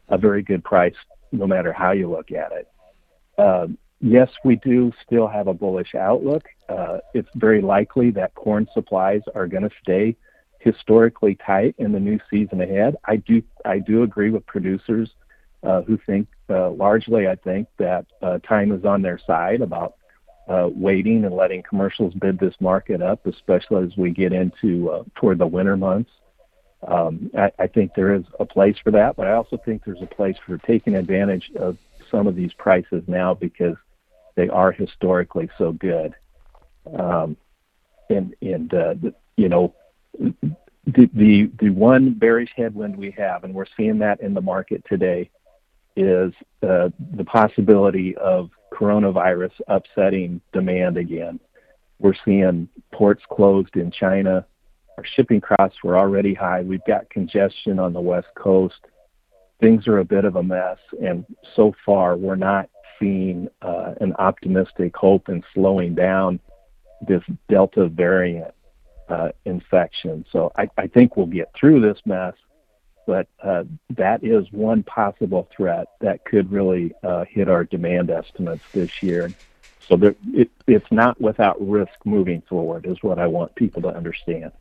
a 0.09 0.17
very 0.17 0.43
good 0.43 0.63
price 0.63 0.95
no 1.31 1.47
matter 1.47 1.73
how 1.73 1.91
you 1.91 2.09
look 2.09 2.31
at 2.31 2.51
it. 2.51 2.67
Uh, 3.37 3.67
yes, 4.01 4.29
we 4.43 4.57
do 4.57 4.91
still 5.05 5.27
have 5.27 5.47
a 5.47 5.53
bullish 5.53 5.95
outlook. 5.95 6.43
Uh, 6.69 6.97
it's 7.13 7.29
very 7.35 7.61
likely 7.61 8.11
that 8.11 8.35
corn 8.35 8.67
supplies 8.73 9.21
are 9.33 9.47
going 9.47 9.63
to 9.63 9.69
stay 9.81 10.15
historically 10.61 11.35
tight 11.35 11.75
in 11.77 11.91
the 11.91 11.99
new 11.99 12.19
season 12.29 12.61
ahead. 12.61 12.95
I 13.05 13.17
do 13.17 13.41
I 13.65 13.79
do 13.79 14.03
agree 14.03 14.29
with 14.29 14.45
producers 14.45 15.09
uh, 15.63 15.81
who 15.81 15.97
think 16.05 16.27
uh, 16.49 16.69
largely 16.71 17.27
I 17.27 17.35
think 17.35 17.67
that 17.77 18.05
uh, 18.21 18.39
time 18.39 18.71
is 18.71 18.85
on 18.85 19.01
their 19.01 19.19
side 19.19 19.61
about 19.61 19.95
uh, 20.47 20.69
waiting 20.73 21.25
and 21.25 21.35
letting 21.35 21.63
commercials 21.63 22.13
bid 22.13 22.39
this 22.39 22.55
market 22.59 23.01
up, 23.01 23.25
especially 23.25 23.85
as 23.85 23.97
we 23.97 24.11
get 24.11 24.33
into 24.33 24.89
uh, 24.89 25.03
toward 25.15 25.37
the 25.37 25.47
winter 25.47 25.77
months. 25.77 26.11
Um, 26.87 27.29
I, 27.37 27.51
I 27.59 27.67
think 27.67 27.93
there 27.95 28.13
is 28.13 28.23
a 28.39 28.45
place 28.45 28.75
for 28.83 28.91
that, 28.91 29.15
but 29.15 29.27
I 29.27 29.33
also 29.33 29.57
think 29.57 29.83
there's 29.85 30.01
a 30.01 30.07
place 30.07 30.35
for 30.45 30.57
taking 30.59 30.95
advantage 30.95 31.51
of 31.55 31.77
some 32.09 32.27
of 32.27 32.35
these 32.35 32.53
prices 32.53 33.03
now 33.07 33.33
because 33.33 33.75
they 34.35 34.49
are 34.49 34.71
historically 34.71 35.49
so 35.57 35.71
good. 35.71 36.15
Um, 36.97 37.37
and 38.09 38.35
and 38.41 38.73
uh, 38.73 38.95
you 39.37 39.47
know 39.47 39.73
the, 40.13 41.09
the 41.13 41.51
the 41.59 41.69
one 41.69 42.13
bearish 42.13 42.51
headwind 42.55 42.95
we 42.95 43.11
have, 43.11 43.43
and 43.43 43.53
we're 43.53 43.65
seeing 43.77 43.99
that 43.99 44.21
in 44.21 44.33
the 44.33 44.41
market 44.41 44.83
today, 44.87 45.29
is 45.95 46.33
uh, 46.63 46.89
the 47.15 47.25
possibility 47.25 48.15
of 48.17 48.49
coronavirus 48.73 49.51
upsetting 49.67 50.41
demand 50.53 50.97
again. 50.97 51.39
We're 51.99 52.15
seeing 52.25 52.67
ports 52.91 53.23
closed 53.31 53.75
in 53.75 53.91
China. 53.91 54.45
Our 54.97 55.05
shipping 55.15 55.41
costs 55.41 55.77
were 55.83 55.97
already 55.97 56.33
high. 56.33 56.61
We've 56.61 56.85
got 56.87 57.09
congestion 57.09 57.79
on 57.79 57.93
the 57.93 58.01
West 58.01 58.27
Coast. 58.35 58.79
Things 59.59 59.87
are 59.87 59.99
a 59.99 60.05
bit 60.05 60.25
of 60.25 60.35
a 60.35 60.43
mess, 60.43 60.79
and 61.03 61.25
so 61.55 61.73
far 61.85 62.17
we're 62.17 62.35
not 62.35 62.69
seeing 62.99 63.47
uh, 63.61 63.93
an 64.01 64.13
optimistic 64.17 64.95
hope 64.95 65.29
in 65.29 65.43
slowing 65.53 65.93
down 65.93 66.39
this 67.07 67.21
Delta 67.49 67.87
variant 67.87 68.53
uh, 69.11 69.31
infection. 69.45 70.25
So 70.31 70.51
I, 70.57 70.69
I 70.77 70.87
think 70.87 71.17
we'll 71.17 71.25
get 71.27 71.51
through 71.53 71.81
this 71.81 71.99
mess 72.05 72.33
but 73.05 73.27
uh, 73.43 73.63
that 73.97 74.23
is 74.23 74.49
one 74.51 74.83
possible 74.83 75.49
threat 75.55 75.87
that 75.99 76.23
could 76.23 76.51
really 76.51 76.93
uh, 77.03 77.25
hit 77.27 77.49
our 77.49 77.63
demand 77.63 78.09
estimates 78.09 78.63
this 78.73 79.01
year. 79.01 79.31
So 79.87 79.97
there, 79.97 80.15
it, 80.33 80.49
it's 80.67 80.89
not 80.91 81.19
without 81.19 81.57
risk 81.59 81.91
moving 82.05 82.41
forward, 82.47 82.85
is 82.85 83.01
what 83.01 83.19
I 83.19 83.27
want 83.27 83.55
people 83.55 83.81
to 83.81 83.89
understand. 83.89 84.51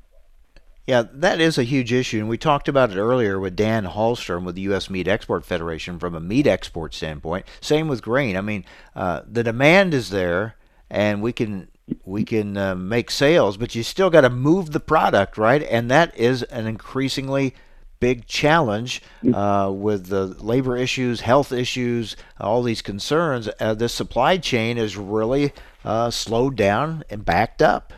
Yeah, 0.86 1.04
that 1.12 1.40
is 1.40 1.58
a 1.58 1.62
huge 1.62 1.92
issue, 1.92 2.18
and 2.18 2.28
we 2.28 2.38
talked 2.38 2.66
about 2.66 2.90
it 2.90 2.96
earlier 2.96 3.38
with 3.38 3.54
Dan 3.54 3.84
Hallstrom 3.84 4.44
with 4.44 4.56
the 4.56 4.62
U.S. 4.62 4.90
Meat 4.90 5.06
Export 5.06 5.44
Federation 5.44 6.00
from 6.00 6.16
a 6.16 6.20
meat 6.20 6.48
export 6.48 6.94
standpoint. 6.94 7.46
Same 7.60 7.86
with 7.86 8.02
grain. 8.02 8.36
I 8.36 8.40
mean, 8.40 8.64
uh, 8.96 9.20
the 9.30 9.44
demand 9.44 9.94
is 9.94 10.10
there, 10.10 10.56
and 10.88 11.22
we 11.22 11.32
can 11.32 11.68
we 12.04 12.24
can 12.24 12.56
uh, 12.56 12.74
make 12.74 13.10
sales, 13.10 13.56
but 13.56 13.74
you 13.74 13.82
still 13.82 14.10
got 14.10 14.22
to 14.22 14.30
move 14.30 14.72
the 14.72 14.80
product, 14.80 15.38
right? 15.38 15.62
And 15.62 15.90
that 15.90 16.16
is 16.16 16.42
an 16.44 16.66
increasingly 16.66 17.54
big 18.00 18.26
challenge 18.26 19.02
uh, 19.32 19.70
with 19.72 20.06
the 20.06 20.26
labor 20.26 20.76
issues, 20.76 21.20
health 21.20 21.52
issues, 21.52 22.16
all 22.40 22.62
these 22.62 22.82
concerns. 22.82 23.48
Uh, 23.60 23.74
the 23.74 23.88
supply 23.88 24.38
chain 24.38 24.78
is 24.78 24.96
really 24.96 25.52
uh, 25.84 26.10
slowed 26.10 26.56
down 26.56 27.04
and 27.10 27.24
backed 27.24 27.62
up. 27.62 27.92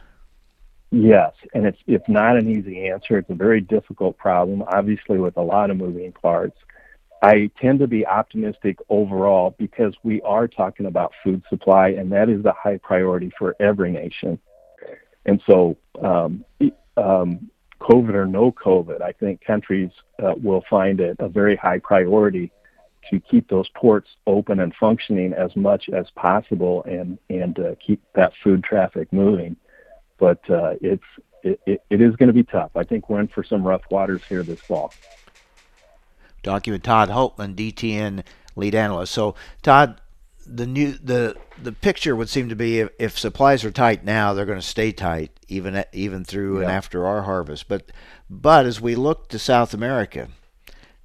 Yes, 0.90 1.32
and 1.54 1.64
it's 1.64 1.78
it's 1.86 2.06
not 2.06 2.36
an 2.36 2.50
easy 2.50 2.86
answer. 2.86 3.16
It's 3.16 3.30
a 3.30 3.34
very 3.34 3.62
difficult 3.62 4.18
problem, 4.18 4.62
obviously, 4.62 5.18
with 5.18 5.38
a 5.38 5.42
lot 5.42 5.70
of 5.70 5.78
moving 5.78 6.12
parts. 6.12 6.58
I 7.22 7.50
tend 7.60 7.78
to 7.78 7.86
be 7.86 8.04
optimistic 8.04 8.78
overall 8.88 9.54
because 9.56 9.94
we 10.02 10.20
are 10.22 10.48
talking 10.48 10.86
about 10.86 11.12
food 11.22 11.42
supply, 11.48 11.90
and 11.90 12.10
that 12.10 12.28
is 12.28 12.44
a 12.44 12.52
high 12.52 12.78
priority 12.82 13.30
for 13.38 13.54
every 13.60 13.92
nation. 13.92 14.40
And 15.24 15.40
so, 15.46 15.76
um, 16.02 16.44
um, 16.96 17.48
COVID 17.80 18.14
or 18.14 18.26
no 18.26 18.50
COVID, 18.50 19.00
I 19.02 19.12
think 19.12 19.40
countries 19.44 19.90
uh, 20.20 20.34
will 20.42 20.64
find 20.68 20.98
it 20.98 21.16
a 21.20 21.28
very 21.28 21.54
high 21.54 21.78
priority 21.78 22.50
to 23.10 23.20
keep 23.20 23.48
those 23.48 23.68
ports 23.70 24.08
open 24.26 24.58
and 24.60 24.74
functioning 24.74 25.32
as 25.32 25.54
much 25.54 25.88
as 25.90 26.06
possible 26.14 26.84
and 26.84 27.18
and 27.28 27.58
uh, 27.58 27.74
keep 27.84 28.00
that 28.14 28.32
food 28.42 28.62
traffic 28.64 29.12
moving. 29.12 29.56
But 30.18 30.38
uh, 30.50 30.74
it's 30.80 31.02
it, 31.42 31.60
it, 31.66 31.82
it 31.90 32.00
is 32.00 32.14
going 32.16 32.28
to 32.28 32.32
be 32.32 32.44
tough. 32.44 32.70
I 32.76 32.84
think 32.84 33.08
we're 33.08 33.20
in 33.20 33.28
for 33.28 33.42
some 33.42 33.66
rough 33.66 33.82
waters 33.90 34.22
here 34.28 34.42
this 34.42 34.60
fall. 34.60 34.92
Document 36.42 36.82
Todd 36.82 37.08
Hultman, 37.08 37.54
DTN 37.54 38.24
lead 38.56 38.74
analyst. 38.74 39.12
So 39.12 39.34
Todd, 39.62 40.00
the 40.46 40.66
new 40.66 40.92
the 40.92 41.36
the 41.62 41.72
picture 41.72 42.16
would 42.16 42.28
seem 42.28 42.48
to 42.48 42.56
be 42.56 42.80
if, 42.80 42.90
if 42.98 43.18
supplies 43.18 43.64
are 43.64 43.70
tight 43.70 44.04
now, 44.04 44.32
they're 44.32 44.46
going 44.46 44.60
to 44.60 44.66
stay 44.66 44.92
tight 44.92 45.30
even 45.48 45.84
even 45.92 46.24
through 46.24 46.56
yeah. 46.56 46.62
and 46.62 46.72
after 46.72 47.06
our 47.06 47.22
harvest. 47.22 47.68
But 47.68 47.92
but 48.28 48.66
as 48.66 48.80
we 48.80 48.94
look 48.94 49.28
to 49.28 49.38
South 49.38 49.72
America, 49.72 50.28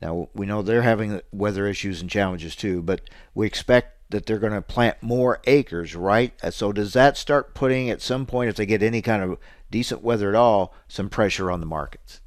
now 0.02 0.30
we 0.34 0.46
know 0.46 0.62
they're 0.62 0.82
having 0.82 1.22
weather 1.32 1.68
issues 1.68 2.02
and 2.02 2.10
challenges 2.10 2.56
too, 2.56 2.82
but 2.82 3.02
we 3.34 3.48
expect 3.48 3.98
that 4.10 4.26
they're 4.26 4.40
going 4.40 4.54
to 4.54 4.62
plant 4.62 5.02
more 5.02 5.40
acres, 5.46 5.96
right? 5.96 6.34
Uh, 6.42 6.52
so 6.52 6.72
does 6.72 6.94
that 6.94 7.18
start 7.18 7.54
putting 7.54 7.90
at 7.90 8.02
some 8.02 8.26
point, 8.26 8.50
if 8.50 8.56
they 8.56 8.66
get 8.66 8.82
any 8.82 9.02
kind 9.02 9.22
of 9.22 9.38
decent 9.70 10.02
weather 10.02 10.30
at 10.30 10.36
all, 10.36 10.74
some 10.88 11.10
pressure 11.10 11.52
on 11.52 11.60
the 11.60 11.66
markets? 11.66 12.22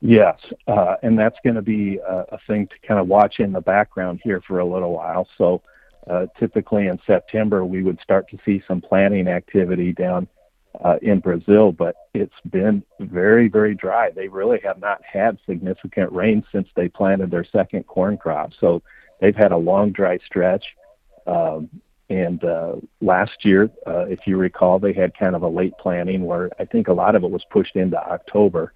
Yes, 0.00 0.38
uh, 0.66 0.96
and 1.02 1.18
that's 1.18 1.38
going 1.42 1.56
to 1.56 1.62
be 1.62 1.98
a, 1.98 2.24
a, 2.32 2.38
thing 2.46 2.66
to 2.66 2.86
kind 2.86 3.00
of 3.00 3.08
watch 3.08 3.40
in 3.40 3.52
the 3.52 3.62
background 3.62 4.20
here 4.22 4.42
for 4.46 4.58
a 4.58 4.64
little 4.64 4.92
while. 4.92 5.26
So, 5.38 5.62
uh, 6.08 6.26
typically 6.38 6.86
in 6.86 7.00
September, 7.06 7.64
we 7.64 7.82
would 7.82 7.98
start 8.00 8.28
to 8.30 8.38
see 8.44 8.62
some 8.68 8.80
planting 8.80 9.26
activity 9.26 9.92
down 9.92 10.28
uh, 10.84 10.96
in 11.00 11.20
Brazil, 11.20 11.72
but 11.72 11.96
it's 12.12 12.34
been 12.50 12.82
very, 13.00 13.48
very 13.48 13.74
dry. 13.74 14.10
They 14.10 14.28
really 14.28 14.60
have 14.62 14.78
not 14.78 15.00
had 15.02 15.38
significant 15.46 16.12
rain 16.12 16.44
since 16.52 16.68
they 16.76 16.88
planted 16.88 17.30
their 17.30 17.44
second 17.44 17.86
corn 17.86 18.18
crop. 18.18 18.52
So, 18.60 18.82
they've 19.20 19.34
had 19.34 19.52
a 19.52 19.56
long 19.56 19.92
dry 19.92 20.18
stretch. 20.26 20.64
Um, 21.26 21.70
and 22.08 22.44
uh, 22.44 22.76
last 23.00 23.44
year, 23.44 23.70
uh, 23.86 24.06
if 24.06 24.20
you 24.26 24.36
recall, 24.36 24.78
they 24.78 24.92
had 24.92 25.16
kind 25.18 25.34
of 25.34 25.42
a 25.42 25.48
late 25.48 25.72
planting 25.80 26.24
where 26.24 26.50
I 26.60 26.64
think 26.64 26.88
a 26.88 26.92
lot 26.92 27.16
of 27.16 27.24
it 27.24 27.30
was 27.30 27.44
pushed 27.50 27.74
into 27.74 27.98
October. 27.98 28.72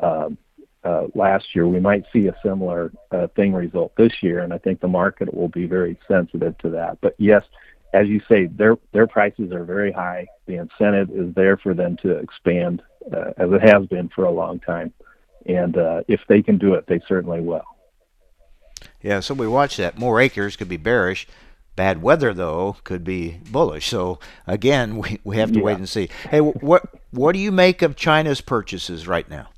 Um, 0.00 0.38
uh, 0.84 1.06
last 1.14 1.54
year, 1.54 1.66
we 1.66 1.80
might 1.80 2.04
see 2.12 2.26
a 2.26 2.36
similar 2.44 2.92
uh, 3.10 3.28
thing 3.36 3.52
result 3.52 3.92
this 3.96 4.22
year, 4.22 4.40
and 4.40 4.52
I 4.52 4.58
think 4.58 4.80
the 4.80 4.88
market 4.88 5.32
will 5.32 5.48
be 5.48 5.66
very 5.66 5.98
sensitive 6.08 6.58
to 6.58 6.70
that. 6.70 6.98
But 7.00 7.14
yes, 7.18 7.44
as 7.92 8.08
you 8.08 8.20
say, 8.28 8.46
their 8.46 8.76
their 8.92 9.06
prices 9.06 9.52
are 9.52 9.64
very 9.64 9.92
high. 9.92 10.26
The 10.46 10.56
incentive 10.56 11.10
is 11.10 11.34
there 11.34 11.56
for 11.56 11.74
them 11.74 11.96
to 12.02 12.16
expand, 12.16 12.82
uh, 13.12 13.32
as 13.36 13.52
it 13.52 13.62
has 13.62 13.86
been 13.86 14.08
for 14.08 14.24
a 14.24 14.30
long 14.30 14.58
time, 14.60 14.92
and 15.46 15.76
uh, 15.76 16.02
if 16.08 16.20
they 16.28 16.42
can 16.42 16.58
do 16.58 16.74
it, 16.74 16.86
they 16.86 17.00
certainly 17.06 17.40
will. 17.40 17.64
Yeah, 19.00 19.20
so 19.20 19.34
we 19.34 19.46
watch 19.46 19.76
that. 19.76 19.98
More 19.98 20.20
acres 20.20 20.56
could 20.56 20.68
be 20.68 20.76
bearish. 20.76 21.26
Bad 21.74 22.02
weather 22.02 22.34
though 22.34 22.76
could 22.84 23.04
be 23.04 23.40
bullish. 23.50 23.88
So 23.88 24.18
again, 24.46 24.96
we, 24.98 25.20
we 25.22 25.36
have 25.36 25.52
to 25.52 25.58
yeah. 25.58 25.64
wait 25.64 25.78
and 25.78 25.88
see. 25.88 26.08
Hey, 26.30 26.40
what 26.40 26.82
what 27.10 27.32
do 27.32 27.38
you 27.38 27.52
make 27.52 27.82
of 27.82 27.94
China's 27.94 28.40
purchases 28.40 29.06
right 29.06 29.28
now? 29.28 29.48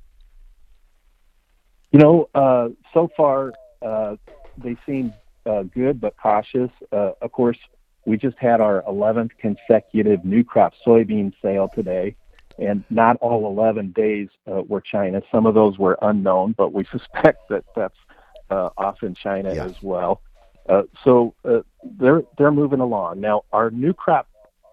You 1.94 2.00
know, 2.00 2.28
uh, 2.34 2.70
so 2.92 3.08
far 3.16 3.52
uh, 3.80 4.16
they 4.58 4.76
seem 4.84 5.14
uh, 5.46 5.62
good 5.62 6.00
but 6.00 6.16
cautious. 6.20 6.70
Uh, 6.90 7.12
of 7.22 7.30
course, 7.30 7.56
we 8.04 8.16
just 8.16 8.36
had 8.36 8.60
our 8.60 8.82
11th 8.88 9.30
consecutive 9.38 10.24
new 10.24 10.42
crop 10.42 10.72
soybean 10.84 11.32
sale 11.40 11.70
today, 11.72 12.16
and 12.58 12.82
not 12.90 13.16
all 13.18 13.46
11 13.46 13.92
days 13.92 14.26
uh, 14.50 14.62
were 14.66 14.80
China. 14.80 15.22
Some 15.30 15.46
of 15.46 15.54
those 15.54 15.78
were 15.78 15.96
unknown, 16.02 16.56
but 16.58 16.72
we 16.72 16.84
suspect 16.90 17.48
that 17.50 17.62
that's 17.76 17.94
uh, 18.50 18.70
often 18.76 19.14
China 19.14 19.54
yeah. 19.54 19.64
as 19.64 19.76
well. 19.80 20.20
Uh, 20.68 20.82
so 21.04 21.32
uh, 21.44 21.60
they're 22.00 22.22
they're 22.36 22.50
moving 22.50 22.80
along 22.80 23.20
now. 23.20 23.42
Our 23.52 23.70
new 23.70 23.92
crop 23.92 24.26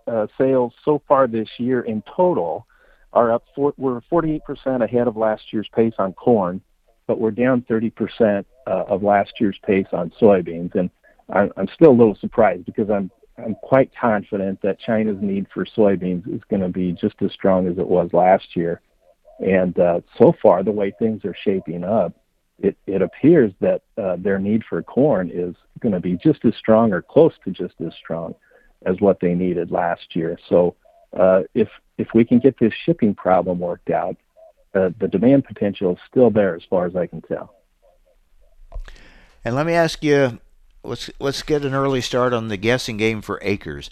uh, 0.08 0.26
sales 0.40 0.74
so 0.84 1.04
far 1.08 1.28
this 1.28 1.50
year 1.60 1.82
in 1.82 2.02
total 2.16 2.66
are 3.14 3.32
up. 3.32 3.44
We're 3.56 4.02
48% 4.12 4.42
ahead 4.84 5.08
of 5.08 5.16
last 5.18 5.54
year's 5.54 5.70
pace 5.76 5.94
on 6.00 6.14
corn, 6.14 6.62
but 7.08 7.20
we're 7.20 7.32
down 7.32 7.62
30% 7.70 8.46
uh, 8.68 8.70
of 8.70 9.04
last 9.04 9.34
year's 9.40 9.60
pace 9.66 9.88
on 9.92 10.12
soybeans. 10.22 10.76
And 10.76 10.90
I'm, 11.30 11.52
I'm 11.58 11.68
still 11.74 11.92
a 11.92 12.00
little 12.00 12.18
surprised 12.20 12.66
because 12.66 12.90
I'm 12.90 13.12
I'm 13.38 13.56
quite 13.56 13.92
confident 14.00 14.62
that 14.62 14.80
China's 14.80 15.18
need 15.22 15.48
for 15.54 15.66
soybeans 15.66 16.28
is 16.34 16.42
going 16.50 16.62
to 16.62 16.70
be 16.70 16.92
just 16.92 17.16
as 17.22 17.32
strong 17.32 17.68
as 17.68 17.78
it 17.78 17.88
was 17.88 18.10
last 18.14 18.56
year. 18.56 18.82
And 19.40 19.78
uh, 19.80 20.02
so 20.18 20.34
far, 20.42 20.64
the 20.64 20.72
way 20.72 20.94
things 21.00 21.26
are 21.26 21.36
shaping 21.44 21.84
up, 21.84 22.14
it, 22.60 22.78
it 22.86 23.02
appears 23.02 23.52
that 23.60 23.82
uh, 23.98 24.18
their 24.20 24.38
need 24.38 24.64
for 24.70 24.84
corn 24.84 25.32
is 25.34 25.56
going 25.80 25.94
to 25.94 26.00
be 26.00 26.16
just 26.16 26.46
as 26.46 26.56
strong 26.56 26.94
or 26.94 27.02
close 27.02 27.34
to 27.44 27.52
just 27.52 27.74
as 27.86 27.94
strong 27.96 28.36
as 28.86 28.98
what 29.00 29.20
they 29.20 29.34
needed 29.34 29.72
last 29.72 30.16
year. 30.16 30.38
So 30.48 30.76
uh, 31.18 31.42
if 31.56 31.70
if 31.98 32.08
we 32.14 32.26
can 32.26 32.40
get 32.40 32.58
this 32.60 32.74
shipping 32.86 33.14
problem 33.14 33.60
worked 33.60 33.90
out, 33.90 34.16
the 34.74 35.08
demand 35.08 35.46
potential 35.46 35.94
is 35.94 36.00
still 36.10 36.30
there 36.30 36.56
as 36.56 36.64
far 36.70 36.86
as 36.86 36.96
I 36.96 37.08
can 37.08 37.22
tell. 37.22 37.56
And 39.44 39.56
let 39.56 39.66
me 39.66 39.74
ask 39.74 40.04
you 40.04 40.40
let's 40.84 41.10
let's 41.20 41.44
get 41.44 41.66
an 41.66 41.74
early 41.74 42.02
start 42.02 42.34
on 42.34 42.48
the 42.48 42.58
guessing 42.58 42.98
game 42.98 43.22
for 43.22 43.40
acres. 43.42 43.90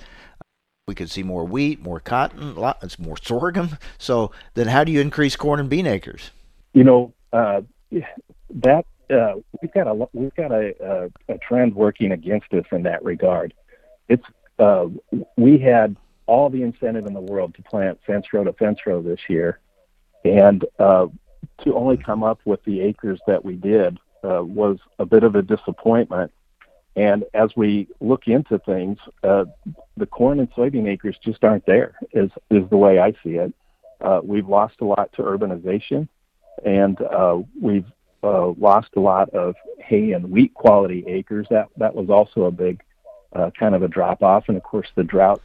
We 0.88 0.96
could 0.96 1.10
see 1.12 1.22
more 1.22 1.46
wheat, 1.46 1.82
more 1.82 2.00
cotton, 2.00 2.56
lots 2.56 2.98
more 2.98 3.18
sorghum. 3.22 3.78
So 3.98 4.32
then, 4.56 4.68
how 4.68 4.84
do 4.84 4.92
you 4.92 5.02
increase 5.02 5.36
corn 5.36 5.60
and 5.60 5.70
bean 5.70 5.86
acres? 5.86 6.32
You 6.74 6.84
know 6.84 7.14
uh, 7.32 7.62
that 7.92 8.86
uh, 9.10 9.34
we've 9.62 9.74
got 9.74 9.88
a 9.88 10.08
we've 10.14 10.36
got 10.36 10.52
a, 10.52 10.74
a, 11.28 11.34
a, 11.34 11.38
trend 11.40 11.76
working 11.76 12.12
against 12.12 12.54
us 12.54 12.66
in 12.72 12.84
that 12.84 13.04
regard. 13.04 13.54
It's 14.08 14.24
uh, 14.58 14.88
we 15.38 15.58
had 15.58 15.96
all 16.26 16.50
the 16.50 16.62
incentive 16.62 17.06
in 17.06 17.14
the 17.14 17.22
world 17.22 17.56
to 17.56 17.64
plant 17.64 18.00
fence 18.06 18.28
row 18.34 18.44
to 18.44 18.54
fence 18.54 18.80
row 18.86 19.02
this 19.02 19.20
year, 19.28 19.60
and 20.24 20.66
uh, 20.80 21.08
to 21.64 21.76
only 21.76 21.98
come 21.98 22.24
up 22.24 22.40
with 22.46 22.64
the 22.64 22.82
acres 22.82 23.20
that 23.28 23.44
we 23.44 23.56
did 23.56 23.98
uh, 24.24 24.44
was 24.44 24.78
a 24.98 25.06
bit 25.06 25.24
of 25.24 25.36
a 25.36 25.42
disappointment. 25.42 26.32
And 26.96 27.24
as 27.34 27.52
we 27.56 27.88
look 28.02 28.28
into 28.28 28.60
things, 28.60 28.98
uh, 29.24 29.46
the 29.96 30.06
corn 30.06 30.40
and 30.40 30.52
soybean 30.52 30.88
acres 30.88 31.16
just 31.24 31.44
aren't 31.44 31.66
there. 31.66 31.96
Is 32.14 32.32
is 32.50 32.70
the 32.70 32.78
way 32.78 33.00
I 33.00 33.12
see 33.24 33.36
it. 33.36 33.54
Uh, 34.02 34.22
we've 34.24 34.48
lost 34.48 34.76
a 34.82 34.86
lot 34.86 35.12
to 35.14 35.22
urbanization, 35.22 36.08
and 36.66 37.00
uh, 37.02 37.40
we've 37.62 37.86
uh, 38.24 38.48
lost 38.48 38.90
a 38.96 39.00
lot 39.00 39.30
of 39.30 39.56
hay 39.80 40.12
and 40.12 40.30
wheat 40.30 40.54
quality 40.54 41.06
acres. 41.08 41.48
That 41.50 41.70
that 41.78 41.96
was 41.96 42.10
also 42.10 42.46
a 42.46 42.52
big 42.52 42.82
uh, 43.34 43.52
kind 43.58 43.76
of 43.76 43.84
a 43.84 43.88
drop 43.88 44.22
off, 44.24 44.46
and 44.48 44.58
of 44.58 44.64
course 44.64 44.88
the 44.96 45.04
drought 45.04 45.42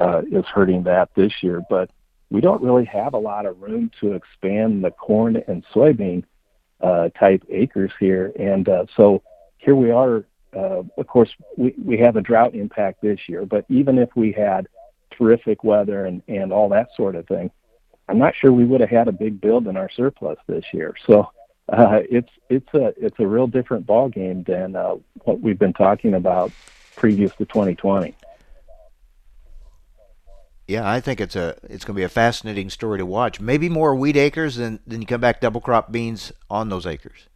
uh, 0.00 0.22
is 0.30 0.44
hurting 0.46 0.84
that 0.84 1.10
this 1.14 1.32
year. 1.42 1.62
But 1.68 1.90
we 2.30 2.40
don't 2.40 2.62
really 2.62 2.84
have 2.84 3.14
a 3.14 3.18
lot 3.18 3.46
of 3.46 3.60
room 3.60 3.90
to 4.00 4.12
expand 4.12 4.84
the 4.84 4.90
corn 4.90 5.42
and 5.48 5.64
soybean 5.74 6.24
uh, 6.80 7.08
type 7.10 7.44
acres 7.48 7.92
here, 7.98 8.32
and 8.38 8.68
uh, 8.68 8.86
so 8.96 9.22
here 9.58 9.74
we 9.74 9.90
are 9.90 10.24
uh, 10.56 10.82
of 10.96 11.06
course, 11.06 11.30
we, 11.56 11.74
we 11.82 11.98
have 11.98 12.16
a 12.16 12.22
drought 12.22 12.54
impact 12.54 13.02
this 13.02 13.28
year, 13.28 13.44
but 13.44 13.64
even 13.68 13.98
if 13.98 14.08
we 14.16 14.32
had 14.32 14.68
terrific 15.10 15.62
weather 15.62 16.06
and, 16.06 16.22
and 16.28 16.52
all 16.52 16.68
that 16.70 16.88
sort 16.96 17.14
of 17.14 17.26
thing, 17.26 17.50
I'm 18.08 18.18
not 18.18 18.34
sure 18.34 18.52
we 18.52 18.64
would 18.64 18.80
have 18.80 18.90
had 18.90 19.08
a 19.08 19.12
big 19.12 19.40
build 19.40 19.66
in 19.66 19.76
our 19.76 19.90
surplus 19.90 20.38
this 20.46 20.64
year. 20.72 20.94
So 21.06 21.30
uh, 21.68 22.00
it's 22.08 22.30
it's 22.48 22.72
a 22.74 22.94
it's 22.96 23.18
a 23.18 23.26
real 23.26 23.48
different 23.48 23.84
ball 23.84 24.08
game 24.08 24.44
than 24.44 24.76
uh, 24.76 24.94
what 25.24 25.40
we've 25.40 25.58
been 25.58 25.72
talking 25.72 26.14
about 26.14 26.52
previous 26.94 27.32
to 27.36 27.44
2020. 27.44 28.14
Yeah, 30.68 30.88
I 30.88 31.00
think 31.00 31.20
it's 31.20 31.36
a 31.36 31.56
it's 31.64 31.84
going 31.84 31.94
to 31.94 32.00
be 32.00 32.02
a 32.02 32.08
fascinating 32.08 32.70
story 32.70 32.98
to 32.98 33.06
watch. 33.06 33.40
Maybe 33.40 33.68
more 33.68 33.94
wheat 33.94 34.16
acres 34.16 34.56
than 34.56 34.80
than 34.86 35.00
you 35.00 35.06
come 35.06 35.20
back 35.20 35.40
double 35.40 35.60
crop 35.60 35.92
beans 35.92 36.32
on 36.50 36.68
those 36.68 36.86
acres. 36.86 37.28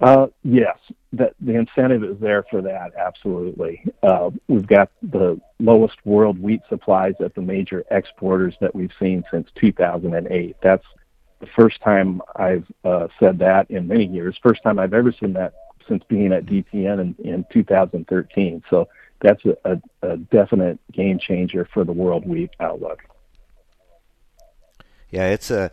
Uh, 0.00 0.28
yes, 0.42 0.78
the, 1.12 1.30
the 1.40 1.54
incentive 1.54 2.02
is 2.02 2.18
there 2.20 2.42
for 2.50 2.62
that, 2.62 2.92
absolutely. 2.96 3.84
Uh, 4.02 4.30
we've 4.48 4.66
got 4.66 4.90
the 5.02 5.38
lowest 5.58 5.98
world 6.06 6.38
wheat 6.38 6.62
supplies 6.70 7.12
at 7.20 7.34
the 7.34 7.42
major 7.42 7.84
exporters 7.90 8.54
that 8.62 8.74
we've 8.74 8.92
seen 8.98 9.22
since 9.30 9.50
2008. 9.56 10.56
That's 10.62 10.86
the 11.40 11.46
first 11.48 11.82
time 11.82 12.22
I've 12.34 12.66
uh, 12.82 13.08
said 13.18 13.38
that 13.40 13.70
in 13.70 13.88
many 13.88 14.06
years, 14.06 14.38
first 14.42 14.62
time 14.62 14.78
I've 14.78 14.94
ever 14.94 15.12
seen 15.12 15.34
that 15.34 15.52
since 15.86 16.02
being 16.08 16.32
at 16.32 16.46
DTN 16.46 17.00
in, 17.00 17.14
in 17.18 17.44
2013. 17.52 18.62
So 18.70 18.88
that's 19.20 19.42
a, 19.64 19.80
a, 20.02 20.16
definite 20.16 20.78
game 20.92 21.18
changer 21.18 21.68
for 21.72 21.84
the 21.84 21.92
world 21.92 22.26
wheat 22.26 22.50
outlook. 22.60 23.02
Yeah, 25.10 25.28
it's 25.28 25.50
a 25.50 25.70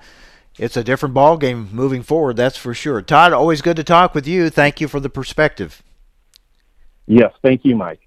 it's 0.57 0.75
a 0.75 0.83
different 0.83 1.13
ball 1.13 1.37
game 1.37 1.69
moving 1.71 2.03
forward. 2.03 2.35
That's 2.35 2.57
for 2.57 2.73
sure. 2.73 3.01
Todd, 3.01 3.33
always 3.33 3.61
good 3.61 3.77
to 3.77 3.83
talk 3.83 4.15
with 4.15 4.27
you. 4.27 4.49
Thank 4.49 4.81
you 4.81 4.87
for 4.87 4.99
the 4.99 5.09
perspective. 5.09 5.83
Yes, 7.05 7.31
thank 7.41 7.63
you, 7.63 7.75
Mike. 7.75 8.01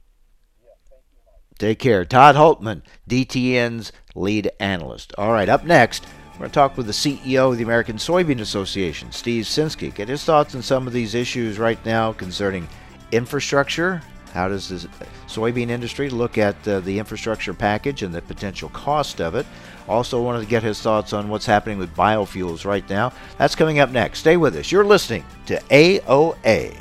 Take 1.59 1.79
care. 1.79 2.05
Todd 2.05 2.37
Hultman, 2.37 2.83
DTN's 3.09 3.93
lead 4.15 4.51
analyst. 4.59 5.15
All 5.17 5.31
right, 5.31 5.49
up 5.49 5.65
next, 5.65 6.07
we're 6.33 6.39
going 6.39 6.51
to 6.51 6.55
talk 6.55 6.77
with 6.77 6.87
the 6.87 6.93
CEO 6.93 7.53
of 7.53 7.59
the 7.59 7.65
American 7.65 7.97
Soybean 7.97 8.41
Association, 8.41 9.13
Steve 9.13 9.45
Censky. 9.45 9.95
Get 9.95 10.09
his 10.09 10.25
thoughts 10.25 10.55
on 10.55 10.63
some 10.63 10.87
of 10.87 10.95
these 10.95 11.15
issues 11.15 11.59
right 11.59 11.83
now 11.85 12.15
concerning 12.15 12.67
infrastructure. 13.13 14.03
How 14.33 14.49
does 14.49 14.69
the 14.69 14.89
soybean 15.27 15.71
industry 15.71 16.09
look 16.09 16.39
at 16.39 16.57
uh, 16.67 16.81
the 16.81 16.99
infrastructure 16.99 17.53
package 17.53 18.03
and 18.03 18.15
the 18.15 18.23
potential 18.23 18.69
cost 18.71 19.21
of 19.21 19.35
it? 19.35 19.47
Also, 19.89 20.23
wanted 20.23 20.41
to 20.41 20.47
get 20.47 20.63
his 20.63 20.81
thoughts 20.81 21.13
on 21.13 21.29
what's 21.29 21.47
happening 21.47 21.79
with 21.79 21.95
biofuels 21.97 22.65
right 22.65 22.89
now. 22.89 23.13
That's 23.39 23.57
coming 23.57 23.81
up 23.81 23.91
next. 23.91 24.21
Stay 24.21 24.37
with 24.37 24.55
us. 24.57 24.71
You're 24.71 24.85
listening 24.85 25.25
to 25.47 25.59
AOA. 25.71 26.77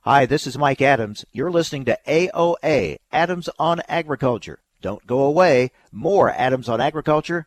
Hi, 0.00 0.26
this 0.26 0.46
is 0.46 0.58
Mike 0.58 0.82
Adams. 0.82 1.24
You're 1.32 1.50
listening 1.50 1.86
to 1.86 1.98
AOA, 2.06 2.98
Adams 3.10 3.48
on 3.58 3.80
Agriculture. 3.88 4.58
Don't 4.82 5.06
go 5.06 5.20
away. 5.22 5.70
More 5.92 6.28
Adams 6.30 6.68
on 6.68 6.78
Agriculture 6.78 7.46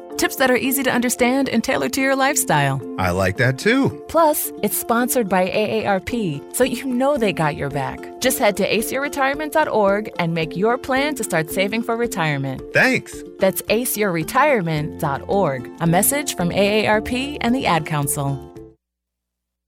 Tips 0.21 0.35
that 0.35 0.51
are 0.51 0.55
easy 0.55 0.83
to 0.83 0.91
understand 0.91 1.49
and 1.49 1.63
tailored 1.63 1.93
to 1.93 2.01
your 2.01 2.15
lifestyle. 2.15 2.79
I 2.99 3.09
like 3.09 3.37
that 3.37 3.57
too. 3.57 4.05
Plus, 4.07 4.51
it's 4.61 4.77
sponsored 4.77 5.27
by 5.27 5.49
AARP, 5.49 6.55
so 6.55 6.63
you 6.63 6.85
know 6.85 7.17
they 7.17 7.33
got 7.33 7.55
your 7.55 7.71
back. 7.71 8.21
Just 8.21 8.37
head 8.37 8.55
to 8.57 8.69
aceyourretirement.org 8.69 10.11
and 10.19 10.35
make 10.35 10.55
your 10.55 10.77
plan 10.77 11.15
to 11.15 11.23
start 11.23 11.49
saving 11.49 11.81
for 11.81 11.97
retirement. 11.97 12.61
Thanks. 12.71 13.23
That's 13.39 13.63
aceyourretirement.org. 13.63 15.71
A 15.79 15.87
message 15.87 16.35
from 16.35 16.51
AARP 16.51 17.37
and 17.41 17.55
the 17.55 17.65
Ad 17.65 17.87
Council. 17.87 18.47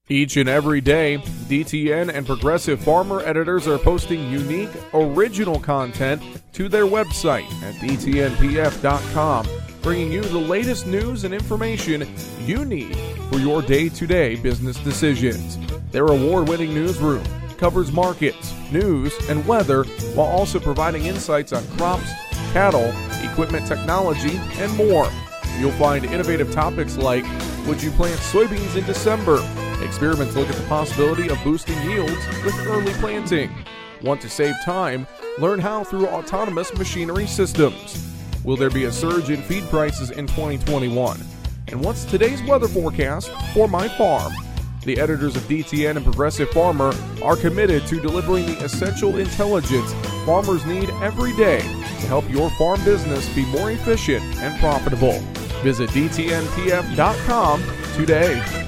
Each 0.08 0.38
and 0.38 0.48
every 0.48 0.82
day, 0.82 1.18
DTN 1.48 2.14
and 2.14 2.28
Progressive 2.28 2.80
Farmer 2.80 3.22
editors 3.22 3.68
are 3.68 3.80
posting 3.80 4.30
unique, 4.30 4.70
original 4.94 5.60
content 5.60 6.22
to 6.52 6.70
their 6.70 6.86
website 6.86 7.52
at 7.64 7.74
dtnpf.com, 7.82 9.48
bringing 9.84 10.12
you 10.12 10.22
the 10.22 10.40
latest 10.40 10.88
news 10.88 11.26
and 11.26 11.34
information 11.34 12.08
you 12.40 12.64
need 12.64 12.96
for 13.30 13.38
your 13.38 13.62
day 13.62 13.90
to 13.90 14.08
day 14.08 14.36
business 14.36 14.78
decisions. 14.78 15.60
Their 15.92 16.08
award 16.08 16.48
winning 16.48 16.74
newsroom 16.74 17.24
covers 17.58 17.92
markets, 17.92 18.54
news, 18.72 19.14
and 19.30 19.46
weather 19.46 19.84
while 20.16 20.28
also 20.28 20.60
providing 20.60 21.06
insights 21.06 21.52
on 21.52 21.68
crops, 21.78 22.10
cattle, 22.54 22.94
equipment 23.30 23.68
technology, 23.68 24.38
and 24.58 24.74
more. 24.76 25.08
You'll 25.60 25.72
find 25.74 26.06
innovative 26.06 26.52
topics 26.52 26.98
like 26.98 27.26
Would 27.68 27.84
you 27.84 27.92
plant 27.92 28.20
soybeans 28.20 28.78
in 28.78 28.86
December? 28.86 29.38
Experiments 29.84 30.36
look 30.36 30.50
at 30.50 30.56
the 30.56 30.68
possibility 30.68 31.28
of 31.28 31.44
boosting 31.44 31.80
yields 31.82 32.26
with 32.44 32.58
early 32.68 32.94
planting. 32.94 33.52
Want 34.02 34.22
to 34.22 34.30
save 34.30 34.56
time? 34.64 35.08
Learn 35.40 35.60
how 35.60 35.84
through 35.84 36.08
autonomous 36.08 36.74
machinery 36.74 37.28
systems. 37.28 38.13
Will 38.44 38.58
there 38.58 38.70
be 38.70 38.86
a 38.86 38.92
surge 38.92 39.30
in 39.30 39.42
feed 39.42 39.64
prices 39.70 40.12
in 40.12 40.28
2021? 40.28 41.20
And 41.70 41.84
what's 41.84 42.04
today's 42.04 42.44
weather 42.44 42.68
forecast 42.68 43.32
for 43.54 43.70
my 43.70 43.88
farm? 43.88 44.34
The 44.84 45.00
editors 45.00 45.38
of 45.38 45.44
DTN 45.44 45.96
and 45.96 46.04
Progressive 46.04 46.50
Farmer 46.50 46.94
are 47.24 47.38
committed 47.38 47.88
to 47.88 48.02
delivering 48.02 48.46
the 48.46 48.58
essential 48.64 49.18
intelligence 49.18 49.94
farmers 50.26 50.66
need 50.66 50.90
every 51.02 51.34
day 51.38 51.60
to 51.60 52.08
help 52.08 52.30
your 52.30 52.50
farm 52.52 52.84
business 52.84 53.34
be 53.34 53.46
more 53.46 53.72
efficient 53.72 54.24
and 54.38 54.60
profitable. 54.60 55.20
Visit 55.64 55.90
DTNPF.com 55.92 57.64
today. 57.96 58.63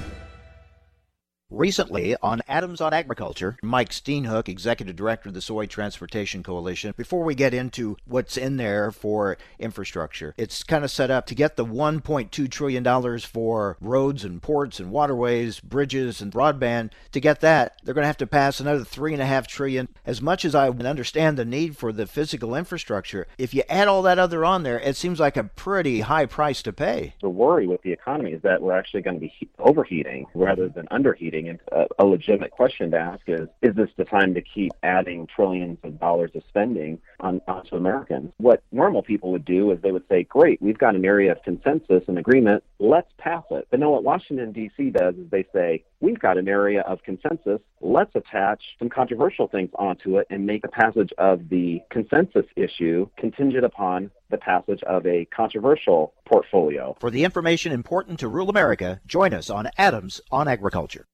Recently 1.51 2.15
on 2.23 2.41
Adams 2.47 2.81
on 2.81 2.91
Agriculture, 2.91 3.55
Mike 3.61 3.89
Steenhoek, 3.89 4.49
Executive 4.49 4.95
Director 4.95 5.29
of 5.29 5.35
the 5.35 5.41
Soy 5.41 5.67
Transportation 5.67 6.41
Coalition. 6.41 6.95
Before 6.97 7.23
we 7.23 7.35
get 7.35 7.53
into 7.53 7.97
what's 8.05 8.35
in 8.35 8.57
there 8.57 8.91
for 8.91 9.37
infrastructure, 9.59 10.33
it's 10.37 10.63
kind 10.63 10.83
of 10.83 10.89
set 10.89 11.11
up 11.11 11.27
to 11.27 11.35
get 11.35 11.55
the 11.55 11.63
$1.2 11.63 12.49
trillion 12.49 13.19
for 13.19 13.77
roads 13.79 14.25
and 14.25 14.41
ports 14.41 14.79
and 14.79 14.89
waterways, 14.91 15.59
bridges 15.59 16.19
and 16.19 16.31
broadband. 16.31 16.89
To 17.11 17.19
get 17.19 17.41
that, 17.41 17.79
they're 17.83 17.93
going 17.93 18.03
to 18.03 18.07
have 18.07 18.17
to 18.17 18.27
pass 18.27 18.59
another 18.59 18.83
3.5 18.83 19.45
trillion. 19.45 19.87
As 20.03 20.23
much 20.23 20.45
as 20.45 20.55
I 20.55 20.69
understand 20.69 21.37
the 21.37 21.45
need 21.45 21.77
for 21.77 21.91
the 21.91 22.07
physical 22.07 22.55
infrastructure, 22.55 23.27
if 23.37 23.53
you 23.53 23.61
add 23.69 23.87
all 23.87 24.01
that 24.01 24.17
other 24.17 24.43
on 24.43 24.63
there, 24.63 24.79
it 24.79 24.95
seems 24.95 25.19
like 25.19 25.37
a 25.37 25.43
pretty 25.43 25.99
high 25.99 26.25
price 26.25 26.63
to 26.63 26.73
pay. 26.73 27.13
The 27.21 27.29
worry 27.29 27.67
with 27.67 27.83
the 27.83 27.91
economy 27.91 28.31
is 28.31 28.41
that 28.41 28.63
we're 28.63 28.77
actually 28.77 29.03
going 29.03 29.17
to 29.17 29.21
be 29.21 29.31
overheating 29.59 30.25
rather 30.33 30.67
than 30.67 30.87
underheating. 30.87 31.34
And 31.35 31.59
a, 31.71 31.85
a 31.99 32.05
legitimate 32.05 32.51
question 32.51 32.91
to 32.91 32.97
ask 32.97 33.21
is, 33.27 33.47
is 33.61 33.75
this 33.75 33.89
the 33.97 34.05
time 34.05 34.33
to 34.33 34.41
keep 34.41 34.71
adding 34.83 35.27
trillions 35.27 35.77
of 35.83 35.99
dollars 35.99 36.31
of 36.35 36.43
spending 36.47 36.99
on, 37.19 37.41
onto 37.47 37.75
Americans? 37.75 38.31
What 38.37 38.63
normal 38.71 39.03
people 39.03 39.31
would 39.31 39.45
do 39.45 39.71
is 39.71 39.81
they 39.81 39.91
would 39.91 40.07
say, 40.07 40.23
great, 40.23 40.61
we've 40.61 40.77
got 40.77 40.95
an 40.95 41.05
area 41.05 41.31
of 41.31 41.43
consensus 41.43 42.03
and 42.07 42.17
agreement, 42.17 42.63
let's 42.79 43.11
pass 43.17 43.43
it. 43.51 43.67
But 43.69 43.79
no, 43.79 43.91
what 43.91 44.03
Washington, 44.03 44.51
D.C. 44.51 44.91
does 44.91 45.15
is 45.15 45.29
they 45.29 45.45
say, 45.53 45.83
we've 46.05 46.19
got 46.19 46.37
an 46.37 46.47
area 46.47 46.81
of 46.81 47.01
consensus, 47.01 47.59
let's 47.81 48.15
attach 48.15 48.61
some 48.77 48.89
controversial 48.89 49.47
things 49.47 49.71
onto 49.79 50.19
it 50.19 50.27
and 50.29 50.45
make 50.45 50.61
the 50.61 50.67
passage 50.67 51.11
of 51.17 51.49
the 51.49 51.81
consensus 51.89 52.45
issue 52.55 53.07
contingent 53.17 53.65
upon 53.65 54.11
the 54.29 54.37
passage 54.37 54.83
of 54.83 55.05
a 55.07 55.25
controversial 55.35 56.13
portfolio. 56.27 56.95
For 56.99 57.09
the 57.09 57.23
information 57.23 57.71
important 57.71 58.19
to 58.19 58.27
rural 58.27 58.49
America, 58.49 59.01
join 59.07 59.33
us 59.33 59.49
on 59.49 59.67
Adams 59.79 60.21
on 60.31 60.47
Agriculture. 60.47 61.07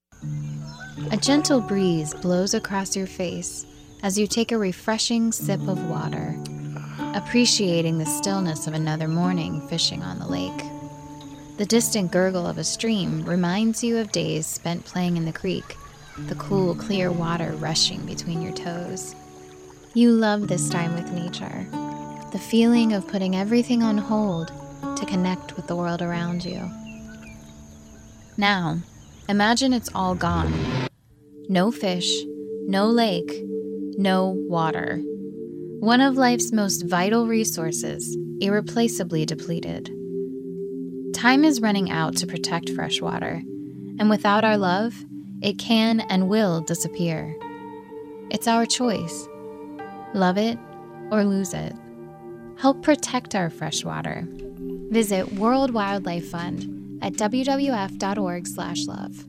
A 1.11 1.17
gentle 1.17 1.61
breeze 1.61 2.13
blows 2.13 2.53
across 2.53 2.95
your 2.95 3.07
face 3.07 3.65
as 4.03 4.19
you 4.19 4.27
take 4.27 4.51
a 4.51 4.57
refreshing 4.57 5.31
sip 5.31 5.61
of 5.67 5.89
water, 5.89 6.37
appreciating 7.15 7.97
the 7.97 8.05
stillness 8.05 8.67
of 8.67 8.73
another 8.73 9.07
morning 9.07 9.65
fishing 9.69 10.03
on 10.03 10.19
the 10.19 10.27
lake. 10.27 10.70
The 11.61 11.67
distant 11.67 12.11
gurgle 12.11 12.47
of 12.47 12.57
a 12.57 12.63
stream 12.63 13.23
reminds 13.23 13.83
you 13.83 13.99
of 13.99 14.11
days 14.11 14.47
spent 14.47 14.83
playing 14.83 15.15
in 15.15 15.25
the 15.25 15.31
creek, 15.31 15.77
the 16.25 16.33
cool, 16.33 16.73
clear 16.73 17.11
water 17.11 17.51
rushing 17.51 18.03
between 18.07 18.41
your 18.41 18.51
toes. 18.51 19.13
You 19.93 20.09
love 20.09 20.47
this 20.47 20.71
time 20.71 20.95
with 20.95 21.11
nature, 21.11 21.67
the 22.31 22.39
feeling 22.39 22.93
of 22.93 23.07
putting 23.07 23.35
everything 23.35 23.83
on 23.83 23.99
hold 23.99 24.47
to 24.97 25.05
connect 25.05 25.55
with 25.55 25.67
the 25.67 25.75
world 25.75 26.01
around 26.01 26.43
you. 26.43 26.67
Now, 28.37 28.79
imagine 29.29 29.71
it's 29.71 29.91
all 29.93 30.15
gone. 30.15 30.51
No 31.47 31.69
fish, 31.69 32.23
no 32.65 32.87
lake, 32.87 33.43
no 33.99 34.29
water. 34.49 34.99
One 35.79 36.01
of 36.01 36.15
life's 36.15 36.51
most 36.51 36.87
vital 36.87 37.27
resources, 37.27 38.17
irreplaceably 38.39 39.27
depleted. 39.27 39.91
Time 41.13 41.43
is 41.43 41.61
running 41.61 41.91
out 41.91 42.15
to 42.17 42.25
protect 42.25 42.69
fresh 42.69 42.99
water, 43.01 43.43
and 43.99 44.09
without 44.09 44.43
our 44.43 44.57
love, 44.57 45.05
it 45.41 45.59
can 45.59 45.99
and 46.01 46.27
will 46.29 46.61
disappear. 46.61 47.35
It's 48.29 48.47
our 48.47 48.65
choice 48.65 49.27
love 50.13 50.37
it 50.37 50.59
or 51.09 51.23
lose 51.23 51.53
it. 51.53 51.73
Help 52.57 52.81
protect 52.81 53.33
our 53.33 53.49
fresh 53.49 53.85
water. 53.85 54.27
Visit 54.91 55.31
World 55.33 55.71
Wildlife 55.71 56.29
Fund 56.29 56.99
at 57.01 57.13
wwf.org/love. 57.13 59.25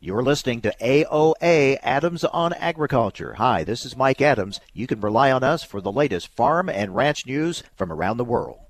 You're 0.00 0.22
listening 0.22 0.60
to 0.60 0.72
AOA 0.80 1.78
Adams 1.82 2.22
on 2.24 2.52
Agriculture. 2.52 3.34
Hi, 3.34 3.64
this 3.64 3.84
is 3.84 3.96
Mike 3.96 4.20
Adams. 4.20 4.60
You 4.72 4.86
can 4.86 5.00
rely 5.00 5.32
on 5.32 5.42
us 5.42 5.64
for 5.64 5.80
the 5.80 5.90
latest 5.90 6.28
farm 6.28 6.68
and 6.68 6.94
ranch 6.94 7.26
news 7.26 7.64
from 7.76 7.92
around 7.92 8.18
the 8.18 8.24
world. 8.24 8.60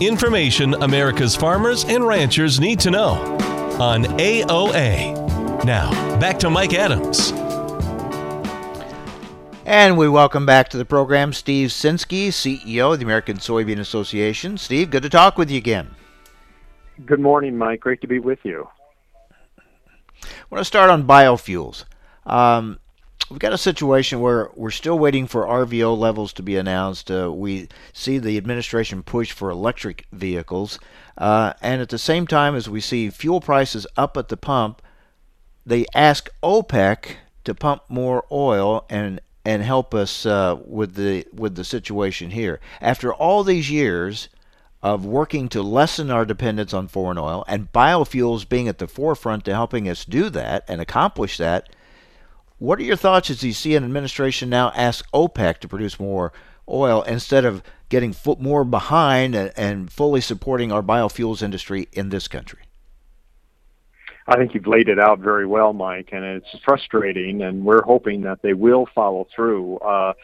Information 0.00 0.74
America's 0.82 1.34
farmers 1.34 1.86
and 1.86 2.06
ranchers 2.06 2.60
need 2.60 2.78
to 2.80 2.90
know 2.90 3.12
on 3.80 4.04
AOA. 4.04 5.64
Now, 5.64 5.90
back 6.20 6.38
to 6.40 6.50
Mike 6.50 6.74
Adams. 6.74 7.32
And 9.64 9.96
we 9.96 10.06
welcome 10.06 10.44
back 10.44 10.68
to 10.68 10.76
the 10.76 10.84
program 10.84 11.32
Steve 11.32 11.70
Censky, 11.70 12.28
CEO 12.28 12.92
of 12.92 12.98
the 12.98 13.06
American 13.06 13.38
Soybean 13.38 13.78
Association. 13.78 14.58
Steve, 14.58 14.90
good 14.90 15.02
to 15.02 15.08
talk 15.08 15.38
with 15.38 15.50
you 15.50 15.56
again. 15.56 15.94
Good 17.06 17.20
morning, 17.20 17.56
Mike. 17.56 17.80
Great 17.80 18.02
to 18.02 18.06
be 18.06 18.18
with 18.18 18.40
you. 18.44 18.68
I 19.58 20.26
want 20.50 20.60
to 20.60 20.64
start 20.66 20.90
on 20.90 21.06
biofuels. 21.06 21.84
Um, 22.26 22.78
we've 23.30 23.38
got 23.38 23.52
a 23.52 23.58
situation 23.58 24.20
where 24.20 24.50
we're 24.54 24.70
still 24.70 24.98
waiting 24.98 25.26
for 25.26 25.44
RVO 25.44 25.96
levels 25.96 26.32
to 26.34 26.42
be 26.42 26.56
announced. 26.56 27.10
Uh, 27.10 27.30
we 27.32 27.68
see 27.92 28.18
the 28.18 28.36
administration 28.36 29.02
push 29.02 29.32
for 29.32 29.50
electric 29.50 30.06
vehicles. 30.12 30.78
Uh, 31.18 31.52
and 31.62 31.80
at 31.80 31.88
the 31.88 31.98
same 31.98 32.26
time 32.26 32.54
as 32.54 32.68
we 32.68 32.80
see 32.80 33.10
fuel 33.10 33.40
prices 33.40 33.86
up 33.96 34.16
at 34.16 34.28
the 34.28 34.36
pump, 34.36 34.82
they 35.64 35.86
ask 35.94 36.28
OPEC 36.42 37.16
to 37.44 37.54
pump 37.54 37.82
more 37.88 38.24
oil 38.30 38.84
and 38.88 39.20
and 39.44 39.62
help 39.62 39.94
us 39.94 40.26
uh, 40.26 40.58
with 40.64 40.94
the 40.94 41.24
with 41.32 41.54
the 41.54 41.64
situation 41.64 42.30
here. 42.30 42.60
After 42.80 43.14
all 43.14 43.44
these 43.44 43.70
years 43.70 44.28
of 44.82 45.04
working 45.04 45.48
to 45.48 45.62
lessen 45.62 46.10
our 46.10 46.24
dependence 46.24 46.74
on 46.74 46.88
foreign 46.88 47.18
oil 47.18 47.44
and 47.48 47.72
biofuels 47.72 48.48
being 48.48 48.68
at 48.68 48.78
the 48.78 48.88
forefront 48.88 49.44
to 49.44 49.54
helping 49.54 49.88
us 49.88 50.04
do 50.04 50.28
that 50.30 50.64
and 50.68 50.80
accomplish 50.80 51.36
that, 51.38 51.68
what 52.58 52.78
are 52.78 52.84
your 52.84 52.96
thoughts 52.96 53.30
as 53.30 53.42
you 53.42 53.52
see 53.52 53.74
an 53.74 53.84
administration 53.84 54.48
now 54.48 54.72
ask 54.74 55.08
OPEC 55.12 55.58
to 55.58 55.68
produce 55.68 56.00
more 56.00 56.32
oil 56.68 57.02
instead 57.02 57.44
of 57.44 57.62
getting 57.88 58.14
more 58.38 58.64
behind 58.64 59.34
and, 59.34 59.52
and 59.56 59.92
fully 59.92 60.20
supporting 60.20 60.72
our 60.72 60.82
biofuels 60.82 61.42
industry 61.42 61.88
in 61.92 62.08
this 62.08 62.28
country? 62.28 62.60
I 64.28 64.36
think 64.36 64.54
you've 64.54 64.66
laid 64.66 64.88
it 64.88 64.98
out 64.98 65.20
very 65.20 65.46
well, 65.46 65.72
Mike, 65.72 66.08
and 66.12 66.24
it's 66.24 66.48
frustrating, 66.64 67.42
and 67.42 67.64
we're 67.64 67.82
hoping 67.82 68.22
that 68.22 68.42
they 68.42 68.54
will 68.54 68.88
follow 68.94 69.28
through. 69.34 69.78
Uh, 69.78 70.14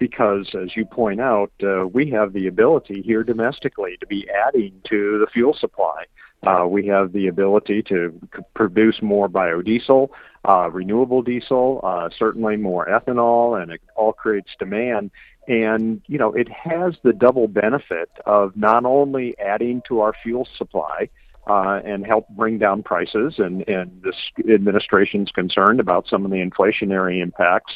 because, 0.00 0.52
as 0.60 0.74
you 0.74 0.84
point 0.84 1.20
out, 1.20 1.52
uh, 1.62 1.86
we 1.86 2.10
have 2.10 2.32
the 2.32 2.48
ability 2.48 3.02
here 3.02 3.22
domestically 3.22 3.96
to 4.00 4.06
be 4.08 4.28
adding 4.28 4.72
to 4.88 5.20
the 5.20 5.28
fuel 5.32 5.54
supply. 5.54 6.06
Uh, 6.44 6.66
we 6.66 6.86
have 6.86 7.12
the 7.12 7.28
ability 7.28 7.82
to 7.82 8.12
c- 8.34 8.42
produce 8.54 9.00
more 9.00 9.28
biodiesel, 9.28 10.08
uh, 10.48 10.68
renewable 10.70 11.22
diesel, 11.22 11.80
uh, 11.84 12.08
certainly 12.18 12.56
more 12.56 12.86
ethanol, 12.86 13.60
and 13.60 13.70
it 13.70 13.80
all 13.94 14.12
creates 14.12 14.50
demand. 14.58 15.10
And, 15.46 16.02
you 16.06 16.18
know, 16.18 16.32
it 16.32 16.48
has 16.48 16.94
the 17.02 17.12
double 17.12 17.48
benefit 17.48 18.10
of 18.26 18.56
not 18.56 18.84
only 18.84 19.38
adding 19.38 19.82
to 19.88 20.00
our 20.00 20.14
fuel 20.22 20.48
supply, 20.56 21.08
uh, 21.46 21.80
and 21.84 22.06
help 22.06 22.28
bring 22.30 22.58
down 22.58 22.82
prices. 22.82 23.34
And, 23.38 23.68
and 23.68 24.02
this 24.02 24.14
administration's 24.48 25.30
concerned 25.32 25.80
about 25.80 26.06
some 26.08 26.24
of 26.24 26.30
the 26.30 26.36
inflationary 26.36 27.20
impacts 27.20 27.72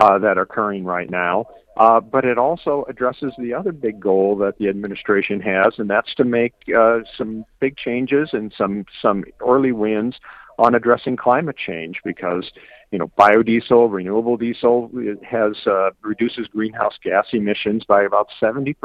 uh, 0.00 0.18
that 0.18 0.38
are 0.38 0.42
occurring 0.42 0.84
right 0.84 1.08
now. 1.08 1.46
Uh, 1.76 2.00
but 2.00 2.24
it 2.24 2.38
also 2.38 2.84
addresses 2.88 3.32
the 3.38 3.52
other 3.52 3.72
big 3.72 3.98
goal 3.98 4.36
that 4.36 4.58
the 4.58 4.68
administration 4.68 5.40
has, 5.40 5.74
and 5.78 5.90
that's 5.90 6.14
to 6.14 6.24
make 6.24 6.54
uh, 6.76 7.00
some 7.18 7.44
big 7.58 7.76
changes 7.76 8.30
and 8.32 8.52
some 8.56 8.84
some 9.02 9.24
early 9.40 9.72
wins 9.72 10.14
on 10.58 10.74
addressing 10.74 11.16
climate 11.16 11.56
change 11.56 12.00
because 12.04 12.50
you 12.92 12.98
know 12.98 13.10
biodiesel 13.18 13.92
renewable 13.92 14.36
diesel 14.36 14.88
has 15.28 15.66
uh, 15.66 15.90
reduces 16.02 16.46
greenhouse 16.46 16.94
gas 17.02 17.26
emissions 17.32 17.82
by 17.84 18.04
about 18.04 18.28
70% 18.40 18.76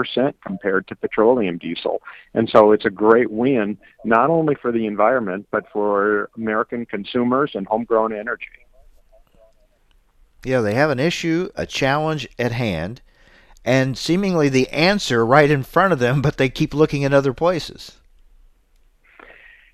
compared 0.44 0.88
to 0.88 0.96
petroleum 0.96 1.60
diesel. 1.60 2.02
And 2.34 2.50
so 2.50 2.72
it's 2.72 2.86
a 2.86 2.90
great 2.90 3.30
win 3.30 3.78
not 4.04 4.32
only 4.32 4.56
for 4.56 4.72
the 4.72 4.88
environment 4.88 5.46
but 5.52 5.66
for 5.72 6.32
American 6.36 6.88
consumers 6.88 7.52
and 7.54 7.68
homegrown 7.68 8.14
energy 8.14 8.48
yeah 10.44 10.62
they 10.62 10.74
have 10.74 10.90
an 10.90 11.00
issue 11.00 11.50
a 11.56 11.66
challenge 11.66 12.28
at 12.38 12.52
hand 12.52 13.02
and 13.66 13.98
seemingly 13.98 14.50
the 14.50 14.70
answer 14.70 15.26
right 15.26 15.52
in 15.52 15.64
front 15.64 15.94
of 15.94 16.00
them 16.00 16.22
but 16.22 16.38
they 16.38 16.50
keep 16.50 16.74
looking 16.74 17.04
at 17.04 17.14
other 17.14 17.34
places 17.34 18.00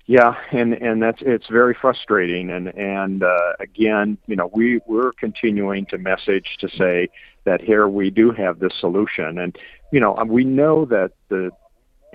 yeah, 0.06 0.36
and 0.52 0.72
and 0.72 1.02
that's 1.02 1.20
it's 1.20 1.48
very 1.48 1.74
frustrating. 1.74 2.50
And 2.50 2.68
and 2.78 3.24
uh, 3.24 3.54
again, 3.58 4.18
you 4.28 4.36
know, 4.36 4.50
we 4.54 4.80
we're 4.86 5.12
continuing 5.12 5.84
to 5.86 5.98
message 5.98 6.58
to 6.60 6.68
say 6.68 7.08
that 7.42 7.60
here 7.60 7.88
we 7.88 8.10
do 8.10 8.30
have 8.30 8.60
this 8.60 8.72
solution, 8.78 9.38
and 9.38 9.58
you 9.92 9.98
know, 9.98 10.12
we 10.28 10.44
know 10.44 10.84
that 10.84 11.10
the 11.28 11.50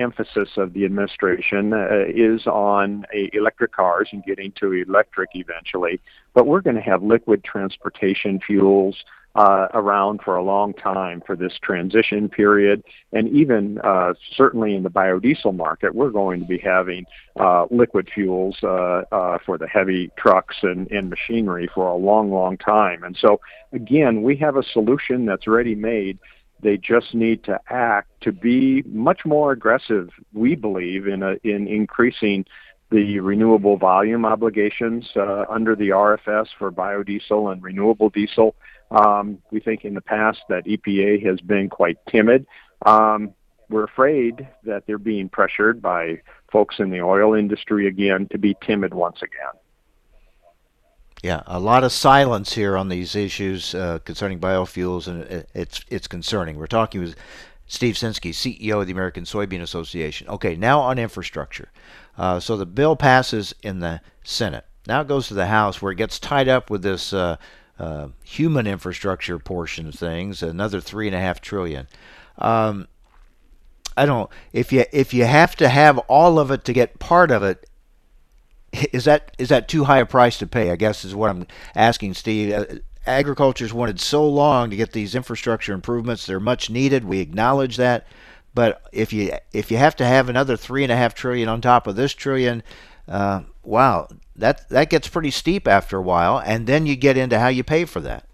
emphasis 0.02 0.50
of 0.58 0.74
the 0.74 0.86
administration 0.86 1.74
uh, 1.74 2.06
is 2.08 2.46
on 2.48 3.06
uh, 3.14 3.28
electric 3.34 3.74
cars 3.74 4.10
and 4.12 4.24
getting 4.24 4.52
to 4.60 4.74
electric 4.74 5.30
eventually, 5.34 6.00
but 6.34 6.48
we're 6.48 6.62
going 6.62 6.76
to 6.76 6.82
have 6.82 7.04
liquid 7.04 7.44
transportation 7.44 8.40
fuels 8.46 9.04
uh, 9.36 9.68
around 9.74 10.22
for 10.24 10.36
a 10.36 10.44
long 10.44 10.74
time 10.74 11.22
for 11.26 11.36
this 11.36 11.54
transition 11.64 12.28
period. 12.28 12.84
And 13.14 13.30
even 13.30 13.80
uh, 13.80 14.14
certainly 14.36 14.76
in 14.76 14.84
the 14.84 14.90
biodiesel 14.90 15.56
market, 15.56 15.96
we're 15.96 16.10
going 16.10 16.42
to 16.42 16.46
be 16.46 16.58
having 16.58 17.06
uh, 17.40 17.66
liquid 17.72 18.10
fuels 18.14 18.58
uh, 18.64 19.04
uh, 19.12 19.38
for 19.46 19.58
the 19.58 19.68
heavy 19.68 20.12
trucks 20.18 20.58
and, 20.64 20.92
and 20.92 21.10
machinery 21.10 21.70
for 21.74 21.88
a 21.88 21.96
long, 21.96 22.32
long 22.32 22.58
time. 22.58 23.04
And 23.04 23.18
so, 23.20 23.40
again, 23.72 24.22
we 24.22 24.36
have 24.38 24.58
a 24.58 24.64
solution 24.64 25.26
that's 25.26 25.48
ready 25.48 25.76
made. 25.76 26.20
They 26.62 26.78
just 26.78 27.14
need 27.14 27.44
to 27.46 27.60
act 27.70 28.10
to 28.22 28.32
be 28.32 28.84
much 28.86 29.26
more 29.26 29.52
aggressive, 29.52 30.10
we 30.34 30.56
believe, 30.56 31.08
in, 31.08 31.24
a, 31.24 31.36
in 31.44 31.68
increasing 31.68 32.46
the 32.92 33.20
renewable 33.20 33.78
volume 33.78 34.26
obligations 34.26 35.10
uh, 35.16 35.46
under 35.50 35.76
the 35.76 35.90
RFS 35.90 36.48
for 36.60 36.72
biodiesel 36.72 37.52
and 37.52 37.64
renewable 37.64 38.10
diesel. 38.10 38.56
Um, 38.92 39.40
we 39.52 39.62
think 39.62 39.86
in 39.86 39.94
the 39.94 40.02
past 40.02 40.40
that 40.50 40.66
EPA 40.66 41.26
has 41.26 41.40
been 41.40 41.70
quite 41.70 41.98
timid. 42.10 42.46
Um, 42.86 43.34
we're 43.70 43.86
afraid 43.86 44.48
that 44.66 44.84
they're 44.86 44.98
being 44.98 45.30
pressured 45.30 45.82
by 45.82 46.22
folks 46.52 46.76
in 46.80 46.90
the 46.90 47.02
oil 47.02 47.34
industry 47.34 47.88
again 47.88 48.28
to 48.32 48.38
be 48.38 48.56
timid 48.62 48.94
once 48.94 49.22
again. 49.22 49.61
Yeah, 51.24 51.44
a 51.46 51.60
lot 51.60 51.84
of 51.84 51.92
silence 51.92 52.54
here 52.54 52.76
on 52.76 52.90
these 52.90 53.16
issues 53.16 53.76
uh, 53.76 54.00
concerning 54.06 54.40
biofuels, 54.40 55.08
and 55.08 55.46
it's 55.54 55.86
it's 55.88 56.08
concerning. 56.08 56.58
We're 56.58 56.66
talking 56.66 57.00
with 57.02 57.16
Steve 57.68 57.96
Censky, 57.96 58.32
CEO 58.32 58.82
of 58.82 58.88
the 58.88 58.94
American 58.94 59.24
Soybean 59.24 59.62
Association. 59.62 60.28
Okay, 60.28 60.56
now 60.56 60.80
on 60.80 60.98
infrastructure. 60.98 61.72
Uh, 62.18 62.40
so 62.40 62.58
the 62.58 62.66
bill 62.66 62.96
passes 62.96 63.54
in 63.62 63.80
the 63.80 64.02
Senate. 64.24 64.66
Now 64.88 65.02
it 65.02 65.08
goes 65.08 65.28
to 65.28 65.36
the 65.36 65.46
House, 65.46 65.80
where 65.80 65.92
it 65.92 65.98
gets 65.98 66.20
tied 66.20 66.48
up 66.48 66.72
with 66.72 66.82
this 66.82 67.14
uh, 67.14 67.38
uh, 67.78 68.08
human 68.24 68.66
infrastructure 68.66 69.38
portion 69.38 69.88
of 69.88 69.96
things, 69.96 70.42
another 70.42 70.82
three 70.82 71.08
and 71.08 71.16
a 71.16 71.20
half 71.20 71.40
trillion. 71.40 71.88
Um, 72.40 72.88
I 73.96 74.08
don't. 74.08 74.30
If 74.54 74.74
you 74.74 74.86
if 74.92 75.14
you 75.14 75.26
have 75.26 75.56
to 75.58 75.70
have 75.70 76.00
all 76.00 76.40
of 76.40 76.50
it 76.50 76.66
to 76.66 76.74
get 76.74 76.98
part 76.98 77.30
of 77.30 77.44
it, 77.44 77.70
is 78.74 79.06
that 79.06 79.36
is 79.38 79.50
that 79.50 79.68
too 79.68 79.86
high 79.86 80.00
a 80.00 80.06
price 80.06 80.38
to 80.40 80.48
pay? 80.48 80.72
I 80.72 80.76
guess 80.76 81.04
is 81.04 81.16
what 81.16 81.30
I'm 81.30 81.48
asking, 81.76 82.14
Steve. 82.14 82.54
Uh, 82.54 82.66
agriculture's 83.06 83.74
wanted 83.74 84.00
so 84.00 84.28
long 84.28 84.70
to 84.70 84.76
get 84.76 84.92
these 84.92 85.16
infrastructure 85.16 85.74
improvements; 85.74 86.26
they're 86.26 86.40
much 86.40 86.70
needed. 86.70 87.06
We 87.06 87.20
acknowledge 87.20 87.78
that, 87.78 88.08
but 88.54 88.82
if 88.92 89.12
you 89.14 89.34
if 89.54 89.72
you 89.72 89.78
have 89.78 89.96
to 89.98 90.06
have 90.06 90.30
another 90.30 90.58
three 90.58 90.84
and 90.84 90.92
a 90.92 90.98
half 90.98 91.14
trillion 91.14 91.50
on 91.50 91.62
top 91.62 91.88
of 91.88 91.96
this 91.96 92.14
trillion, 92.14 92.64
uh, 93.08 93.42
wow, 93.64 94.08
that 94.36 94.70
that 94.70 94.90
gets 94.90 95.08
pretty 95.08 95.32
steep 95.32 95.68
after 95.68 95.98
a 95.98 96.02
while, 96.02 96.40
and 96.40 96.68
then 96.68 96.86
you 96.86 96.96
get 96.96 97.18
into 97.18 97.40
how 97.40 97.48
you 97.48 97.64
pay 97.64 97.86
for 97.86 98.00
that. 98.02 98.26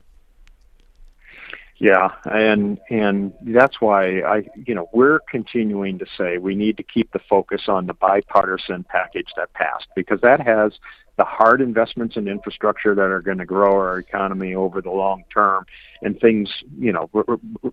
Yeah, 1.80 2.09
and 2.25 2.80
and 2.89 3.34
that's 3.41 3.80
why 3.80 4.21
I 4.21 4.43
you 4.65 4.73
know 4.73 4.89
we're 4.93 5.19
continuing 5.30 5.99
to 5.99 6.05
say 6.17 6.39
we 6.39 6.55
need 6.55 6.78
to 6.78 6.84
keep 6.84 7.11
the 7.11 7.19
focus 7.30 7.63
on 7.67 7.86
the 7.86 7.93
bipartisan 7.93 8.84
package 8.84 9.28
that 9.36 9.53
passed 9.53 9.88
because 9.95 10.19
that 10.21 10.39
has 10.39 10.73
the 11.17 11.23
hard 11.23 11.61
investments 11.61 12.15
in 12.15 12.28
infrastructure 12.28 12.95
that 12.95 13.01
are 13.01 13.21
going 13.21 13.38
to 13.38 13.45
grow 13.45 13.73
our 13.73 13.99
economy 13.99 14.55
over 14.55 14.82
the 14.82 14.89
long 14.89 15.23
term 15.32 15.65
and 16.01 16.19
things 16.19 16.49
you 16.80 16.91
know 16.91 17.09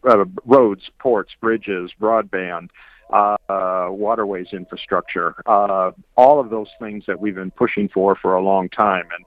uh, 0.07 0.25
roads, 0.45 0.83
ports, 0.99 1.33
bridges, 1.41 1.91
broadband, 1.99 2.69
uh, 3.11 3.87
waterways 3.91 4.49
infrastructure, 4.53 5.35
uh, 5.47 5.93
all 6.17 6.41
of 6.41 6.51
those 6.51 6.69
things 6.79 7.05
that 7.07 7.19
we've 7.19 7.37
been 7.37 7.51
pushing 7.51 7.89
for 7.89 8.17
for 8.17 8.35
a 8.35 8.43
long 8.43 8.69
time. 8.69 9.05
And 9.17 9.25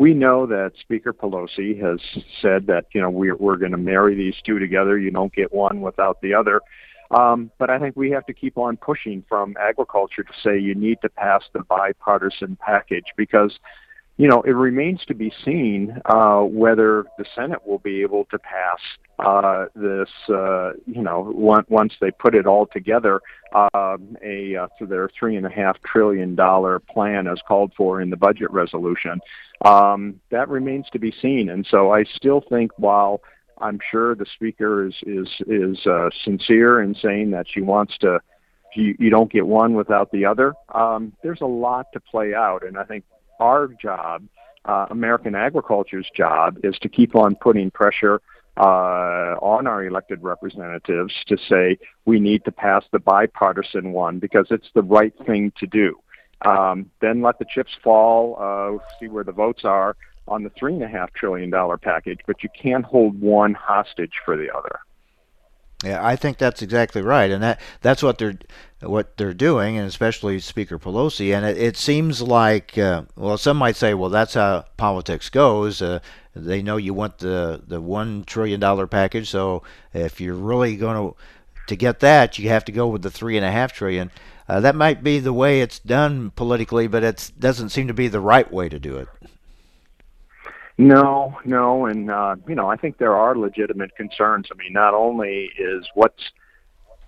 we 0.00 0.14
know 0.14 0.46
that 0.46 0.72
Speaker 0.80 1.12
Pelosi 1.12 1.78
has 1.78 2.00
said 2.40 2.66
that 2.68 2.86
you 2.94 3.02
know 3.02 3.10
we're 3.10 3.36
we're 3.36 3.58
going 3.58 3.72
to 3.72 3.78
marry 3.78 4.14
these 4.14 4.34
two 4.46 4.58
together. 4.58 4.98
You 4.98 5.10
don't 5.10 5.32
get 5.34 5.52
one 5.52 5.82
without 5.82 6.22
the 6.22 6.32
other. 6.32 6.62
Um, 7.10 7.50
but 7.58 7.68
I 7.68 7.78
think 7.78 7.96
we 7.96 8.10
have 8.12 8.24
to 8.26 8.32
keep 8.32 8.56
on 8.56 8.78
pushing 8.78 9.22
from 9.28 9.56
agriculture 9.60 10.22
to 10.22 10.32
say 10.42 10.58
you 10.58 10.74
need 10.74 10.98
to 11.02 11.10
pass 11.10 11.42
the 11.52 11.60
bipartisan 11.64 12.56
package 12.64 13.04
because 13.14 13.58
you 14.20 14.28
know, 14.28 14.42
it 14.42 14.50
remains 14.50 15.02
to 15.06 15.14
be 15.14 15.32
seen 15.46 15.96
uh, 16.04 16.40
whether 16.40 17.06
the 17.16 17.24
Senate 17.34 17.66
will 17.66 17.78
be 17.78 18.02
able 18.02 18.26
to 18.26 18.38
pass 18.38 18.78
uh, 19.18 19.64
this, 19.74 20.10
uh, 20.28 20.72
you 20.84 21.00
know, 21.00 21.32
once 21.34 21.94
they 22.02 22.10
put 22.10 22.34
it 22.34 22.44
all 22.44 22.66
together, 22.66 23.22
um, 23.54 24.18
a 24.22 24.56
uh, 24.56 24.66
for 24.78 24.84
their 24.84 25.08
three 25.18 25.36
and 25.36 25.46
a 25.46 25.50
half 25.50 25.78
trillion 25.90 26.34
dollar 26.34 26.78
plan 26.80 27.26
as 27.26 27.40
called 27.48 27.72
for 27.74 28.02
in 28.02 28.10
the 28.10 28.16
budget 28.16 28.50
resolution. 28.50 29.22
Um, 29.64 30.20
that 30.30 30.50
remains 30.50 30.84
to 30.92 30.98
be 30.98 31.14
seen, 31.22 31.48
and 31.48 31.66
so 31.70 31.90
I 31.90 32.04
still 32.04 32.42
think 32.46 32.72
while 32.76 33.22
I'm 33.56 33.78
sure 33.90 34.14
the 34.14 34.26
speaker 34.34 34.86
is 34.86 34.96
is 35.06 35.28
is 35.46 35.78
uh, 35.86 36.10
sincere 36.24 36.82
in 36.82 36.94
saying 36.94 37.30
that 37.30 37.46
she 37.48 37.62
wants 37.62 37.96
to 38.02 38.20
you, 38.74 38.94
you 38.98 39.08
don't 39.08 39.32
get 39.32 39.46
one 39.46 39.72
without 39.72 40.12
the 40.12 40.26
other. 40.26 40.52
Um, 40.74 41.14
there's 41.22 41.40
a 41.40 41.46
lot 41.46 41.86
to 41.94 42.00
play 42.00 42.34
out, 42.34 42.66
and 42.66 42.76
I 42.76 42.84
think 42.84 43.04
our 43.40 43.68
job, 43.68 44.24
uh, 44.64 44.86
American 44.90 45.34
agriculture's 45.34 46.08
job, 46.16 46.58
is 46.62 46.78
to 46.80 46.88
keep 46.88 47.16
on 47.16 47.34
putting 47.34 47.70
pressure 47.70 48.20
uh, 48.56 49.36
on 49.40 49.66
our 49.66 49.84
elected 49.84 50.22
representatives 50.22 51.14
to 51.26 51.36
say 51.48 51.78
we 52.04 52.20
need 52.20 52.44
to 52.44 52.52
pass 52.52 52.84
the 52.92 52.98
bipartisan 52.98 53.92
one 53.92 54.18
because 54.18 54.46
it's 54.50 54.68
the 54.74 54.82
right 54.82 55.14
thing 55.26 55.52
to 55.58 55.66
do. 55.66 55.98
Um, 56.42 56.90
then 57.00 57.22
let 57.22 57.38
the 57.38 57.44
chips 57.44 57.72
fall, 57.82 58.36
uh, 58.40 58.82
see 58.98 59.08
where 59.08 59.24
the 59.24 59.32
votes 59.32 59.64
are 59.64 59.96
on 60.28 60.42
the 60.42 60.50
three 60.50 60.74
and 60.74 60.82
a 60.82 60.88
half 60.88 61.12
trillion 61.12 61.50
dollar 61.50 61.76
package, 61.76 62.20
but 62.26 62.42
you 62.42 62.48
can't 62.60 62.84
hold 62.84 63.20
one 63.20 63.54
hostage 63.54 64.12
for 64.24 64.36
the 64.36 64.54
other. 64.54 64.80
Yeah, 65.84 66.04
I 66.04 66.14
think 66.16 66.36
that's 66.36 66.60
exactly 66.60 67.00
right, 67.00 67.30
and 67.30 67.42
that 67.42 67.60
that's 67.80 68.02
what 68.02 68.18
they're 68.18 68.38
what 68.82 69.16
they're 69.16 69.32
doing, 69.32 69.78
and 69.78 69.86
especially 69.86 70.38
Speaker 70.40 70.78
Pelosi. 70.78 71.34
And 71.34 71.44
it, 71.44 71.56
it 71.56 71.76
seems 71.76 72.20
like, 72.20 72.76
uh, 72.76 73.04
well, 73.16 73.38
some 73.38 73.56
might 73.56 73.76
say, 73.76 73.94
well, 73.94 74.10
that's 74.10 74.34
how 74.34 74.66
politics 74.76 75.30
goes. 75.30 75.80
Uh, 75.80 76.00
they 76.34 76.60
know 76.60 76.76
you 76.76 76.92
want 76.92 77.18
the 77.18 77.62
the 77.66 77.80
one 77.80 78.24
trillion 78.24 78.60
dollar 78.60 78.86
package, 78.86 79.30
so 79.30 79.62
if 79.94 80.20
you're 80.20 80.34
really 80.34 80.76
going 80.76 80.96
to 80.96 81.16
to 81.68 81.76
get 81.76 82.00
that, 82.00 82.38
you 82.38 82.48
have 82.50 82.64
to 82.66 82.72
go 82.72 82.88
with 82.88 83.02
the 83.02 83.10
three 83.10 83.36
and 83.36 83.46
a 83.46 83.50
half 83.50 83.72
trillion. 83.72 84.10
Uh, 84.48 84.60
that 84.60 84.74
might 84.74 85.02
be 85.02 85.18
the 85.18 85.32
way 85.32 85.60
it's 85.60 85.78
done 85.78 86.30
politically, 86.32 86.88
but 86.88 87.04
it 87.04 87.30
doesn't 87.38 87.68
seem 87.70 87.86
to 87.86 87.94
be 87.94 88.08
the 88.08 88.20
right 88.20 88.52
way 88.52 88.68
to 88.68 88.78
do 88.78 88.96
it. 88.96 89.08
No, 90.80 91.38
no, 91.44 91.84
and 91.84 92.10
uh, 92.10 92.36
you 92.48 92.54
know, 92.54 92.70
I 92.70 92.76
think 92.76 92.96
there 92.96 93.14
are 93.14 93.36
legitimate 93.36 93.94
concerns. 93.96 94.46
I 94.50 94.56
mean, 94.56 94.72
not 94.72 94.94
only 94.94 95.50
is 95.58 95.86
what's 95.92 96.22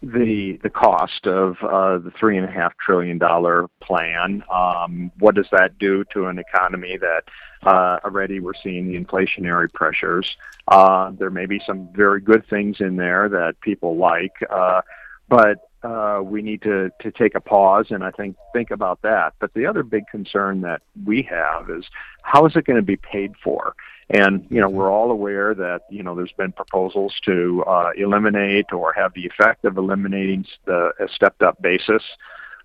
the 0.03 0.59
the 0.63 0.69
cost 0.69 1.27
of 1.27 1.57
uh, 1.63 1.97
the 1.97 2.13
three 2.21 2.37
and 2.37 2.47
a 2.47 2.51
half 2.51 2.77
trillion 2.77 3.17
dollar 3.17 3.69
plan. 3.81 4.45
Um, 4.53 5.11
what 5.19 5.35
does 5.35 5.47
that 5.53 5.79
do 5.79 6.05
to 6.13 6.27
an 6.27 6.39
economy 6.39 6.99
that 6.99 7.23
uh, 7.63 7.99
already 8.05 8.41
we're 8.41 8.53
seeing 8.63 8.89
the 8.89 9.03
inflationary 9.03 9.73
pressures? 9.73 10.37
Uh, 10.69 11.13
there 11.13 11.31
may 11.31 11.47
be 11.47 11.59
some 11.67 11.89
very 11.95 12.21
good 12.21 12.47
things 12.51 12.77
in 12.81 12.97
there 12.97 13.31
that 13.31 13.59
people 13.63 13.97
like, 13.97 14.35
uh, 14.51 14.83
but 15.31 15.71
uh, 15.83 16.21
we 16.23 16.43
need 16.43 16.63
to 16.63 16.91
to 17.01 17.11
take 17.11 17.35
a 17.35 17.41
pause 17.41 17.87
and 17.91 18.05
I 18.05 18.11
think 18.11 18.37
think 18.53 18.71
about 18.71 19.03
that. 19.03 19.35
But 19.41 19.53
the 19.55 19.67
other 19.67 19.83
big 19.83 20.07
concern 20.11 20.61
that 20.63 20.83
we 21.05 21.23
have 21.23 21.71
is 21.71 21.85
how 22.23 22.47
is 22.47 22.57
it 22.57 22.65
going 22.65 22.77
to 22.77 22.83
be 22.83 22.97
paid 22.97 23.33
for? 23.43 23.75
And 24.11 24.47
you 24.51 24.61
know 24.61 24.69
we're 24.69 24.91
all 24.91 25.11
aware 25.11 25.55
that 25.55 25.83
you 25.91 26.03
know 26.03 26.15
there's 26.15 26.33
been 26.33 26.53
proposals 26.53 27.15
to 27.25 27.65
uh, 27.67 27.91
eliminate 27.97 28.73
or 28.73 28.93
have 28.93 29.15
the 29.15 29.27
effect 29.27 29.65
of 29.65 29.77
eliminating 29.77 30.47
the 30.67 30.93
a 31.01 31.09
stepped 31.09 31.43
up 31.43 31.61
basis 31.61 32.03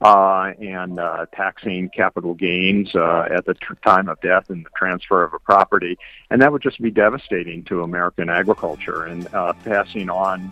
uh, 0.02 0.52
and 0.62 1.00
uh, 1.00 1.26
taxing 1.34 1.90
capital 1.90 2.36
gains 2.36 2.94
uh, 2.94 3.28
at 3.36 3.46
the 3.46 3.56
time 3.84 4.08
of 4.10 4.22
death 4.22 4.50
and 4.50 4.64
the 4.64 4.70
transfer 4.76 5.24
of 5.24 5.34
a 5.34 5.40
property, 5.40 5.98
and 6.30 6.42
that 6.42 6.52
would 6.52 6.62
just 6.62 6.80
be 6.80 6.92
devastating 6.92 7.64
to 7.64 7.82
American 7.82 8.30
agriculture 8.30 9.06
and 9.06 9.34
uh, 9.34 9.54
passing 9.64 10.10
on 10.10 10.52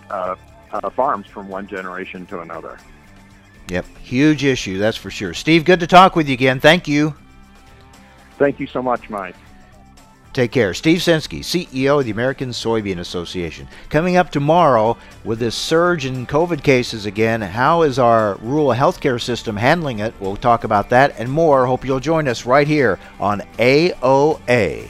uh, 0.72 0.90
farms 0.90 1.28
from 1.28 1.48
one 1.48 1.68
generation 1.68 2.26
to 2.28 2.42
another. 2.42 2.78
Yep, 3.70 3.86
huge 3.98 4.44
issue, 4.44 4.78
that's 4.78 4.98
for 4.98 5.10
sure. 5.10 5.34
Steve, 5.34 5.66
good 5.66 5.80
to 5.80 5.88
talk 5.88 6.16
with 6.16 6.28
you 6.28 6.34
again. 6.34 6.60
Thank 6.60 6.88
you. 6.88 7.16
Thank 8.38 8.60
you 8.60 8.68
so 8.68 8.82
much, 8.82 9.10
Mike. 9.10 9.36
Take 10.36 10.52
care. 10.52 10.74
Steve 10.74 11.00
Censky, 11.00 11.40
CEO 11.40 12.00
of 12.00 12.04
the 12.04 12.12
American 12.12 12.50
Soybean 12.50 13.00
Association. 13.00 13.70
Coming 13.90 14.18
up 14.18 14.32
tomorrow 14.32 14.98
with 15.24 15.40
this 15.40 15.56
surge 15.56 16.06
in 16.06 16.28
COVID 16.28 16.62
cases 16.62 17.06
again, 17.06 17.42
how 17.42 17.84
is 17.84 17.98
our 17.98 18.36
rural 18.42 18.72
healthcare 18.72 19.22
system 19.22 19.56
handling 19.56 20.00
it? 20.00 20.14
We'll 20.20 20.36
talk 20.36 20.66
about 20.66 20.90
that 20.90 21.18
and 21.18 21.32
more. 21.32 21.66
Hope 21.66 21.86
you'll 21.86 22.02
join 22.02 22.28
us 22.28 22.46
right 22.46 22.68
here 22.68 23.00
on 23.18 23.44
AOA. 23.58 24.90